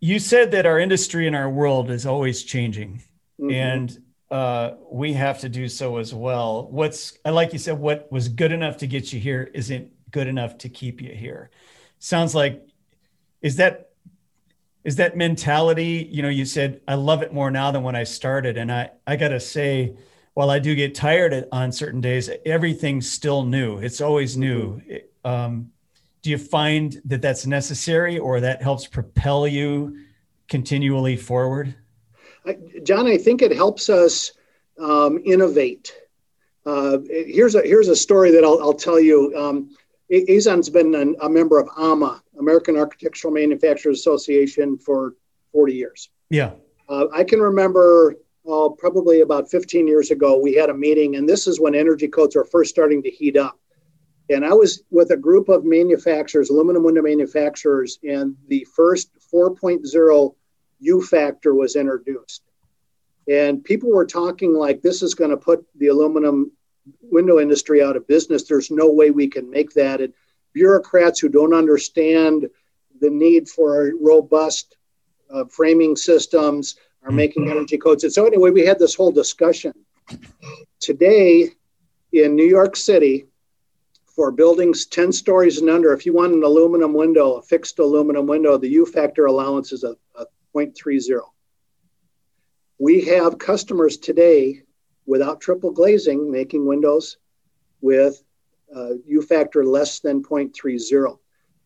you 0.00 0.18
said 0.18 0.50
that 0.52 0.66
our 0.66 0.78
industry 0.78 1.26
and 1.26 1.36
our 1.36 1.48
world 1.48 1.90
is 1.90 2.06
always 2.06 2.42
changing, 2.42 3.02
mm-hmm. 3.38 3.50
and 3.50 4.02
uh, 4.30 4.72
we 4.90 5.12
have 5.12 5.40
to 5.40 5.48
do 5.48 5.68
so 5.68 5.98
as 5.98 6.14
well. 6.14 6.68
What's 6.70 7.18
like 7.24 7.52
you 7.52 7.58
said, 7.58 7.78
what 7.78 8.10
was 8.10 8.28
good 8.28 8.52
enough 8.52 8.78
to 8.78 8.86
get 8.86 9.12
you 9.12 9.20
here 9.20 9.50
isn't 9.54 9.92
good 10.10 10.26
enough 10.26 10.58
to 10.58 10.68
keep 10.68 11.02
you 11.02 11.12
here. 11.12 11.50
Sounds 11.98 12.34
like 12.34 12.66
is 13.42 13.56
that 13.56 13.90
is 14.84 14.96
that 14.96 15.16
mentality? 15.16 16.08
You 16.10 16.22
know, 16.22 16.28
you 16.28 16.46
said 16.46 16.80
I 16.88 16.94
love 16.94 17.22
it 17.22 17.32
more 17.32 17.50
now 17.50 17.70
than 17.70 17.82
when 17.82 17.96
I 17.96 18.04
started, 18.04 18.56
and 18.56 18.72
I 18.72 18.90
I 19.06 19.16
gotta 19.16 19.40
say, 19.40 19.96
while 20.32 20.50
I 20.50 20.58
do 20.58 20.74
get 20.74 20.94
tired 20.94 21.46
on 21.52 21.72
certain 21.72 22.00
days, 22.00 22.30
everything's 22.46 23.10
still 23.10 23.44
new. 23.44 23.78
It's 23.78 24.00
always 24.00 24.36
new. 24.36 24.80
Mm-hmm. 24.80 25.30
Um, 25.30 25.72
do 26.22 26.30
you 26.30 26.38
find 26.38 27.00
that 27.04 27.22
that's 27.22 27.46
necessary 27.46 28.18
or 28.18 28.40
that 28.40 28.62
helps 28.62 28.86
propel 28.86 29.46
you 29.46 29.96
continually 30.48 31.16
forward? 31.16 31.74
John, 32.82 33.06
I 33.06 33.16
think 33.16 33.42
it 33.42 33.52
helps 33.52 33.88
us 33.88 34.32
um, 34.78 35.20
innovate. 35.24 35.94
Uh, 36.66 36.98
here's 37.08 37.54
a 37.54 37.62
here's 37.62 37.88
a 37.88 37.96
story 37.96 38.30
that 38.32 38.44
I'll, 38.44 38.60
I'll 38.60 38.74
tell 38.74 39.00
you. 39.00 39.34
Um, 39.36 39.76
Azon's 40.28 40.68
been 40.68 40.94
an, 40.94 41.14
a 41.20 41.28
member 41.28 41.58
of 41.58 41.68
AAMA, 41.68 42.20
American 42.38 42.76
Architectural 42.76 43.32
Manufacturers 43.32 44.00
Association, 44.00 44.76
for 44.76 45.14
40 45.52 45.74
years. 45.74 46.10
Yeah. 46.30 46.52
Uh, 46.88 47.06
I 47.12 47.22
can 47.22 47.40
remember 47.40 48.16
uh, 48.50 48.70
probably 48.70 49.20
about 49.20 49.48
15 49.50 49.86
years 49.86 50.10
ago, 50.10 50.36
we 50.38 50.54
had 50.54 50.70
a 50.70 50.74
meeting, 50.74 51.14
and 51.16 51.28
this 51.28 51.46
is 51.46 51.60
when 51.60 51.74
energy 51.74 52.08
codes 52.08 52.34
were 52.34 52.44
first 52.44 52.70
starting 52.70 53.02
to 53.04 53.10
heat 53.10 53.36
up. 53.36 53.59
And 54.30 54.44
I 54.44 54.52
was 54.52 54.84
with 54.90 55.10
a 55.10 55.16
group 55.16 55.48
of 55.48 55.64
manufacturers, 55.64 56.50
aluminum 56.50 56.84
window 56.84 57.02
manufacturers, 57.02 57.98
and 58.08 58.36
the 58.46 58.64
first 58.76 59.10
4.0 59.32 60.34
U 60.80 61.02
factor 61.02 61.54
was 61.54 61.74
introduced. 61.74 62.42
And 63.28 63.62
people 63.62 63.90
were 63.90 64.06
talking 64.06 64.54
like 64.54 64.82
this 64.82 65.02
is 65.02 65.14
going 65.14 65.30
to 65.30 65.36
put 65.36 65.66
the 65.76 65.88
aluminum 65.88 66.52
window 67.02 67.40
industry 67.40 67.82
out 67.82 67.96
of 67.96 68.06
business. 68.06 68.44
There's 68.44 68.70
no 68.70 68.90
way 68.90 69.10
we 69.10 69.26
can 69.26 69.50
make 69.50 69.72
that. 69.72 70.00
And 70.00 70.14
bureaucrats 70.52 71.18
who 71.18 71.28
don't 71.28 71.54
understand 71.54 72.48
the 73.00 73.10
need 73.10 73.48
for 73.48 73.92
robust 74.00 74.76
uh, 75.28 75.44
framing 75.46 75.96
systems 75.96 76.76
are 77.02 77.10
making 77.10 77.44
mm-hmm. 77.44 77.52
energy 77.52 77.78
codes. 77.78 78.04
And 78.04 78.12
so, 78.12 78.26
anyway, 78.26 78.50
we 78.50 78.64
had 78.64 78.78
this 78.78 78.94
whole 78.94 79.12
discussion. 79.12 79.72
Today 80.80 81.50
in 82.12 82.34
New 82.34 82.46
York 82.46 82.76
City, 82.76 83.26
for 84.20 84.30
buildings 84.30 84.84
10 84.84 85.12
stories 85.12 85.62
and 85.62 85.70
under, 85.70 85.94
if 85.94 86.04
you 86.04 86.12
want 86.12 86.34
an 86.34 86.42
aluminum 86.42 86.92
window, 86.92 87.36
a 87.36 87.42
fixed 87.42 87.78
aluminum 87.78 88.26
window, 88.26 88.58
the 88.58 88.68
U 88.68 88.84
factor 88.84 89.24
allowance 89.24 89.72
is 89.72 89.82
a, 89.82 89.96
a 90.14 90.26
0.30. 90.54 91.20
We 92.78 93.00
have 93.06 93.38
customers 93.38 93.96
today 93.96 94.60
without 95.06 95.40
triple 95.40 95.70
glazing 95.70 96.30
making 96.30 96.66
windows 96.66 97.16
with 97.80 98.22
uh, 98.76 98.90
U 99.06 99.22
factor 99.22 99.64
less 99.64 100.00
than 100.00 100.22
0.30. 100.22 101.16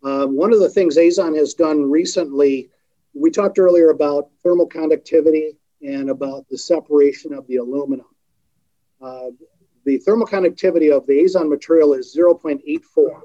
Uh, 0.05 0.26
one 0.28 0.52
of 0.52 0.61
the 0.61 0.70
things 0.70 0.96
Azon 0.96 1.36
has 1.36 1.55
done 1.55 1.90
recently, 1.90 2.70
we 3.14 3.32
talked 3.32 3.59
earlier 3.59 3.90
about 3.90 4.30
thermal 4.44 4.66
conductivity 4.66 5.59
and 5.82 6.09
about 6.09 6.48
the 6.48 6.59
separation 6.59 7.34
of 7.34 7.48
the 7.48 7.57
aluminum. 7.57 8.07
Uh, 9.02 9.30
the 9.85 9.99
thermal 9.99 10.26
conductivity 10.26 10.91
of 10.91 11.07
the 11.07 11.22
Azon 11.24 11.49
material 11.49 11.95
is 11.95 12.14
0.84. 12.16 13.22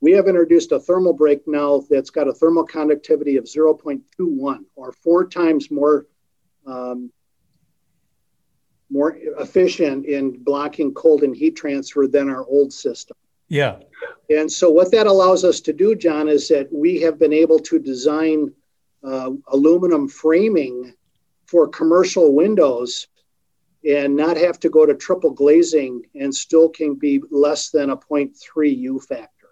We 0.00 0.12
have 0.12 0.28
introduced 0.28 0.72
a 0.72 0.78
thermal 0.78 1.12
break 1.12 1.46
now 1.46 1.82
that's 1.90 2.10
got 2.10 2.28
a 2.28 2.32
thermal 2.32 2.64
conductivity 2.64 3.36
of 3.36 3.44
0.21 3.44 4.58
or 4.76 4.92
four 4.92 5.26
times 5.26 5.70
more 5.70 6.06
um, 6.66 7.10
more 8.90 9.16
efficient 9.38 10.06
in 10.06 10.42
blocking 10.42 10.94
cold 10.94 11.22
and 11.22 11.36
heat 11.36 11.56
transfer 11.56 12.06
than 12.06 12.30
our 12.30 12.46
old 12.46 12.72
system. 12.72 13.16
Yeah. 13.48 13.80
And 14.30 14.50
so 14.50 14.70
what 14.70 14.90
that 14.92 15.06
allows 15.06 15.44
us 15.44 15.60
to 15.62 15.72
do, 15.72 15.94
John, 15.94 16.28
is 16.28 16.48
that 16.48 16.72
we 16.72 17.00
have 17.02 17.18
been 17.18 17.32
able 17.32 17.58
to 17.60 17.78
design 17.78 18.52
uh, 19.04 19.32
aluminum 19.48 20.08
framing 20.08 20.94
for 21.46 21.68
commercial 21.68 22.34
windows 22.34 23.08
and 23.88 24.14
not 24.14 24.36
have 24.36 24.60
to 24.60 24.68
go 24.68 24.84
to 24.84 24.94
triple 24.94 25.30
glazing 25.30 26.04
and 26.14 26.34
still 26.34 26.68
can 26.68 26.94
be 26.94 27.22
less 27.30 27.70
than 27.70 27.88
a 27.88 27.96
0.3 27.96 28.76
U 28.76 29.00
factor. 29.00 29.48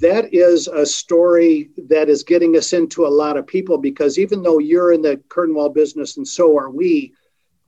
That 0.00 0.32
is 0.32 0.68
a 0.68 0.86
story 0.86 1.70
that 1.88 2.08
is 2.08 2.22
getting 2.22 2.56
us 2.56 2.72
into 2.72 3.04
a 3.04 3.08
lot 3.08 3.36
of 3.36 3.46
people 3.46 3.78
because 3.78 4.18
even 4.18 4.42
though 4.42 4.58
you're 4.58 4.92
in 4.92 5.02
the 5.02 5.16
curtain 5.28 5.54
wall 5.56 5.68
business 5.68 6.16
and 6.16 6.26
so 6.26 6.56
are 6.56 6.70
we, 6.70 7.12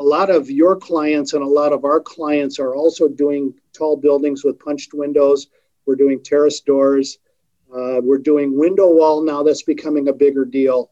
a 0.00 0.04
lot 0.04 0.30
of 0.30 0.50
your 0.50 0.76
clients 0.76 1.32
and 1.32 1.42
a 1.42 1.46
lot 1.46 1.72
of 1.72 1.84
our 1.84 2.00
clients 2.00 2.58
are 2.58 2.74
also 2.74 3.08
doing 3.08 3.52
tall 3.72 3.96
buildings 3.96 4.44
with 4.44 4.58
punched 4.60 4.94
windows. 4.94 5.48
We're 5.86 5.96
doing 5.96 6.22
terrace 6.22 6.60
doors. 6.60 7.18
Uh, 7.74 8.00
we're 8.02 8.18
doing 8.18 8.56
window 8.56 8.90
wall 8.90 9.22
now 9.22 9.42
that's 9.42 9.62
becoming 9.62 10.08
a 10.08 10.12
bigger 10.12 10.44
deal. 10.44 10.90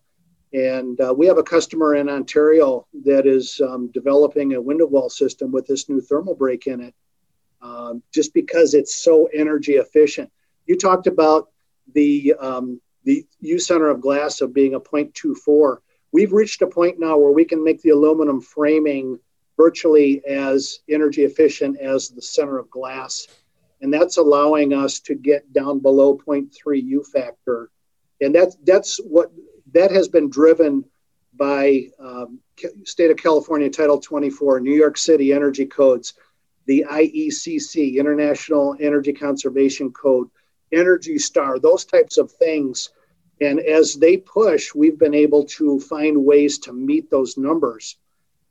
And 0.52 1.00
uh, 1.00 1.14
we 1.16 1.26
have 1.26 1.38
a 1.38 1.42
customer 1.42 1.94
in 1.94 2.08
Ontario 2.08 2.86
that 3.04 3.26
is 3.26 3.60
um, 3.60 3.88
developing 3.92 4.54
a 4.54 4.60
window 4.60 4.86
wall 4.86 5.08
system 5.08 5.52
with 5.52 5.66
this 5.66 5.88
new 5.88 6.00
thermal 6.00 6.34
break 6.34 6.66
in 6.66 6.80
it, 6.80 6.94
um, 7.62 8.02
just 8.12 8.34
because 8.34 8.74
it's 8.74 8.96
so 8.96 9.28
energy 9.32 9.74
efficient. 9.74 10.30
You 10.66 10.76
talked 10.76 11.06
about 11.06 11.50
the 11.94 12.34
um, 12.40 12.80
the 13.04 13.24
U 13.40 13.58
center 13.58 13.88
of 13.88 14.00
glass 14.00 14.40
of 14.40 14.52
being 14.52 14.74
a 14.74 14.80
0.24. 14.80 15.78
We've 16.12 16.32
reached 16.32 16.62
a 16.62 16.66
point 16.66 16.98
now 16.98 17.16
where 17.16 17.32
we 17.32 17.44
can 17.44 17.62
make 17.62 17.80
the 17.82 17.90
aluminum 17.90 18.40
framing 18.40 19.18
virtually 19.56 20.24
as 20.26 20.80
energy 20.88 21.22
efficient 21.22 21.78
as 21.78 22.08
the 22.08 22.22
center 22.22 22.58
of 22.58 22.70
glass, 22.70 23.28
and 23.80 23.94
that's 23.94 24.16
allowing 24.16 24.72
us 24.72 24.98
to 25.00 25.14
get 25.14 25.52
down 25.52 25.78
below 25.78 26.18
0.3 26.18 26.50
U 26.82 27.04
factor. 27.04 27.70
And 28.20 28.34
that's 28.34 28.56
that's 28.64 28.98
what 28.98 29.30
that 29.72 29.90
has 29.90 30.08
been 30.08 30.28
driven 30.30 30.84
by 31.34 31.84
um, 31.98 32.40
state 32.84 33.10
of 33.10 33.16
California 33.16 33.70
Title 33.70 34.00
24, 34.00 34.60
New 34.60 34.74
York 34.74 34.98
City 34.98 35.32
Energy 35.32 35.66
Codes, 35.66 36.14
the 36.66 36.84
IECC, 36.90 37.96
International 37.96 38.76
Energy 38.80 39.12
Conservation 39.12 39.90
Code, 39.92 40.28
Energy 40.72 41.18
Star, 41.18 41.58
those 41.58 41.84
types 41.84 42.18
of 42.18 42.30
things. 42.32 42.90
And 43.40 43.58
as 43.60 43.94
they 43.94 44.18
push, 44.18 44.74
we've 44.74 44.98
been 44.98 45.14
able 45.14 45.44
to 45.46 45.80
find 45.80 46.24
ways 46.24 46.58
to 46.60 46.72
meet 46.72 47.10
those 47.10 47.36
numbers. 47.36 47.96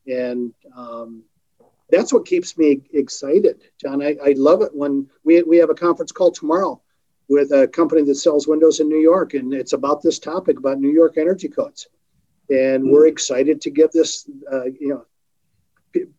And 0.07 0.53
um, 0.75 1.23
that's 1.89 2.11
what 2.11 2.25
keeps 2.25 2.57
me 2.57 2.81
excited, 2.93 3.61
John. 3.79 4.01
I, 4.01 4.17
I 4.23 4.33
love 4.35 4.61
it 4.61 4.73
when 4.73 5.07
we, 5.23 5.43
we 5.43 5.57
have 5.57 5.69
a 5.69 5.75
conference 5.75 6.11
call 6.11 6.31
tomorrow 6.31 6.81
with 7.29 7.51
a 7.51 7.67
company 7.67 8.01
that 8.03 8.15
sells 8.15 8.47
windows 8.47 8.79
in 8.79 8.89
New 8.89 8.99
York, 8.99 9.35
and 9.35 9.53
it's 9.53 9.73
about 9.73 10.01
this 10.01 10.19
topic 10.19 10.57
about 10.57 10.79
New 10.79 10.91
York 10.91 11.17
energy 11.17 11.47
codes. 11.47 11.87
And 12.49 12.89
we're 12.89 13.07
excited 13.07 13.61
to 13.61 13.69
give 13.69 13.91
this, 13.91 14.27
uh, 14.51 14.65
you 14.65 14.89
know, 14.89 15.05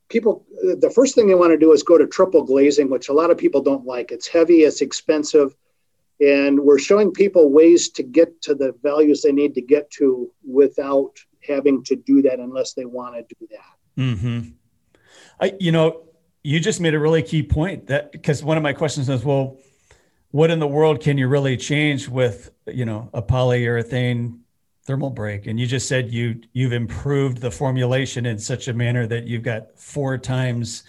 people 0.08 0.44
the 0.62 0.90
first 0.94 1.14
thing 1.14 1.28
they 1.28 1.34
want 1.34 1.52
to 1.52 1.58
do 1.58 1.72
is 1.72 1.82
go 1.82 1.96
to 1.96 2.06
triple 2.06 2.42
glazing 2.42 2.90
which 2.90 3.08
a 3.08 3.12
lot 3.12 3.30
of 3.30 3.38
people 3.38 3.62
don't 3.62 3.86
like 3.86 4.10
it's 4.10 4.26
heavy 4.26 4.62
it's 4.62 4.80
expensive 4.80 5.54
and 6.20 6.58
we're 6.58 6.78
showing 6.78 7.12
people 7.12 7.50
ways 7.50 7.88
to 7.88 8.02
get 8.02 8.42
to 8.42 8.52
the 8.52 8.74
values 8.82 9.22
they 9.22 9.30
need 9.30 9.54
to 9.54 9.60
get 9.60 9.88
to 9.88 10.28
without 10.44 11.12
having 11.46 11.84
to 11.84 11.94
do 11.94 12.20
that 12.20 12.40
unless 12.40 12.72
they 12.74 12.84
want 12.84 13.14
to 13.14 13.34
do 13.38 13.48
that 13.48 14.02
mm-hmm. 14.02 14.48
I, 15.40 15.54
you 15.60 15.70
know 15.70 16.02
you 16.42 16.58
just 16.58 16.80
made 16.80 16.94
a 16.94 16.98
really 16.98 17.22
key 17.22 17.44
point 17.44 17.86
that 17.86 18.10
because 18.10 18.42
one 18.42 18.56
of 18.56 18.64
my 18.64 18.72
questions 18.72 19.08
is 19.08 19.24
well 19.24 19.56
what 20.30 20.50
in 20.50 20.58
the 20.58 20.66
world 20.66 21.00
can 21.00 21.18
you 21.18 21.28
really 21.28 21.56
change 21.56 22.08
with 22.08 22.50
you 22.66 22.84
know 22.84 23.10
a 23.12 23.22
polyurethane 23.22 24.38
thermal 24.84 25.10
break? 25.10 25.46
And 25.46 25.58
you 25.58 25.66
just 25.66 25.88
said 25.88 26.12
you 26.12 26.40
you've 26.52 26.72
improved 26.72 27.38
the 27.38 27.50
formulation 27.50 28.26
in 28.26 28.38
such 28.38 28.68
a 28.68 28.72
manner 28.72 29.06
that 29.06 29.24
you've 29.24 29.42
got 29.42 29.78
four 29.78 30.18
times 30.18 30.84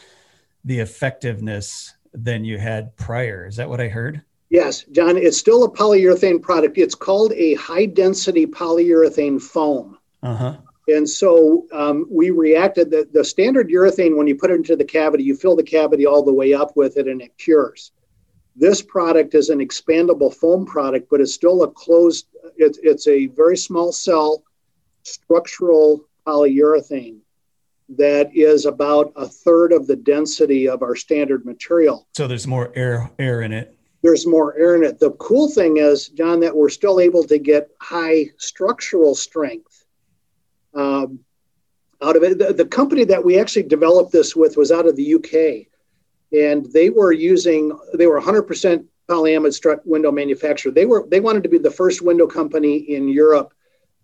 the 0.63 0.79
effectiveness 0.79 1.93
than 2.13 2.45
you 2.45 2.57
had 2.57 2.95
prior. 2.95 3.47
Is 3.47 3.55
that 3.55 3.69
what 3.69 3.81
i 3.81 3.87
heard? 3.87 4.21
Yes 4.49 4.83
john 4.91 5.17
it's 5.17 5.37
still 5.37 5.63
a 5.63 5.71
polyurethane 5.71 6.41
product. 6.41 6.77
It's 6.77 6.95
called 6.95 7.33
a 7.33 7.55
high 7.55 7.85
density 7.85 8.45
polyurethane 8.45 9.41
foam. 9.41 9.97
Uh-huh. 10.23 10.57
And 10.87 11.07
so 11.07 11.67
um, 11.71 12.05
we 12.11 12.31
reacted 12.31 12.89
the, 12.91 13.07
the 13.13 13.23
standard 13.23 13.69
urethane 13.69 14.17
when 14.17 14.27
you 14.27 14.35
put 14.35 14.51
it 14.51 14.55
into 14.55 14.75
the 14.75 14.85
cavity 14.85 15.23
you 15.23 15.35
fill 15.35 15.55
the 15.55 15.63
cavity 15.63 16.05
all 16.05 16.23
the 16.23 16.33
way 16.33 16.53
up 16.53 16.75
with 16.75 16.97
it 16.97 17.07
and 17.07 17.21
it 17.21 17.35
cures 17.37 17.91
this 18.55 18.81
product 18.81 19.33
is 19.33 19.49
an 19.49 19.59
expandable 19.59 20.33
foam 20.33 20.65
product 20.65 21.07
but 21.09 21.21
it's 21.21 21.33
still 21.33 21.63
a 21.63 21.71
closed 21.71 22.27
it's, 22.57 22.79
it's 22.83 23.07
a 23.07 23.27
very 23.27 23.57
small 23.57 23.91
cell 23.91 24.43
structural 25.03 26.05
polyurethane 26.25 27.17
that 27.97 28.29
is 28.35 28.65
about 28.65 29.11
a 29.15 29.27
third 29.27 29.73
of 29.73 29.87
the 29.87 29.95
density 29.95 30.67
of 30.67 30.81
our 30.81 30.95
standard 30.95 31.45
material. 31.45 32.07
So 32.15 32.27
there's 32.27 32.47
more 32.47 32.71
air 32.75 33.11
air 33.19 33.41
in 33.41 33.51
it. 33.51 33.75
There's 34.01 34.25
more 34.25 34.57
air 34.57 34.75
in 34.75 34.83
it. 34.83 34.99
The 34.99 35.11
cool 35.11 35.49
thing 35.49 35.77
is, 35.77 36.07
John, 36.09 36.39
that 36.39 36.55
we're 36.55 36.69
still 36.69 36.99
able 36.99 37.23
to 37.25 37.37
get 37.37 37.69
high 37.79 38.31
structural 38.37 39.13
strength 39.13 39.85
um, 40.73 41.19
out 42.01 42.15
of 42.15 42.23
it. 42.23 42.39
The, 42.39 42.53
the 42.53 42.65
company 42.65 43.03
that 43.05 43.23
we 43.23 43.39
actually 43.39 43.63
developed 43.63 44.11
this 44.11 44.35
with 44.35 44.57
was 44.57 44.71
out 44.71 44.87
of 44.87 44.95
the 44.95 45.15
UK, 45.15 45.67
and 46.31 46.65
they 46.73 46.89
were 46.89 47.11
using 47.11 47.77
they 47.93 48.07
were 48.07 48.21
100% 48.21 48.85
polyamide 49.09 49.53
strut 49.53 49.85
window 49.85 50.11
manufacturer. 50.11 50.71
They 50.71 50.85
were 50.85 51.05
they 51.09 51.19
wanted 51.19 51.43
to 51.43 51.49
be 51.49 51.57
the 51.57 51.71
first 51.71 52.01
window 52.01 52.27
company 52.27 52.77
in 52.77 53.07
Europe 53.07 53.53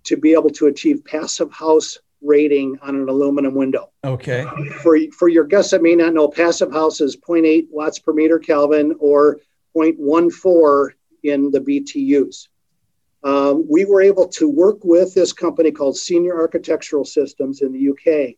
to 0.03 0.17
be 0.17 0.33
able 0.33 0.49
to 0.51 0.67
achieve 0.67 1.03
passive 1.05 1.51
house 1.51 1.97
rating 2.21 2.77
on 2.81 2.95
an 2.95 3.09
aluminum 3.09 3.53
window. 3.53 3.91
Okay. 4.03 4.45
For 4.81 4.97
for 5.17 5.29
your 5.29 5.45
guests 5.45 5.71
that 5.71 5.81
may 5.81 5.95
not 5.95 6.13
know, 6.13 6.27
passive 6.27 6.71
house 6.71 7.01
is 7.01 7.15
0.8 7.15 7.67
watts 7.69 7.99
per 7.99 8.13
meter 8.13 8.39
Kelvin 8.39 8.95
or 8.99 9.39
0.14 9.75 10.91
in 11.23 11.51
the 11.51 11.59
BTUs. 11.59 12.47
Um, 13.23 13.65
we 13.69 13.85
were 13.85 14.01
able 14.01 14.27
to 14.29 14.49
work 14.49 14.77
with 14.83 15.13
this 15.13 15.33
company 15.33 15.71
called 15.71 15.97
Senior 15.97 16.37
Architectural 16.39 17.03
Systems 17.03 17.61
in 17.61 17.71
the 17.73 17.89
UK, 17.89 18.35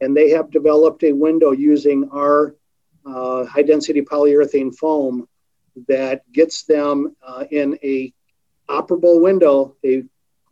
and 0.00 0.16
they 0.16 0.30
have 0.30 0.50
developed 0.50 1.02
a 1.02 1.12
window 1.12 1.52
using 1.52 2.08
our 2.12 2.54
uh, 3.06 3.44
high 3.44 3.62
density 3.62 4.02
polyurethane 4.02 4.74
foam 4.74 5.28
that 5.86 6.30
gets 6.32 6.64
them 6.64 7.14
uh, 7.26 7.44
in 7.50 7.78
a 7.82 8.12
operable 8.68 9.20
window, 9.20 9.76
a 9.84 10.02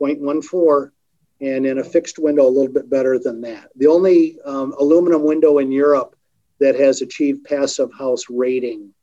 0.14, 0.01 0.91
and 1.41 1.65
in 1.65 1.79
a 1.79 1.83
fixed 1.83 2.17
window 2.17 2.47
a 2.47 2.49
little 2.49 2.71
bit 2.71 2.89
better 2.89 3.19
than 3.19 3.41
that. 3.41 3.69
The 3.75 3.87
only 3.87 4.37
um, 4.45 4.73
aluminum 4.79 5.23
window 5.23 5.59
in 5.59 5.71
Europe 5.71 6.15
that 6.59 6.75
has 6.75 7.01
achieved 7.01 7.45
passive 7.45 7.91
house 7.93 8.23
rating, 8.29 8.93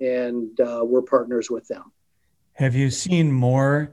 and 0.00 0.58
uh, 0.60 0.82
we're 0.84 1.02
partners 1.02 1.50
with 1.50 1.66
them. 1.66 1.92
Have 2.52 2.76
you 2.76 2.90
seen 2.90 3.32
more 3.32 3.90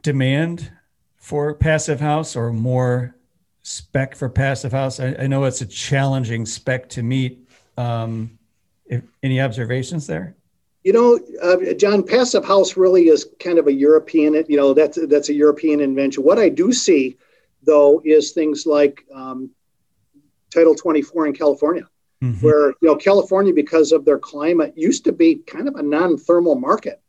demand 0.00 0.72
for 1.16 1.54
passive 1.54 2.00
house 2.00 2.34
or 2.34 2.52
more 2.52 3.14
spec 3.62 4.14
for 4.14 4.30
passive 4.30 4.72
house? 4.72 4.98
I, 4.98 5.14
I 5.18 5.26
know 5.26 5.44
it's 5.44 5.60
a 5.60 5.66
challenging 5.66 6.46
spec 6.46 6.88
to 6.90 7.02
meet. 7.02 7.41
Um, 7.76 8.38
if, 8.86 9.02
any 9.22 9.40
observations 9.40 10.06
there? 10.06 10.36
You 10.84 10.92
know, 10.92 11.20
uh, 11.40 11.74
John, 11.74 12.02
passive 12.02 12.44
house 12.44 12.76
really 12.76 13.08
is 13.08 13.28
kind 13.38 13.58
of 13.58 13.68
a 13.68 13.72
European. 13.72 14.34
You 14.48 14.56
know, 14.56 14.74
that's 14.74 14.98
that's 15.08 15.28
a 15.28 15.34
European 15.34 15.80
invention. 15.80 16.24
What 16.24 16.38
I 16.38 16.48
do 16.48 16.72
see, 16.72 17.16
though, 17.62 18.02
is 18.04 18.32
things 18.32 18.66
like 18.66 19.04
um, 19.14 19.50
Title 20.52 20.74
24 20.74 21.28
in 21.28 21.32
California, 21.34 21.88
mm-hmm. 22.22 22.44
where 22.44 22.68
you 22.68 22.88
know 22.88 22.96
California, 22.96 23.52
because 23.52 23.92
of 23.92 24.04
their 24.04 24.18
climate, 24.18 24.74
used 24.76 25.04
to 25.04 25.12
be 25.12 25.36
kind 25.36 25.68
of 25.68 25.76
a 25.76 25.82
non-thermal 25.82 26.56
market, 26.56 27.00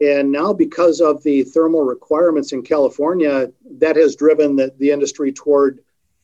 and 0.00 0.32
now 0.32 0.52
because 0.52 1.00
of 1.00 1.22
the 1.22 1.44
thermal 1.44 1.82
requirements 1.82 2.52
in 2.52 2.62
California, 2.62 3.52
that 3.78 3.94
has 3.94 4.16
driven 4.16 4.56
the, 4.56 4.74
the 4.78 4.90
industry 4.90 5.32
toward 5.32 5.78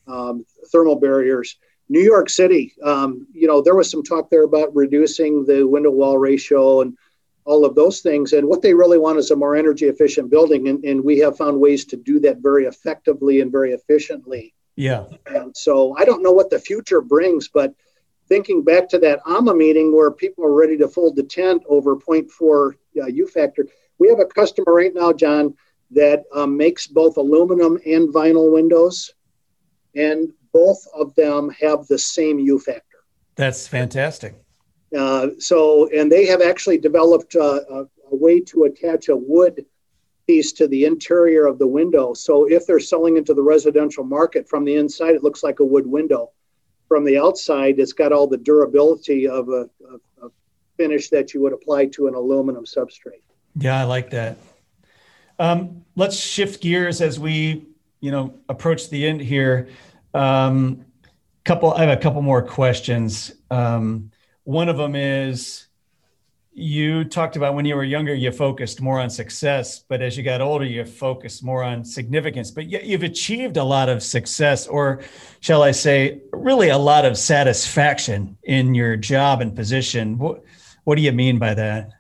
um, 0.09 0.45
thermal 0.73 0.97
barriers. 0.97 1.57
New 1.93 2.01
York 2.01 2.31
City, 2.31 2.73
um, 2.83 3.27
you 3.35 3.47
know, 3.47 3.61
there 3.61 3.75
was 3.75 3.91
some 3.91 4.03
talk 4.03 4.31
there 4.31 4.45
about 4.45 4.75
reducing 4.75 5.45
the 5.45 5.63
window 5.63 5.91
wall 5.91 6.17
ratio 6.17 6.81
and 6.81 6.97
all 7.45 7.67
of 7.67 7.75
those 7.75 8.01
things. 8.01 8.33
And 8.33 8.49
what 8.49 8.63
they 8.63 8.73
really 8.73 8.99
want 8.99 9.19
is 9.19 9.31
a 9.31 9.37
more 9.37 9.55
energy 9.55 9.85
efficient 9.87 10.31
building. 10.31 10.69
And, 10.69 10.83
and 10.85 11.05
we 11.05 11.19
have 11.19 11.37
found 11.37 11.61
ways 11.61 11.85
to 11.87 11.97
do 11.99 12.19
that 12.21 12.39
very 12.39 12.65
effectively 12.65 13.43
and 13.43 13.53
very 13.53 13.73
efficiently. 13.73 14.55
Yeah. 14.75 15.05
And 15.27 15.55
so 15.55 15.95
I 15.99 16.07
don't 16.07 16.23
know 16.23 16.33
what 16.33 16.49
the 16.49 16.59
future 16.59 17.03
brings, 17.03 17.49
but 17.49 17.75
thinking 18.27 18.65
back 18.65 18.89
to 18.89 18.99
that 19.01 19.23
AAMA 19.25 19.55
meeting 19.55 19.95
where 19.95 20.11
people 20.11 20.47
are 20.47 20.55
ready 20.55 20.79
to 20.79 20.89
fold 20.89 21.15
the 21.17 21.25
tent 21.25 21.63
over 21.69 21.95
0.4 21.95 22.73
uh, 23.03 23.07
U 23.07 23.27
factor, 23.27 23.67
we 23.99 24.09
have 24.09 24.19
a 24.19 24.25
customer 24.25 24.73
right 24.73 24.95
now, 24.95 25.13
John, 25.13 25.55
that 25.91 26.25
um, 26.35 26.57
makes 26.57 26.87
both 26.87 27.19
aluminum 27.19 27.79
and 27.85 28.09
vinyl 28.09 28.51
windows. 28.51 29.13
And 29.95 30.33
both 30.53 30.85
of 30.95 31.15
them 31.15 31.51
have 31.61 31.87
the 31.87 31.99
same 31.99 32.39
U 32.39 32.59
factor. 32.59 32.99
That's 33.37 33.67
fantastic. 33.67 34.35
Uh, 34.97 35.29
so, 35.39 35.89
and 35.89 36.13
they 36.13 36.27
have 36.27 36.43
actually 36.43 36.79
developed 36.79 37.35
uh, 37.35 37.61
a, 37.71 37.81
a, 38.11 38.17
way 38.17 38.41
to 38.41 38.65
attach 38.65 39.09
a 39.09 39.17
wood 39.17 39.65
piece 40.27 40.53
to 40.53 40.69
the 40.69 40.85
interior 40.85 41.47
of 41.47 41.59
the 41.59 41.67
window. 41.67 42.13
So, 42.13 42.47
if 42.47 42.67
they're 42.67 42.79
selling 42.79 43.17
into 43.17 43.33
the 43.33 43.43
residential 43.43 44.05
market 44.05 44.47
from 44.47 44.65
the 44.65 44.75
inside, 44.75 45.15
it 45.15 45.23
looks 45.23 45.43
like 45.43 45.61
a 45.61 45.65
wood 45.65 45.87
window. 45.87 46.31
From 46.89 47.07
the 47.07 47.17
outside, 47.17 47.79
it's 47.79 47.95
got 47.95 48.13
all 48.13 48.27
the 48.27 48.37
durability 48.37 49.27
of 49.27 49.49
a, 49.49 49.71
a, 50.23 50.27
a 50.27 50.31
finish 50.77 51.09
that 51.09 51.33
you 51.33 51.41
would 51.41 51.55
apply 51.55 51.87
to 51.87 52.07
an 52.07 52.15
aluminum 52.15 52.67
substrate. 52.67 53.23
Yeah, 53.57 53.81
I 53.81 53.85
like 53.85 54.11
that. 54.11 54.37
Um, 55.39 55.85
let's 55.97 56.17
shift 56.17 56.63
gears 56.63 57.01
as 57.01 57.19
we, 57.19 57.67
you 58.01 58.11
know, 58.11 58.35
approach 58.49 58.91
the 58.91 59.07
end 59.07 59.23
here. 59.23 59.69
Um, 60.15 60.85
couple, 61.45 61.73
I 61.73 61.85
have 61.85 61.99
a 61.99 62.01
couple 62.01 62.23
more 62.23 62.43
questions. 62.43 63.33
Um, 63.51 64.11
one 64.45 64.69
of 64.69 64.77
them 64.77 64.95
is 64.95 65.67
you 66.55 67.05
talked 67.05 67.37
about 67.37 67.55
when 67.55 67.65
you 67.65 67.75
were 67.75 67.85
younger, 67.85 68.15
you 68.15 68.31
focused 68.31 68.81
more 68.81 69.01
on 69.01 69.09
success, 69.09 69.79
but 69.79 70.03
as 70.03 70.17
you 70.17 70.23
got 70.23 70.41
older, 70.41 70.65
you 70.65 70.85
focused 70.85 71.43
more 71.43 71.63
on 71.63 71.85
significance. 71.85 72.51
But 72.51 72.67
yet 72.69 72.85
you've 72.85 73.03
achieved 73.03 73.57
a 73.57 73.65
lot 73.65 73.89
of 73.89 74.03
success, 74.03 74.67
or 74.67 75.03
shall 75.41 75.63
I 75.63 75.71
say, 75.71 76.21
really 76.33 76.69
a 76.69 76.79
lot 76.79 77.05
of 77.05 77.17
satisfaction 77.17 78.37
in 78.43 78.75
your 78.75 78.97
job 78.97 79.41
and 79.41 79.57
position. 79.57 80.19
What, 80.19 80.45
what 80.85 80.97
do 80.97 81.03
you 81.03 81.13
mean 81.13 81.39
by 81.39 81.55
that? 81.55 81.91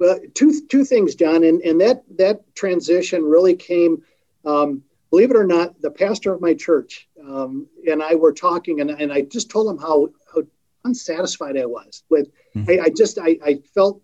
Well, 0.00 0.18
two 0.34 0.66
two 0.66 0.84
things, 0.84 1.14
John, 1.14 1.44
and 1.44 1.60
and 1.60 1.80
that 1.82 2.02
that 2.16 2.54
transition 2.54 3.22
really 3.22 3.54
came. 3.54 4.02
Um, 4.46 4.82
believe 5.10 5.30
it 5.30 5.36
or 5.36 5.46
not, 5.46 5.80
the 5.82 5.90
pastor 5.90 6.32
of 6.32 6.40
my 6.40 6.54
church 6.54 7.06
um, 7.26 7.66
and 7.86 8.02
I 8.02 8.14
were 8.14 8.32
talking, 8.32 8.80
and, 8.80 8.90
and 8.90 9.12
I 9.12 9.22
just 9.22 9.50
told 9.50 9.70
him 9.70 9.78
how, 9.78 10.08
how 10.34 10.42
unsatisfied 10.84 11.58
I 11.58 11.66
was 11.66 12.02
with. 12.08 12.28
Mm-hmm. 12.56 12.70
I, 12.70 12.84
I, 12.84 12.88
just 12.90 13.18
I, 13.18 13.38
I 13.44 13.58
felt 13.74 14.02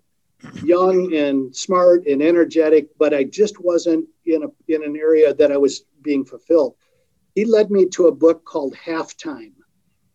young 0.63 1.15
and 1.15 1.55
smart 1.55 2.07
and 2.07 2.23
energetic, 2.23 2.89
but 2.99 3.15
I 3.15 3.25
just 3.25 3.61
wasn't 3.61 4.07
in 4.27 4.45
a 4.45 4.49
in 4.73 4.85
an 4.85 4.97
area 4.97 5.35
that 5.35 5.53
I 5.53 5.57
was 5.57 5.85
being 6.03 6.25
fulfilled. 6.25 6.77
he 7.35 7.45
led 7.45 7.71
me 7.71 7.87
to 7.87 8.07
a 8.07 8.13
book 8.13 8.45
called 8.45 8.75
Halftime, 8.75 9.53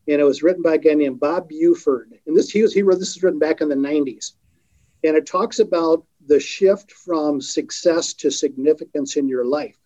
and 0.08 0.22
it 0.22 0.24
was 0.24 0.44
written 0.44 0.62
by 0.62 0.76
a 0.76 0.78
guy 0.78 0.94
named 0.94 1.20
Bob 1.20 1.50
Buford. 1.50 2.14
And 2.26 2.36
this 2.36 2.50
he 2.50 2.62
was 2.62 2.74
he 2.74 2.84
wrote 2.84 3.00
this 3.00 3.16
is 3.16 3.24
written 3.24 3.40
back 3.40 3.62
in 3.62 3.70
the 3.70 3.76
90s, 3.76 4.34
and 5.04 5.16
it 5.16 5.26
talks 5.26 5.60
about 5.60 6.06
the 6.28 6.40
shift 6.40 6.92
from 6.92 7.42
success 7.42 8.14
to 8.14 8.30
significance 8.30 9.16
in 9.16 9.28
your 9.28 9.46
life. 9.46 9.78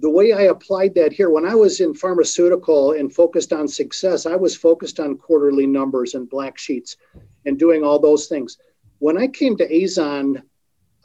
The 0.00 0.10
way 0.10 0.32
I 0.32 0.42
applied 0.42 0.94
that 0.96 1.12
here, 1.12 1.30
when 1.30 1.44
I 1.44 1.54
was 1.54 1.80
in 1.80 1.94
pharmaceutical 1.94 2.92
and 2.92 3.14
focused 3.14 3.52
on 3.52 3.68
success, 3.68 4.26
I 4.26 4.34
was 4.34 4.56
focused 4.56 4.98
on 4.98 5.16
quarterly 5.16 5.66
numbers 5.66 6.14
and 6.14 6.28
black 6.28 6.58
sheets 6.58 6.96
and 7.46 7.58
doing 7.58 7.84
all 7.84 8.00
those 8.00 8.26
things. 8.26 8.58
When 8.98 9.16
I 9.16 9.28
came 9.28 9.56
to 9.56 9.68
Azon, 9.68 10.42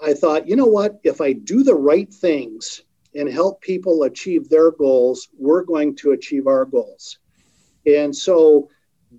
I 0.01 0.13
thought, 0.13 0.47
you 0.47 0.55
know 0.55 0.65
what? 0.65 0.99
If 1.03 1.21
I 1.21 1.33
do 1.33 1.63
the 1.63 1.75
right 1.75 2.11
things 2.11 2.81
and 3.13 3.29
help 3.29 3.61
people 3.61 4.03
achieve 4.03 4.49
their 4.49 4.71
goals, 4.71 5.29
we're 5.37 5.63
going 5.63 5.95
to 5.97 6.11
achieve 6.11 6.47
our 6.47 6.65
goals. 6.65 7.19
And 7.85 8.15
so 8.15 8.69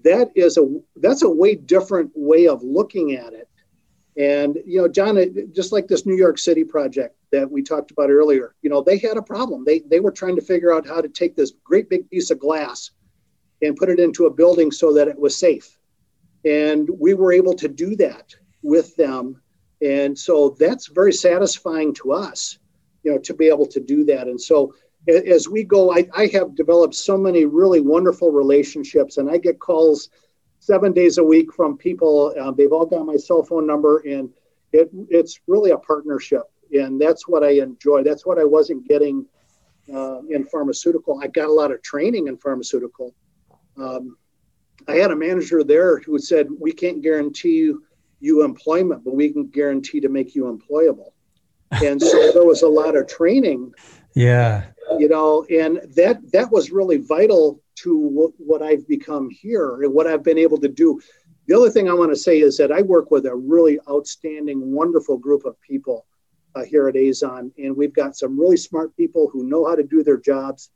that 0.03 0.31
is 0.35 0.57
a 0.57 0.66
that's 0.97 1.23
a 1.23 1.31
way 1.31 1.55
different 1.55 2.11
way 2.14 2.47
of 2.49 2.62
looking 2.62 3.14
at 3.14 3.33
it. 3.35 3.49
And 4.21 4.59
you 4.66 4.83
know, 4.83 4.87
John, 4.87 5.18
just 5.55 5.73
like 5.73 5.89
this 5.89 6.05
New 6.05 6.14
York 6.14 6.39
City 6.39 6.62
project 6.62 7.16
that 7.33 7.51
we 7.51 7.62
talked 7.62 7.91
about 7.91 8.11
earlier, 8.11 8.55
you 8.61 8.68
know, 8.68 8.83
they 8.83 8.99
had 8.99 9.16
a 9.16 9.23
problem. 9.23 9.64
They 9.64 9.79
they 9.91 10.01
were 10.01 10.12
trying 10.12 10.37
to 10.37 10.43
figure 10.43 10.75
out 10.75 10.87
how 10.87 11.01
to 11.01 11.09
take 11.09 11.35
this 11.35 11.55
great 11.64 11.89
big 11.89 12.09
piece 12.11 12.31
of 12.31 12.39
glass 12.39 12.91
and 13.62 13.77
put 13.77 13.89
it 13.89 13.99
into 13.99 14.27
a 14.27 14.31
building 14.31 14.71
so 14.71 14.93
that 14.93 15.09
it 15.09 15.18
was 15.18 15.39
safe. 15.39 15.79
And 16.45 16.87
we 16.99 17.14
were 17.14 17.33
able 17.33 17.55
to 17.55 17.68
do 17.68 17.97
that 17.97 18.35
with 18.62 18.95
them. 18.97 19.41
And 19.81 20.18
so 20.18 20.55
that's 20.59 20.89
very 20.89 21.14
satisfying 21.14 21.95
to 21.95 22.12
us, 22.12 22.59
you 23.03 23.12
know, 23.12 23.18
to 23.21 23.33
be 23.33 23.49
able 23.49 23.66
to 23.68 23.81
do 23.81 24.05
that. 24.05 24.29
And 24.29 24.39
so 24.39 24.75
as 25.09 25.49
we 25.49 25.64
go, 25.64 25.95
I, 25.95 26.07
I 26.14 26.27
have 26.35 26.55
developed 26.55 26.95
so 26.95 27.16
many 27.16 27.47
really 27.47 27.81
wonderful 27.81 28.31
relationships, 28.33 29.16
and 29.16 29.31
I 29.31 29.39
get 29.39 29.59
calls 29.59 30.11
seven 30.61 30.92
days 30.92 31.18
a 31.18 31.24
week 31.24 31.52
from 31.52 31.76
people. 31.76 32.32
Uh, 32.40 32.52
they've 32.52 32.72
all 32.72 32.86
got 32.86 33.04
my 33.04 33.16
cell 33.16 33.42
phone 33.42 33.66
number, 33.66 33.98
and 34.06 34.30
it, 34.72 34.88
it's 35.08 35.40
really 35.48 35.72
a 35.72 35.78
partnership. 35.78 36.42
And 36.72 37.00
that's 37.00 37.26
what 37.26 37.42
I 37.42 37.50
enjoy. 37.50 38.04
That's 38.04 38.24
what 38.24 38.38
I 38.38 38.44
wasn't 38.44 38.86
getting 38.86 39.26
uh, 39.92 40.20
in 40.30 40.44
pharmaceutical. 40.46 41.20
I 41.20 41.26
got 41.26 41.48
a 41.48 41.52
lot 41.52 41.72
of 41.72 41.82
training 41.82 42.28
in 42.28 42.36
pharmaceutical. 42.36 43.14
Um, 43.76 44.16
I 44.86 44.94
had 44.94 45.11
a 45.11 45.16
manager 45.16 45.64
there 45.64 45.98
who 45.98 46.18
said, 46.18 46.46
We 46.61 46.72
can't 46.72 47.02
guarantee 47.02 47.56
you, 47.56 47.84
you 48.20 48.44
employment, 48.44 49.02
but 49.04 49.14
we 49.14 49.30
can 49.30 49.48
guarantee 49.48 50.00
to 50.00 50.08
make 50.08 50.34
you 50.34 50.44
employable. 50.44 51.11
And 51.84 52.00
so 52.00 52.32
there 52.34 52.44
was 52.44 52.62
a 52.62 52.68
lot 52.68 52.96
of 52.96 53.08
training. 53.08 53.72
Yeah. 54.14 54.66
You 54.98 55.08
know, 55.08 55.44
and 55.50 55.80
that 55.94 56.20
that 56.32 56.50
was 56.50 56.70
really 56.70 56.98
vital 56.98 57.61
to 57.83 58.33
what, 58.39 58.62
I've 58.62 58.87
become 58.87 59.31
here 59.31 59.83
and 59.83 59.93
what 59.93 60.07
I've 60.07 60.22
been 60.22 60.39
able 60.39 60.59
to 60.59 60.68
do. 60.68 61.01
The 61.47 61.57
other 61.57 61.70
thing 61.70 61.89
I 61.89 61.95
want 61.95 62.11
to 62.12 62.16
say 62.16 62.41
is 62.41 62.57
that 62.59 62.72
I 62.72 62.83
work 62.83 63.11
with 63.11 63.26
a 63.26 63.35
really 63.35 63.78
outstanding, 63.89 64.72
wonderful 64.72 65.18
group 65.18 65.45
of 65.45 65.61
people 65.61 66.07
uh, 66.55 66.64
here 66.64 66.89
at 66.89 66.95
Azon, 66.95 67.53
and 67.59 67.76
we've 67.76 67.95
got 67.95 68.16
some 68.16 68.39
really 68.39 68.57
smart 68.57 68.97
people 68.97 69.28
who 69.33 69.49
know 69.49 69.66
how 69.66 69.74
to 69.74 69.83
do 69.83 70.03
their 70.03 70.18
jobs, 70.18 70.70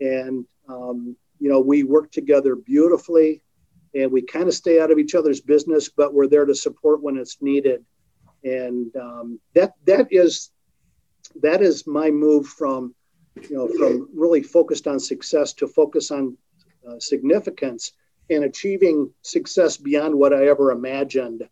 and 0.00 0.44
um, 0.68 1.16
you 1.40 1.48
know 1.48 1.60
we 1.60 1.82
work 1.82 2.10
together 2.12 2.54
beautifully, 2.54 3.42
and 3.94 4.10
we 4.10 4.22
kind 4.22 4.48
of 4.48 4.54
stay 4.54 4.80
out 4.80 4.90
of 4.90 4.98
each 4.98 5.14
other's 5.14 5.40
business, 5.40 5.88
but 5.88 6.14
we're 6.14 6.28
there 6.28 6.44
to 6.44 6.54
support 6.54 7.02
when 7.02 7.16
it's 7.16 7.38
needed, 7.40 7.84
and 8.44 8.94
um, 8.96 9.40
that 9.54 9.72
that 9.84 10.06
is 10.10 10.50
that 11.42 11.60
is 11.60 11.86
my 11.86 12.10
move 12.10 12.46
from 12.46 12.94
you 13.48 13.56
know 13.56 13.68
from 13.68 14.08
really 14.14 14.42
focused 14.42 14.86
on 14.86 14.98
success 14.98 15.52
to 15.52 15.66
focus 15.66 16.10
on 16.10 16.36
uh, 16.88 16.98
significance 16.98 17.92
and 18.30 18.44
achieving 18.44 19.10
success 19.22 19.76
beyond 19.76 20.14
what 20.14 20.32
I 20.32 20.46
ever 20.48 20.70
imagined 20.70 21.48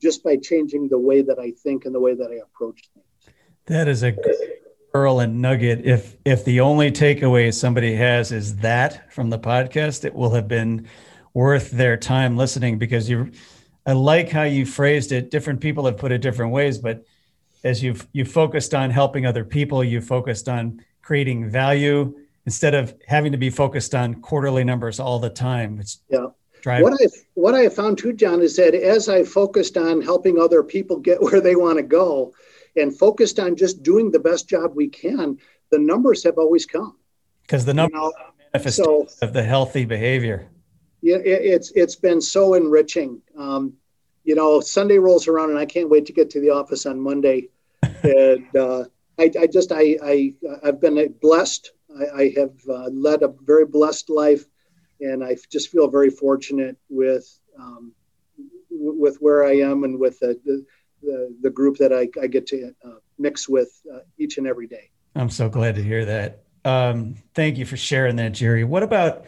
just 0.00 0.22
by 0.22 0.36
changing 0.36 0.88
the 0.88 0.98
way 0.98 1.22
that 1.22 1.38
I 1.38 1.52
think 1.62 1.84
and 1.84 1.94
the 1.94 2.00
way 2.00 2.14
that 2.14 2.30
I 2.30 2.36
approach 2.36 2.82
things. 2.92 3.34
That 3.66 3.88
is 3.88 4.04
a 4.04 4.14
pearl 4.92 5.20
and 5.20 5.40
nugget. 5.40 5.84
If 5.84 6.16
if 6.24 6.44
the 6.44 6.60
only 6.60 6.90
takeaway 6.90 7.52
somebody 7.52 7.94
has 7.94 8.32
is 8.32 8.56
that 8.56 9.12
from 9.12 9.30
the 9.30 9.38
podcast, 9.38 10.04
it 10.04 10.14
will 10.14 10.30
have 10.34 10.48
been 10.48 10.86
worth 11.32 11.70
their 11.70 11.96
time 11.96 12.36
listening 12.36 12.78
because 12.78 13.08
you 13.08 13.32
I 13.86 13.92
like 13.92 14.30
how 14.30 14.44
you 14.44 14.66
phrased 14.66 15.12
it. 15.12 15.30
Different 15.30 15.60
people 15.60 15.84
have 15.86 15.96
put 15.96 16.12
it 16.12 16.18
different 16.18 16.52
ways, 16.52 16.78
but 16.78 17.04
as 17.64 17.82
you've 17.82 18.06
you 18.12 18.24
focused 18.24 18.74
on 18.74 18.90
helping 18.90 19.26
other 19.26 19.44
people, 19.44 19.82
you 19.82 20.00
focused 20.00 20.48
on 20.48 20.82
creating 21.02 21.50
value 21.50 22.14
instead 22.46 22.74
of 22.74 22.94
having 23.06 23.32
to 23.32 23.38
be 23.38 23.50
focused 23.50 23.94
on 23.94 24.16
quarterly 24.16 24.64
numbers 24.64 25.00
all 25.00 25.18
the 25.18 25.30
time. 25.30 25.78
It's 25.80 26.00
yeah. 26.08 26.26
What 26.66 26.94
I 26.94 27.06
what 27.34 27.54
I 27.54 27.68
found 27.68 27.98
too, 27.98 28.14
John, 28.14 28.40
is 28.40 28.56
that 28.56 28.74
as 28.74 29.10
I 29.10 29.22
focused 29.22 29.76
on 29.76 30.00
helping 30.00 30.38
other 30.38 30.62
people 30.62 30.98
get 30.98 31.22
where 31.22 31.40
they 31.40 31.56
want 31.56 31.76
to 31.76 31.82
go, 31.82 32.32
and 32.76 32.96
focused 32.96 33.38
on 33.38 33.56
just 33.56 33.82
doing 33.82 34.10
the 34.10 34.18
best 34.18 34.48
job 34.48 34.72
we 34.74 34.88
can, 34.88 35.38
the 35.70 35.78
numbers 35.78 36.24
have 36.24 36.38
always 36.38 36.64
come. 36.64 36.96
Because 37.42 37.64
the 37.66 37.74
numbers 37.74 38.00
you 38.54 38.60
know, 38.60 38.70
so, 38.70 39.06
of 39.20 39.32
the 39.34 39.42
healthy 39.42 39.84
behavior. 39.84 40.48
Yeah, 41.02 41.16
it, 41.16 41.42
it's 41.42 41.70
it's 41.72 41.96
been 41.96 42.20
so 42.20 42.54
enriching. 42.54 43.20
Um, 43.36 43.74
you 44.24 44.34
know, 44.34 44.60
Sunday 44.60 44.96
rolls 44.96 45.28
around, 45.28 45.50
and 45.50 45.58
I 45.58 45.66
can't 45.66 45.90
wait 45.90 46.06
to 46.06 46.14
get 46.14 46.30
to 46.30 46.40
the 46.40 46.48
office 46.48 46.86
on 46.86 46.98
Monday. 46.98 47.50
and 48.02 48.56
uh, 48.56 48.84
I, 49.18 49.30
I, 49.38 49.46
just 49.46 49.70
I, 49.70 49.98
I 50.02 50.34
I've 50.64 50.80
been 50.80 51.14
blessed 51.20 51.72
I, 51.98 52.22
I 52.22 52.34
have 52.36 52.54
uh, 52.68 52.88
led 52.90 53.22
a 53.22 53.32
very 53.42 53.66
blessed 53.66 54.10
life, 54.10 54.44
and 55.00 55.24
I 55.24 55.36
just 55.50 55.70
feel 55.70 55.88
very 55.88 56.10
fortunate 56.10 56.76
with 56.88 57.26
um, 57.58 57.92
w- 58.70 59.00
with 59.00 59.16
where 59.18 59.44
I 59.44 59.56
am 59.56 59.84
and 59.84 59.98
with 59.98 60.18
the 60.20 60.38
the, 61.02 61.36
the, 61.42 61.50
group 61.50 61.76
that 61.76 61.92
I, 61.92 62.08
I 62.20 62.26
get 62.26 62.46
to 62.46 62.72
uh, 62.82 62.94
mix 63.18 63.46
with 63.46 63.68
uh, 63.92 63.98
each 64.18 64.38
and 64.38 64.46
every 64.46 64.66
day. 64.66 64.90
I'm 65.14 65.28
so 65.28 65.50
glad 65.50 65.74
to 65.74 65.82
hear 65.82 66.04
that. 66.06 66.44
Um, 66.64 67.16
thank 67.34 67.58
you 67.58 67.66
for 67.66 67.76
sharing 67.76 68.16
that, 68.16 68.32
Jerry. 68.32 68.64
What 68.64 68.82
about 68.82 69.26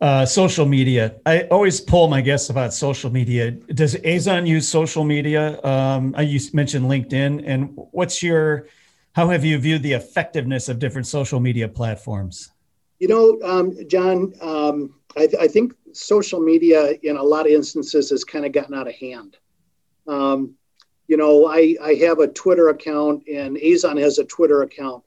uh, 0.00 0.26
social 0.26 0.66
media? 0.66 1.14
I 1.24 1.42
always 1.42 1.80
pull 1.80 2.08
my 2.08 2.20
guests 2.20 2.50
about 2.50 2.74
social 2.74 3.10
media. 3.10 3.52
Does 3.52 3.94
Azon 3.94 4.46
use 4.46 4.68
social 4.68 5.04
media? 5.04 5.62
Um, 5.62 6.14
I 6.16 6.22
used 6.22 6.52
mentioned 6.52 6.86
LinkedIn, 6.86 7.44
and 7.46 7.70
what's 7.74 8.22
your 8.22 8.66
how 9.14 9.28
have 9.28 9.44
you 9.44 9.58
viewed 9.58 9.82
the 9.82 9.92
effectiveness 9.92 10.68
of 10.68 10.78
different 10.78 11.06
social 11.06 11.40
media 11.40 11.68
platforms? 11.68 12.50
You 12.98 13.08
know, 13.08 13.38
um, 13.48 13.76
John, 13.88 14.34
um, 14.40 14.94
I, 15.16 15.26
th- 15.26 15.40
I, 15.40 15.46
think 15.46 15.74
social 15.92 16.40
media 16.40 16.94
in 17.02 17.16
a 17.16 17.22
lot 17.22 17.46
of 17.46 17.52
instances 17.52 18.10
has 18.10 18.24
kind 18.24 18.44
of 18.44 18.52
gotten 18.52 18.74
out 18.74 18.88
of 18.88 18.94
hand. 18.94 19.36
Um, 20.08 20.54
you 21.06 21.16
know, 21.16 21.46
I, 21.46 21.76
I 21.82 21.94
have 21.94 22.18
a 22.18 22.28
Twitter 22.28 22.70
account 22.70 23.24
and 23.28 23.56
Azon 23.56 24.00
has 24.00 24.18
a 24.18 24.24
Twitter 24.24 24.62
account, 24.62 25.04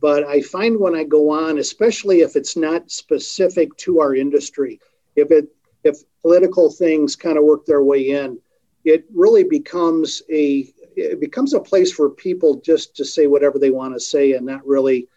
but 0.00 0.24
I 0.24 0.42
find 0.42 0.78
when 0.78 0.94
I 0.94 1.04
go 1.04 1.30
on, 1.30 1.58
especially 1.58 2.20
if 2.20 2.36
it's 2.36 2.56
not 2.56 2.90
specific 2.90 3.74
to 3.78 4.00
our 4.00 4.14
industry, 4.14 4.80
if 5.16 5.30
it 5.30 5.48
if 5.84 5.98
political 6.20 6.70
things 6.70 7.16
kind 7.16 7.38
of 7.38 7.44
work 7.44 7.64
their 7.64 7.82
way 7.82 8.10
in, 8.10 8.38
it 8.84 9.04
really 9.14 9.44
becomes 9.44 10.22
a 10.30 10.68
it 10.98 11.20
becomes 11.20 11.54
a 11.54 11.60
place 11.60 11.92
for 11.92 12.10
people 12.10 12.60
just 12.60 12.96
to 12.96 13.04
say 13.04 13.26
whatever 13.26 13.58
they 13.58 13.70
want 13.70 13.94
to 13.94 14.00
say 14.00 14.32
and 14.32 14.46
not 14.46 14.66
really 14.66 15.08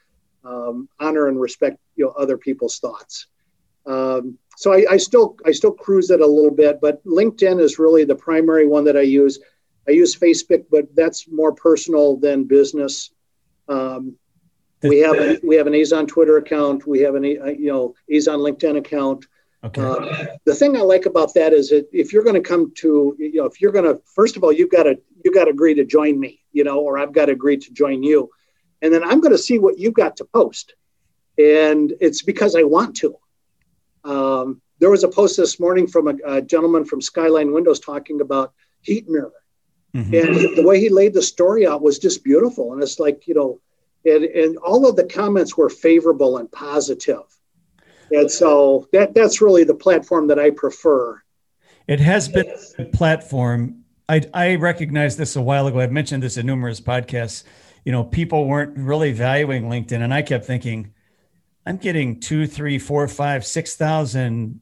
um, 0.44 0.88
honor 1.00 1.28
and 1.28 1.40
respect 1.40 1.78
you 1.96 2.06
know 2.06 2.12
other 2.12 2.38
people's 2.38 2.80
thoughts. 2.80 3.28
Um, 3.86 4.38
so 4.58 4.74
I, 4.74 4.86
I, 4.92 4.98
still 4.98 5.38
I 5.46 5.52
still 5.52 5.72
cruise 5.72 6.12
it 6.12 6.22
a 6.22 6.26
little 6.26 6.52
bit, 6.52 6.80
but 6.82 7.04
LinkedIn 7.06 7.60
is 7.60 7.80
really 7.80 8.04
the 8.04 8.16
primary 8.16 8.68
one 8.68 8.84
that 8.84 8.98
I 8.98 9.02
use. 9.02 9.40
I 9.88 9.92
use 9.92 10.16
Facebook, 10.16 10.66
but 10.70 10.96
that's 10.96 11.28
more 11.28 11.54
personal 11.54 12.18
than 12.18 12.44
business. 12.44 13.10
Um, 13.68 14.16
we 14.84 15.00
have 15.00 15.16
a, 15.16 15.40
we 15.44 15.56
have 15.56 15.68
an 15.68 15.74
Azon 15.74 16.08
Twitter 16.08 16.38
account. 16.38 16.86
We 16.88 17.00
have 17.02 17.16
an 17.16 17.24
you 17.24 17.68
know 17.72 17.96
Azon 18.12 18.40
LinkedIn 18.40 18.78
account. 18.78 19.26
Okay. 19.64 19.82
Uh, 19.82 20.26
the 20.45 20.55
thing 20.55 20.76
I 20.76 20.82
like 20.82 21.05
about 21.05 21.34
that 21.36 21.53
is 21.53 21.70
that 21.70 21.88
if 21.91 22.12
you're 22.12 22.24
going 22.24 22.41
to 22.41 22.47
come 22.47 22.74
to, 22.78 23.16
you 23.20 23.36
know, 23.36 23.45
if 23.45 23.62
you're 23.62 23.72
going 23.72 23.86
to, 23.86 24.01
first 24.05 24.36
of 24.36 24.43
all, 24.43 24.51
you've 24.51 24.72
got 24.72 24.84
to, 24.84 24.97
you've 25.24 25.36
got 25.36 25.45
to 25.45 25.51
agree 25.51 25.76
to 25.76 25.86
join 25.86 26.20
me, 26.20 26.41
you 26.51 26.64
know, 26.64 26.80
or 26.80 26.97
I've 26.97 27.14
got 27.14 27.28
to 27.28 27.34
agree 27.34 27.57
to 27.57 27.72
join 27.72 28.01
you. 28.01 28.30
And 28.82 28.91
then 28.91 29.03
I'm 29.03 29.22
going 29.22 29.34
to 29.34 29.38
see 29.38 29.59
what 29.59 29.78
you've 29.78 29.93
got 29.93 30.18
to 30.18 30.26
post. 30.26 30.74
And 31.38 31.93
it's 32.01 32.24
because 32.24 32.55
I 32.55 32.64
want 32.64 32.95
to. 32.97 33.16
Um, 34.03 34.62
there 34.80 34.89
was 34.89 35.03
a 35.03 35.07
post 35.07 35.38
this 35.38 35.59
morning 35.59 35.86
from 35.86 36.07
a, 36.07 36.16
a, 36.26 36.41
gentleman 36.41 36.86
from 36.86 37.01
Skyline 37.01 37.53
Windows 37.53 37.80
talking 37.80 38.20
about 38.20 38.53
heat 38.82 39.07
mirror. 39.07 39.32
Mm-hmm. 39.93 40.14
And 40.16 40.57
the 40.57 40.64
way 40.66 40.80
he 40.80 40.89
laid 40.89 41.14
the 41.14 41.22
story 41.22 41.68
out 41.68 41.84
was 41.84 41.99
just 41.99 42.24
beautiful. 42.24 42.74
And 42.74 42.82
it's 42.82 42.99
like, 42.99 43.28
you 43.28 43.36
know, 43.36 43.62
and, 44.05 44.24
and 44.24 44.57
all 44.57 44.89
of 44.89 44.95
the 44.95 45.03
comments 45.03 45.55
were 45.55 45.70
favorable 45.70 46.38
and 46.38 46.51
positive 46.51 47.22
and 48.12 48.30
so 48.30 48.88
that 48.91 49.14
that's 49.14 49.41
really 49.41 49.64
the 49.64 49.76
platform 49.76 50.28
that 50.28 50.39
I 50.39 50.51
prefer. 50.51 51.22
It 51.88 51.99
has 51.99 52.28
been 52.30 52.53
a 52.78 52.86
platform. 52.86 53.84
I, 54.07 54.22
I 54.34 54.55
recognized 54.55 55.18
this 55.18 55.36
a 55.36 55.41
while 55.41 55.68
ago. 55.68 55.80
I've 55.80 55.91
mentioned 55.91 56.24
this 56.24 56.38
in 56.38 56.45
numerous 56.45 56.80
podcasts. 56.82 57.43
You 57.86 57.91
know, 57.91 58.03
people 58.03 58.47
weren't 58.47 58.78
really 58.78 59.12
valuing 59.12 59.64
LinkedIn, 59.64 60.01
and 60.01 60.14
I 60.14 60.22
kept 60.22 60.45
thinking, 60.45 60.93
I'm 61.66 61.78
getting 61.78 62.20
two, 62.20 62.47
three, 62.47 62.78
four, 62.78 63.07
five, 63.07 63.45
six 63.45 63.76
thousand 63.76 64.62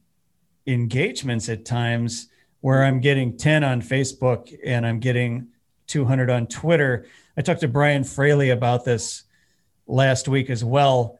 engagements 0.66 1.48
at 1.48 1.64
times 1.64 2.28
where 2.60 2.84
I'm 2.84 3.00
getting 3.00 3.36
10 3.36 3.64
on 3.64 3.80
Facebook 3.80 4.54
and 4.64 4.86
I'm 4.86 5.00
getting 5.00 5.48
200 5.86 6.30
on 6.30 6.46
Twitter. 6.46 7.06
I 7.36 7.42
talked 7.42 7.60
to 7.60 7.68
Brian 7.68 8.04
Fraley 8.04 8.50
about 8.50 8.84
this 8.84 9.24
last 9.86 10.28
week 10.28 10.50
as 10.50 10.64
well. 10.64 11.18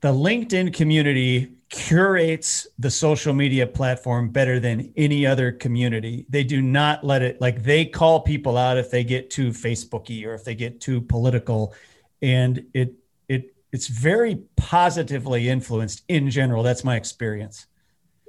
The 0.00 0.12
LinkedIn 0.12 0.74
community 0.74 1.53
curates 1.74 2.68
the 2.78 2.90
social 2.90 3.34
media 3.34 3.66
platform 3.66 4.28
better 4.28 4.60
than 4.60 4.92
any 4.96 5.26
other 5.26 5.50
community. 5.50 6.24
They 6.28 6.44
do 6.44 6.62
not 6.62 7.02
let 7.02 7.20
it 7.20 7.40
like 7.40 7.64
they 7.64 7.84
call 7.84 8.20
people 8.20 8.56
out 8.56 8.76
if 8.76 8.92
they 8.92 9.02
get 9.02 9.28
too 9.28 9.48
Facebooky 9.48 10.24
or 10.24 10.34
if 10.34 10.44
they 10.44 10.54
get 10.54 10.80
too 10.80 11.00
political 11.00 11.74
and 12.22 12.64
it 12.74 12.94
it 13.28 13.56
it's 13.72 13.88
very 13.88 14.36
positively 14.56 15.48
influenced 15.48 16.04
in 16.06 16.30
general. 16.30 16.62
That's 16.62 16.84
my 16.84 16.94
experience. 16.94 17.66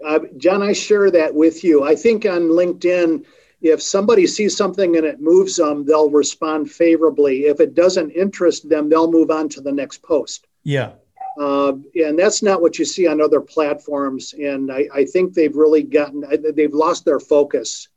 Uh, 0.04 0.20
John, 0.38 0.64
I 0.64 0.74
share 0.74 1.12
that 1.12 1.36
with 1.36 1.64
you. 1.64 1.84
I 1.84 1.96
think 1.96 2.26
on 2.26 2.50
LinkedIn, 2.50 3.26
if 3.62 3.80
somebody 3.80 4.26
sees 4.26 4.58
something 4.58 4.98
and 4.98 5.06
it 5.06 5.22
moves 5.22 5.56
them, 5.56 5.86
they'll 5.86 6.10
respond 6.10 6.72
favorably. 6.72 7.46
If 7.46 7.60
it 7.60 7.76
doesn't 7.76 8.10
interest 8.10 8.68
them, 8.70 8.90
they'll 8.90 9.12
move 9.12 9.30
on 9.30 9.50
to 9.50 9.62
the 9.62 9.72
next 9.72 10.02
post. 10.02 10.48
Yeah. 10.64 10.94
Uh, 11.40 11.74
and 11.96 12.18
that's 12.18 12.42
not 12.42 12.62
what 12.62 12.80
you 12.80 12.86
see 12.86 13.08
on 13.08 13.22
other 13.22 13.42
platforms. 13.42 14.34
And 14.34 14.72
I, 14.72 14.88
I 14.94 15.06
think 15.06 15.34
they've 15.34 15.56
really 15.56 15.84
gotten, 15.84 16.24
they've 16.56 16.74
lost 16.74 17.04
their 17.04 17.20
focus. 17.20 17.90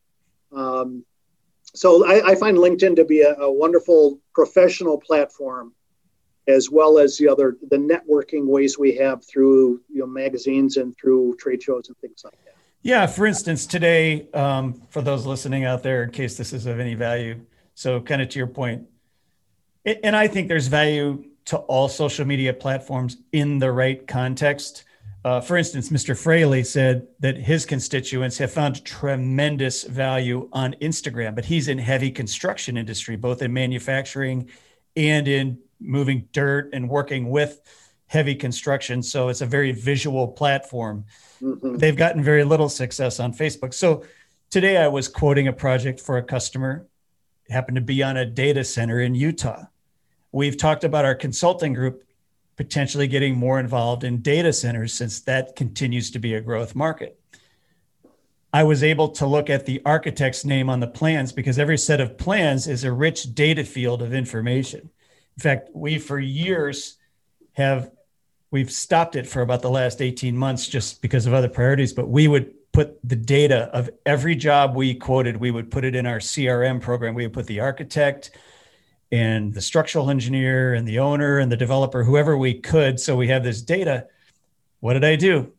Um, 0.53 1.05
so 1.75 2.07
I, 2.07 2.31
I, 2.31 2.35
find 2.35 2.57
LinkedIn 2.57 2.97
to 2.97 3.05
be 3.05 3.21
a, 3.21 3.35
a, 3.35 3.53
wonderful 3.53 4.19
professional 4.35 4.99
platform, 4.99 5.75
as 6.47 6.71
well 6.71 6.99
as 6.99 7.19
the 7.19 7.29
other 7.29 7.59
the 7.71 7.77
networking 7.77 8.47
ways 8.47 8.79
we 8.79 8.97
have 8.97 9.23
through 9.25 9.83
you 9.91 10.01
know 10.01 10.07
magazines 10.07 10.79
and 10.79 10.97
through 10.97 11.37
trade 11.37 11.63
shows 11.63 11.89
and 11.89 11.97
things 11.99 12.23
like 12.25 12.33
that. 12.45 12.55
Yeah, 12.81 13.07
for 13.07 13.27
instance, 13.27 13.67
today, 13.67 14.29
um, 14.33 14.81
for 14.89 15.03
those 15.03 15.27
listening 15.27 15.65
out 15.65 15.83
there, 15.83 16.05
in 16.05 16.11
case 16.11 16.37
this 16.37 16.53
is 16.53 16.65
of 16.65 16.81
any 16.81 16.95
value, 16.95 17.41
so 17.75 18.01
kind 18.01 18.23
of 18.23 18.31
to 18.31 18.39
your 18.39 18.47
point, 18.47 18.87
and 19.85 20.17
I 20.17 20.29
think 20.29 20.49
there's 20.49 20.69
value 20.69 21.25
to 21.49 21.57
all 21.61 21.89
social 21.89 22.27
media 22.27 22.53
platforms 22.53 23.17
in 23.33 23.59
the 23.59 23.73
right 23.73 24.07
context. 24.07 24.85
Uh, 25.25 25.41
for 25.41 25.57
instance, 25.57 25.89
Mr. 25.89 26.17
Fraley 26.17 26.63
said 26.63 27.07
that 27.21 27.39
his 27.39 27.65
constituents 27.65 28.37
have 28.37 28.53
found 28.53 28.85
tremendous 28.85 29.85
value 29.85 30.51
on 30.53 30.75
Instagram, 30.83 31.35
but 31.35 31.47
he's 31.47 31.69
in 31.69 31.79
heavy 31.79 32.11
construction 32.11 32.77
industry, 32.77 33.17
both 33.17 33.41
in 33.41 33.51
manufacturing 33.51 34.51
and 34.95 35.27
in 35.27 35.59
moving 35.81 36.29
dirt 36.33 36.69
and 36.75 36.87
working 36.87 37.31
with 37.31 37.63
heavy 38.09 38.35
construction. 38.35 39.03
So 39.03 39.31
it's 39.31 39.41
a 39.41 39.47
very 39.47 39.73
visual 39.73 40.29
platform. 40.29 41.07
Mm-hmm. 41.41 41.79
They've 41.79 41.97
gotten 41.97 42.23
very 42.23 42.45
little 42.45 42.69
success 42.69 43.21
on 43.21 43.33
Facebook. 43.33 43.73
So 43.73 44.05
today 44.51 44.77
I 44.77 44.89
was 44.89 45.09
quoting 45.09 45.49
a 45.49 45.55
project 45.55 45.99
for 45.99 46.19
a 46.19 46.23
customer, 46.23 46.87
it 47.47 47.53
happened 47.53 47.77
to 47.77 47.81
be 47.81 48.03
on 48.03 48.19
a 48.19 48.27
data 48.27 48.65
center 48.65 49.01
in 49.01 49.15
Utah. 49.15 49.65
We've 50.33 50.57
talked 50.57 50.85
about 50.85 51.05
our 51.05 51.15
consulting 51.15 51.73
group 51.73 52.05
potentially 52.57 53.07
getting 53.07 53.37
more 53.37 53.61
involved 53.61 54.05
in 54.05 54.21
data 54.21 54.53
centers 54.53 54.93
since 54.93 55.21
that 55.21 55.55
continues 55.55 56.11
to 56.11 56.19
be 56.19 56.35
a 56.35 56.41
growth 56.41 56.75
market. 56.75 57.19
I 58.53 58.65
was 58.65 58.83
able 58.83 59.09
to 59.11 59.27
look 59.27 59.49
at 59.49 59.67
the 59.67 59.81
architect's 59.85 60.45
name 60.45 60.69
on 60.69 60.81
the 60.81 60.87
plans 60.89 61.33
because 61.33 61.59
every 61.59 61.79
set 61.79 62.01
of 62.01 62.19
plans 62.19 62.67
is 62.67 62.83
a 62.83 62.93
rich 62.93 63.35
data 63.35 63.65
field 63.65 64.03
of 64.03 64.13
information. 64.15 64.91
In 65.37 65.41
fact, 65.41 65.71
we 65.73 65.99
for 65.99 66.19
years 66.19 66.97
have 67.53 67.91
we've 68.51 68.71
stopped 68.71 69.17
it 69.17 69.27
for 69.27 69.43
about 69.43 69.63
the 69.63 69.71
last 69.71 70.01
18 70.01 70.37
months 70.37 70.67
just 70.67 71.03
because 71.03 71.27
of 71.27 71.35
other 71.35 71.49
priorities 71.49 71.93
but 71.93 72.09
we 72.09 72.29
would 72.29 72.55
put 72.73 72.99
the 73.07 73.17
data 73.17 73.69
of 73.73 73.91
every 74.07 74.35
job 74.35 74.75
we 74.75 74.95
quoted 74.95 75.37
we 75.37 75.51
would 75.51 75.71
put 75.71 75.85
it 75.85 75.95
in 75.95 76.07
our 76.07 76.19
crm 76.19 76.81
program 76.81 77.15
we 77.15 77.25
would 77.25 77.33
put 77.33 77.47
the 77.47 77.61
architect 77.61 78.31
and 79.11 79.55
the 79.55 79.61
structural 79.61 80.11
engineer 80.11 80.75
and 80.75 80.87
the 80.87 80.99
owner 80.99 81.39
and 81.39 81.51
the 81.51 81.57
developer 81.57 82.05
whoever 82.05 82.37
we 82.37 82.55
could 82.55 83.01
so 83.01 83.17
we 83.17 83.29
have 83.29 83.43
this 83.43 83.63
data 83.63 84.07
what 84.81 84.95
did 84.95 85.05
i 85.05 85.17
do 85.17 85.53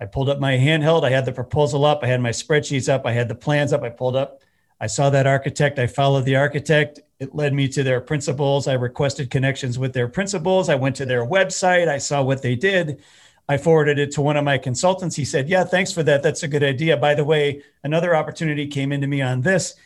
i 0.00 0.06
pulled 0.06 0.28
up 0.28 0.38
my 0.38 0.52
handheld 0.52 1.04
i 1.04 1.10
had 1.10 1.24
the 1.24 1.32
proposal 1.32 1.84
up 1.84 2.00
i 2.02 2.06
had 2.06 2.20
my 2.20 2.30
spreadsheets 2.30 2.88
up 2.88 3.04
i 3.06 3.12
had 3.12 3.28
the 3.28 3.34
plans 3.34 3.72
up 3.72 3.82
i 3.82 3.88
pulled 3.88 4.14
up 4.14 4.40
i 4.80 4.86
saw 4.86 5.10
that 5.10 5.26
architect 5.26 5.78
i 5.78 5.86
followed 5.86 6.24
the 6.24 6.36
architect 6.36 7.00
it 7.22 7.36
led 7.36 7.54
me 7.54 7.68
to 7.68 7.84
their 7.84 8.00
principals. 8.00 8.66
I 8.66 8.72
requested 8.72 9.30
connections 9.30 9.78
with 9.78 9.92
their 9.92 10.08
principals. 10.08 10.68
I 10.68 10.74
went 10.74 10.96
to 10.96 11.06
their 11.06 11.24
website. 11.24 11.86
I 11.86 11.98
saw 11.98 12.20
what 12.20 12.42
they 12.42 12.56
did. 12.56 13.00
I 13.48 13.58
forwarded 13.58 14.00
it 14.00 14.10
to 14.14 14.22
one 14.22 14.36
of 14.36 14.42
my 14.42 14.58
consultants. 14.58 15.14
He 15.14 15.24
said, 15.24 15.48
Yeah, 15.48 15.62
thanks 15.62 15.92
for 15.92 16.02
that. 16.02 16.24
That's 16.24 16.42
a 16.42 16.48
good 16.48 16.64
idea. 16.64 16.96
By 16.96 17.14
the 17.14 17.22
way, 17.24 17.62
another 17.84 18.16
opportunity 18.16 18.66
came 18.66 18.90
into 18.90 19.06
me 19.06 19.22
on 19.22 19.42
this. 19.42 19.76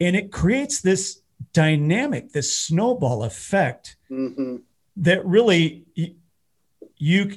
And 0.00 0.14
it 0.14 0.32
creates 0.32 0.82
this 0.82 1.21
dynamic, 1.52 2.32
this 2.32 2.54
snowball 2.54 3.24
effect 3.24 3.96
mm-hmm. 4.10 4.56
that 4.96 5.24
really 5.24 5.84
you, 6.96 7.36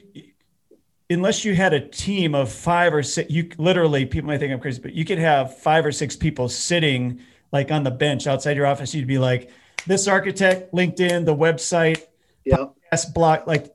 unless 1.09 1.45
you 1.45 1.55
had 1.55 1.73
a 1.73 1.87
team 1.87 2.35
of 2.35 2.51
five 2.51 2.93
or 2.93 3.03
six, 3.03 3.29
you 3.31 3.49
literally, 3.57 4.05
people 4.05 4.27
might 4.27 4.39
think 4.39 4.53
I'm 4.53 4.59
crazy, 4.59 4.81
but 4.81 4.93
you 4.93 5.05
could 5.05 5.19
have 5.19 5.57
five 5.57 5.85
or 5.85 5.91
six 5.91 6.15
people 6.15 6.49
sitting 6.49 7.19
like 7.51 7.71
on 7.71 7.83
the 7.83 7.91
bench 7.91 8.27
outside 8.27 8.57
your 8.57 8.65
office, 8.65 8.93
you'd 8.93 9.07
be 9.07 9.17
like, 9.17 9.49
this 9.87 10.07
architect, 10.07 10.73
LinkedIn, 10.73 11.25
the 11.25 11.35
website, 11.35 12.03
yeah, 12.43 12.65
S 12.91 13.05
block, 13.05 13.47
like 13.47 13.73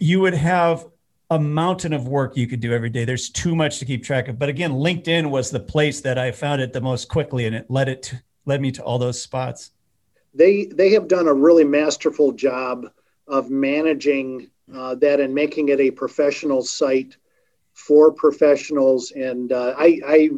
you 0.00 0.20
would 0.20 0.34
have 0.34 0.86
a 1.30 1.38
mountain 1.38 1.92
of 1.92 2.06
work 2.06 2.36
you 2.36 2.46
could 2.46 2.60
do 2.60 2.72
every 2.72 2.90
day. 2.90 3.04
There's 3.04 3.30
too 3.30 3.56
much 3.56 3.78
to 3.78 3.84
keep 3.84 4.04
track 4.04 4.28
of. 4.28 4.38
But 4.38 4.48
again, 4.48 4.72
LinkedIn 4.72 5.30
was 5.30 5.50
the 5.50 5.60
place 5.60 6.00
that 6.02 6.18
I 6.18 6.30
found 6.30 6.60
it 6.60 6.72
the 6.72 6.80
most 6.80 7.08
quickly, 7.08 7.46
and 7.46 7.56
it 7.56 7.70
led 7.70 7.88
it 7.88 8.02
to, 8.04 8.22
led 8.44 8.60
me 8.60 8.72
to 8.72 8.82
all 8.82 8.98
those 8.98 9.20
spots. 9.20 9.70
They 10.34 10.66
they 10.66 10.90
have 10.92 11.08
done 11.08 11.28
a 11.28 11.34
really 11.34 11.64
masterful 11.64 12.32
job 12.32 12.90
of 13.28 13.50
managing 13.50 14.50
uh, 14.74 14.94
that 14.96 15.20
and 15.20 15.34
making 15.34 15.68
it 15.68 15.80
a 15.80 15.90
professional 15.90 16.62
site 16.62 17.16
for 17.74 18.12
professionals, 18.12 19.12
and 19.12 19.50
uh, 19.52 19.74
I, 19.78 20.00
I 20.06 20.30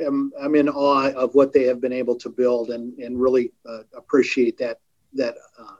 am 0.00 0.32
I'm 0.40 0.54
in 0.54 0.68
awe 0.68 1.10
of 1.10 1.34
what 1.34 1.52
they 1.52 1.64
have 1.64 1.80
been 1.80 1.92
able 1.92 2.16
to 2.16 2.28
build, 2.28 2.70
and 2.70 2.98
and 2.98 3.20
really 3.20 3.52
uh, 3.68 3.82
appreciate 3.96 4.58
that 4.58 4.80
that 5.14 5.36
uh, 5.58 5.76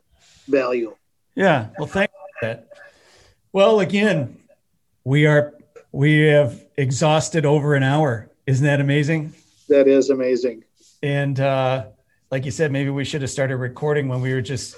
value. 0.48 0.94
Yeah, 1.34 1.68
well, 1.78 1.86
thank 1.86 2.10
you 2.10 2.48
that. 2.48 2.68
Well, 3.52 3.80
again, 3.80 4.38
we 5.04 5.26
are 5.26 5.54
we 5.92 6.26
have 6.26 6.64
exhausted 6.76 7.46
over 7.46 7.74
an 7.74 7.82
hour. 7.82 8.30
Isn't 8.46 8.66
that 8.66 8.80
amazing? 8.80 9.32
That 9.68 9.88
is 9.88 10.10
amazing. 10.10 10.64
And 11.02 11.38
uh, 11.40 11.86
like 12.30 12.44
you 12.44 12.50
said, 12.50 12.72
maybe 12.72 12.90
we 12.90 13.04
should 13.04 13.22
have 13.22 13.30
started 13.30 13.56
recording 13.56 14.08
when 14.08 14.20
we 14.20 14.32
were 14.32 14.42
just 14.42 14.76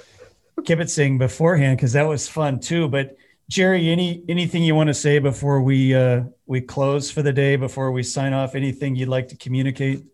kibitzing 0.61 1.19
beforehand 1.19 1.77
because 1.77 1.93
that 1.93 2.07
was 2.07 2.29
fun 2.29 2.61
too. 2.61 2.89
But 2.89 3.17
Jerry, 3.49 3.91
any 3.91 4.25
anything 4.29 4.63
you 4.63 4.75
want 4.75 4.89
to 4.89 4.95
say 4.95 5.19
before 5.19 5.61
we 5.61 5.95
uh, 5.95 6.23
we 6.47 6.61
close 6.61 7.11
for 7.11 7.23
the 7.23 7.33
day? 7.33 7.57
Before 7.57 7.93
we 7.93 8.03
sign 8.03 8.33
off, 8.33 8.55
anything 8.55 8.97
you'd 8.97 9.09
like 9.09 9.29
to 9.29 9.37
communicate? 9.37 10.05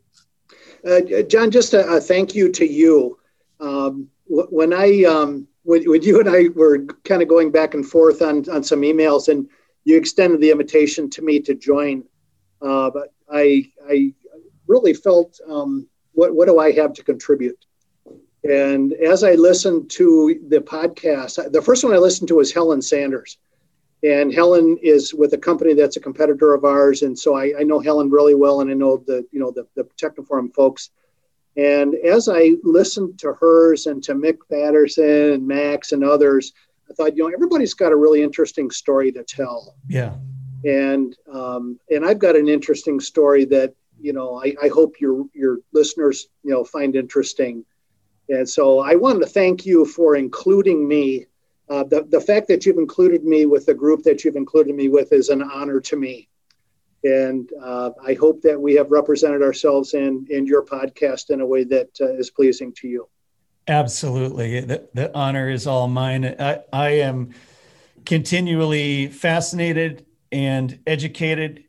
Uh, 0.85 1.23
John, 1.29 1.51
just 1.51 1.75
a, 1.75 1.87
a, 1.87 2.01
thank 2.01 2.35
you 2.35 2.51
to 2.53 2.67
you. 2.67 3.19
Um, 3.61 4.09
when 4.27 4.73
I 4.73 5.05
um, 5.05 5.47
when, 5.65 5.83
you 6.03 6.21
and 6.21 6.29
I 6.29 6.49
were 6.55 6.85
kind 7.05 7.23
of 7.23 7.29
going 7.29 7.51
back 7.51 7.75
and 7.75 7.87
forth 7.87 8.23
on 8.23 8.49
on 8.51 8.65
some 8.65 8.81
emails, 8.81 9.29
and 9.29 9.49
you 9.85 9.97
extended 9.97 10.41
the 10.41 10.51
invitation 10.51 11.11
to 11.11 11.23
me 11.23 11.41
to 11.41 11.55
join, 11.55 12.05
uh, 12.63 12.91
but 12.91 13.13
I 13.31 13.71
I 13.89 14.15
really 14.67 14.95
felt 14.95 15.39
um, 15.49 15.87
what 16.19 16.35
what 16.35 16.49
do 16.49 16.59
I 16.59 16.73
have 16.73 16.93
to 16.95 17.05
contribute? 17.05 17.59
And 18.43 18.93
as 18.95 19.23
I 19.23 19.35
listened 19.35 19.89
to 19.91 20.41
the 20.49 20.59
podcast, 20.59 21.53
the 21.53 21.63
first 21.63 21.85
one 21.85 21.95
I 21.95 21.99
listened 21.99 22.29
to 22.29 22.37
was 22.37 22.53
Helen 22.53 22.83
Sanders. 22.83 23.39
And 24.03 24.33
Helen 24.33 24.79
is 24.83 25.13
with 25.13 25.33
a 25.35 25.39
company 25.39 25.75
that's 25.75 25.97
a 25.97 26.01
competitor 26.01 26.55
of 26.55 26.65
ours. 26.65 27.03
And 27.03 27.17
so 27.17 27.37
I, 27.37 27.53
I 27.61 27.63
know 27.63 27.81
Helen 27.81 28.11
really 28.11 28.35
well, 28.35 28.61
and 28.61 28.71
I 28.71 28.75
know 28.75 28.97
the, 28.97 29.27
you 29.33 29.41
know, 29.41 29.51
the, 29.51 29.67
the 29.77 29.85
Technoform 30.01 30.55
folks. 30.55 30.91
And 31.57 31.95
as 31.97 32.29
I 32.29 32.55
listened 32.63 33.19
to 33.21 33.33
hers 33.35 33.87
and 33.87 34.03
to 34.05 34.15
Mick 34.15 34.39
Patterson 34.51 35.33
and 35.35 35.47
Max 35.47 35.93
and 35.93 36.05
others, 36.05 36.53
I 36.89 36.95
thought, 36.95 37.17
you 37.17 37.25
know, 37.25 37.35
everybody's 37.35 37.75
got 37.75 37.93
a 37.93 37.97
really 37.97 38.23
interesting 38.23 38.71
story 38.71 39.11
to 39.13 39.25
tell. 39.25 39.75
Yeah. 39.89 40.15
And 40.65 41.17
um, 41.33 41.79
and 41.91 42.05
I've 42.05 42.19
got 42.19 42.37
an 42.37 42.49
interesting 42.49 42.99
story 43.01 43.45
that 43.47 43.75
you 44.01 44.13
know 44.13 44.43
I, 44.43 44.55
I 44.63 44.69
hope 44.69 45.01
your 45.01 45.27
your 45.35 45.59
listeners 45.73 46.29
you 46.43 46.53
know 46.53 46.65
find 46.65 46.97
interesting. 46.97 47.65
And 48.31 48.49
so 48.49 48.81
I 48.81 48.95
wanted 48.95 49.21
to 49.21 49.27
thank 49.27 49.65
you 49.65 49.85
for 49.85 50.17
including 50.17 50.87
me. 50.87 51.27
Uh, 51.71 51.85
the, 51.85 52.03
the 52.09 52.21
fact 52.21 52.49
that 52.49 52.65
you've 52.67 52.79
included 52.79 53.25
me 53.25 53.47
with 53.47 53.67
the 53.67 53.75
group 53.75 54.03
that 54.03 54.25
you've 54.25 54.37
included 54.37 54.75
me 54.75 54.89
with 54.89 55.13
is 55.13 55.29
an 55.29 55.43
honor 55.43 55.81
to 55.81 55.97
me. 55.97 56.29
And 57.05 57.49
uh, 57.63 57.91
I 58.05 58.15
hope 58.15 58.43
that 58.43 58.61
we 58.61 58.75
have 58.75 58.91
represented 58.91 59.43
ourselves 59.43 59.95
in, 59.95 60.27
in 60.31 60.47
your 60.47 60.65
podcast 60.65 61.31
in 61.31 61.41
a 61.41 61.47
way 61.47 61.65
that 61.65 61.89
uh, 62.01 62.15
is 62.15 62.31
pleasing 62.31 62.73
to 62.75 62.89
you. 62.89 63.09
Absolutely. 63.67 64.61
The, 64.61 64.89
the 64.95 65.17
honor 65.17 65.49
is 65.51 65.67
all 65.67 65.89
mine. 65.89 66.25
I, 66.39 66.61
I 66.73 66.89
am 67.01 67.35
continually 68.05 69.09
fascinated 69.09 70.07
and 70.33 70.79
educated 70.87 71.65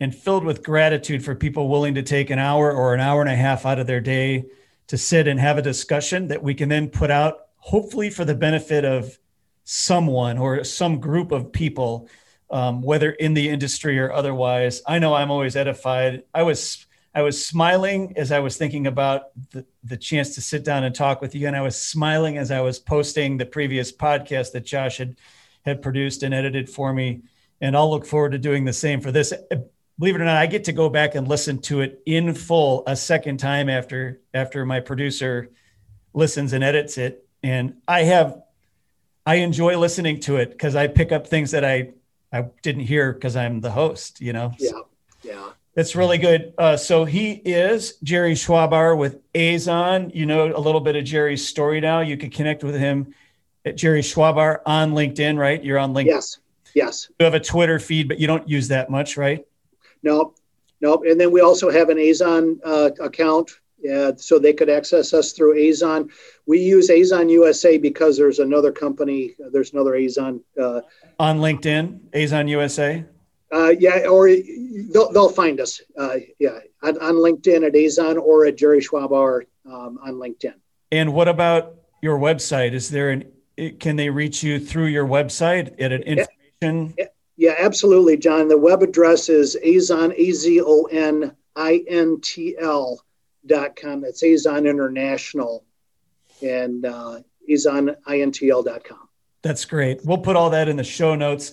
and 0.00 0.14
filled 0.14 0.44
with 0.44 0.62
gratitude 0.62 1.24
for 1.24 1.34
people 1.34 1.68
willing 1.68 1.94
to 1.94 2.02
take 2.02 2.30
an 2.30 2.38
hour 2.38 2.72
or 2.72 2.94
an 2.94 3.00
hour 3.00 3.20
and 3.20 3.30
a 3.30 3.36
half 3.36 3.64
out 3.64 3.78
of 3.78 3.86
their 3.86 4.00
day 4.00 4.44
to 4.88 4.98
sit 4.98 5.26
and 5.26 5.40
have 5.40 5.58
a 5.58 5.62
discussion 5.62 6.28
that 6.28 6.42
we 6.42 6.54
can 6.54 6.68
then 6.68 6.88
put 6.88 7.10
out, 7.10 7.46
hopefully 7.56 8.10
for 8.10 8.24
the 8.24 8.34
benefit 8.34 8.84
of 8.84 9.18
someone 9.64 10.38
or 10.38 10.62
some 10.64 11.00
group 11.00 11.32
of 11.32 11.52
people, 11.52 12.08
um, 12.50 12.82
whether 12.82 13.10
in 13.10 13.34
the 13.34 13.48
industry 13.48 13.98
or 13.98 14.12
otherwise. 14.12 14.82
I 14.86 14.98
know 14.98 15.14
I'm 15.14 15.30
always 15.30 15.56
edified. 15.56 16.22
I 16.32 16.42
was 16.42 16.86
I 17.14 17.22
was 17.22 17.44
smiling 17.44 18.12
as 18.16 18.30
I 18.30 18.40
was 18.40 18.58
thinking 18.58 18.86
about 18.86 19.30
the, 19.50 19.64
the 19.82 19.96
chance 19.96 20.34
to 20.34 20.42
sit 20.42 20.64
down 20.64 20.84
and 20.84 20.94
talk 20.94 21.22
with 21.22 21.34
you, 21.34 21.46
and 21.46 21.56
I 21.56 21.62
was 21.62 21.80
smiling 21.80 22.36
as 22.36 22.50
I 22.50 22.60
was 22.60 22.78
posting 22.78 23.38
the 23.38 23.46
previous 23.46 23.90
podcast 23.90 24.52
that 24.52 24.66
Josh 24.66 24.98
had 24.98 25.16
had 25.64 25.82
produced 25.82 26.22
and 26.22 26.34
edited 26.34 26.68
for 26.68 26.92
me. 26.92 27.22
And 27.60 27.74
I'll 27.74 27.90
look 27.90 28.04
forward 28.04 28.32
to 28.32 28.38
doing 28.38 28.66
the 28.66 28.72
same 28.72 29.00
for 29.00 29.10
this 29.10 29.32
believe 29.98 30.14
it 30.14 30.20
or 30.20 30.24
not, 30.24 30.36
I 30.36 30.46
get 30.46 30.64
to 30.64 30.72
go 30.72 30.88
back 30.88 31.14
and 31.14 31.26
listen 31.26 31.58
to 31.62 31.80
it 31.80 32.02
in 32.06 32.34
full 32.34 32.82
a 32.86 32.96
second 32.96 33.38
time 33.38 33.68
after 33.68 34.20
after 34.34 34.64
my 34.66 34.80
producer 34.80 35.50
listens 36.12 36.52
and 36.52 36.62
edits 36.62 36.98
it. 36.98 37.26
And 37.42 37.74
I 37.86 38.02
have 38.02 38.42
I 39.24 39.36
enjoy 39.36 39.78
listening 39.78 40.20
to 40.20 40.36
it 40.36 40.50
because 40.50 40.76
I 40.76 40.86
pick 40.86 41.12
up 41.12 41.26
things 41.26 41.50
that 41.52 41.64
I 41.64 41.92
I 42.32 42.46
didn't 42.62 42.82
hear 42.82 43.12
because 43.12 43.36
I'm 43.36 43.60
the 43.60 43.70
host, 43.70 44.20
you 44.20 44.32
know. 44.32 44.52
Yeah. 44.58 44.80
Yeah. 45.22 45.50
It's 45.74 45.94
really 45.94 46.16
good. 46.16 46.54
Uh, 46.56 46.76
so 46.76 47.04
he 47.04 47.32
is 47.32 47.98
Jerry 48.02 48.32
Schwabauer 48.32 48.96
with 48.96 49.20
Azon. 49.34 50.14
You 50.14 50.24
know 50.24 50.56
a 50.56 50.58
little 50.58 50.80
bit 50.80 50.96
of 50.96 51.04
Jerry's 51.04 51.46
story 51.46 51.80
now. 51.80 52.00
You 52.00 52.16
can 52.16 52.30
connect 52.30 52.64
with 52.64 52.76
him 52.76 53.14
at 53.64 53.76
Jerry 53.76 54.00
Schwabauer 54.00 54.60
on 54.64 54.92
LinkedIn, 54.92 55.38
right? 55.38 55.62
You're 55.62 55.78
on 55.78 55.92
LinkedIn. 55.92 56.06
Yes. 56.06 56.38
Yes. 56.74 57.10
You 57.18 57.24
have 57.24 57.34
a 57.34 57.40
Twitter 57.40 57.78
feed, 57.78 58.08
but 58.08 58.18
you 58.18 58.26
don't 58.26 58.48
use 58.48 58.68
that 58.68 58.88
much, 58.90 59.16
right? 59.16 59.46
Nope, 60.06 60.36
nope. 60.80 61.02
And 61.04 61.20
then 61.20 61.32
we 61.32 61.40
also 61.40 61.68
have 61.68 61.88
an 61.88 61.98
Azon 61.98 62.60
uh, 62.64 62.90
account, 63.00 63.50
uh, 63.92 64.12
so 64.14 64.38
they 64.38 64.52
could 64.52 64.70
access 64.70 65.12
us 65.12 65.32
through 65.32 65.56
Azon. 65.56 66.10
We 66.46 66.60
use 66.60 66.88
Azon 66.90 67.28
USA 67.28 67.76
because 67.76 68.16
there's 68.16 68.38
another 68.38 68.70
company, 68.70 69.34
there's 69.50 69.72
another 69.72 69.94
Azon 69.94 70.42
uh, 70.62 70.82
on 71.18 71.38
LinkedIn, 71.40 71.98
Azon 72.10 72.48
USA. 72.48 73.04
Uh, 73.52 73.72
yeah, 73.80 74.06
or 74.06 74.28
they'll, 74.92 75.10
they'll 75.10 75.28
find 75.28 75.60
us. 75.60 75.80
Uh, 75.98 76.18
yeah, 76.38 76.60
on, 76.84 76.96
on, 77.02 77.14
LinkedIn 77.14 77.66
at 77.66 77.72
Azon 77.72 78.16
or 78.16 78.46
at 78.46 78.56
Jerry 78.56 78.80
Schwabauer 78.80 79.42
um, 79.66 79.98
on 80.04 80.14
LinkedIn. 80.14 80.54
And 80.92 81.14
what 81.14 81.26
about 81.26 81.74
your 82.00 82.16
website? 82.16 82.74
Is 82.74 82.90
there 82.90 83.10
an 83.10 83.24
can 83.80 83.96
they 83.96 84.10
reach 84.10 84.44
you 84.44 84.60
through 84.60 84.86
your 84.86 85.06
website 85.06 85.74
at 85.80 85.90
an 85.90 86.02
information? 86.02 86.94
Yeah. 86.96 87.06
Yeah, 87.36 87.54
absolutely, 87.58 88.16
John. 88.16 88.48
The 88.48 88.56
web 88.58 88.82
address 88.82 89.28
is 89.28 89.56
azon, 89.64 90.14
A-Z-O-N-I-N-T-L 90.16 91.40
dot 93.46 93.76
com. 93.76 94.00
That's 94.00 94.22
Azon 94.22 94.68
International 94.68 95.64
and 96.42 96.84
uh, 96.84 97.20
azonintl 97.48 98.64
dot 98.64 98.84
com. 98.84 99.08
That's 99.42 99.64
great. 99.64 100.04
We'll 100.04 100.18
put 100.18 100.36
all 100.36 100.50
that 100.50 100.68
in 100.68 100.76
the 100.76 100.84
show 100.84 101.14
notes. 101.14 101.52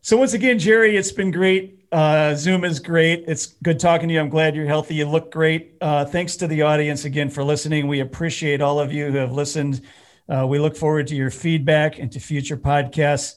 So 0.00 0.16
once 0.16 0.32
again, 0.32 0.58
Jerry, 0.58 0.96
it's 0.96 1.12
been 1.12 1.30
great. 1.30 1.86
Uh, 1.92 2.34
Zoom 2.34 2.64
is 2.64 2.78
great. 2.78 3.24
It's 3.26 3.46
good 3.46 3.78
talking 3.78 4.08
to 4.08 4.14
you. 4.14 4.20
I'm 4.20 4.28
glad 4.28 4.56
you're 4.56 4.66
healthy. 4.66 4.94
You 4.94 5.06
look 5.08 5.30
great. 5.32 5.76
Uh, 5.80 6.04
thanks 6.04 6.36
to 6.36 6.46
the 6.46 6.62
audience 6.62 7.04
again 7.04 7.28
for 7.28 7.44
listening. 7.44 7.88
We 7.88 8.00
appreciate 8.00 8.60
all 8.60 8.80
of 8.80 8.92
you 8.92 9.10
who 9.10 9.18
have 9.18 9.32
listened. 9.32 9.82
Uh, 10.28 10.46
we 10.46 10.58
look 10.58 10.76
forward 10.76 11.08
to 11.08 11.16
your 11.16 11.30
feedback 11.30 11.98
and 11.98 12.10
to 12.12 12.20
future 12.20 12.56
podcasts 12.56 13.36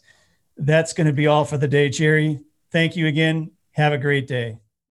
that's 0.59 0.93
going 0.93 1.07
to 1.07 1.13
be 1.13 1.27
all 1.27 1.45
for 1.45 1.57
the 1.57 1.67
day, 1.67 1.89
Jerry. 1.89 2.39
Thank 2.71 2.95
you 2.95 3.07
again. 3.07 3.51
Have 3.71 3.93
a 3.93 3.97
great 3.97 4.27
day. 4.27 4.59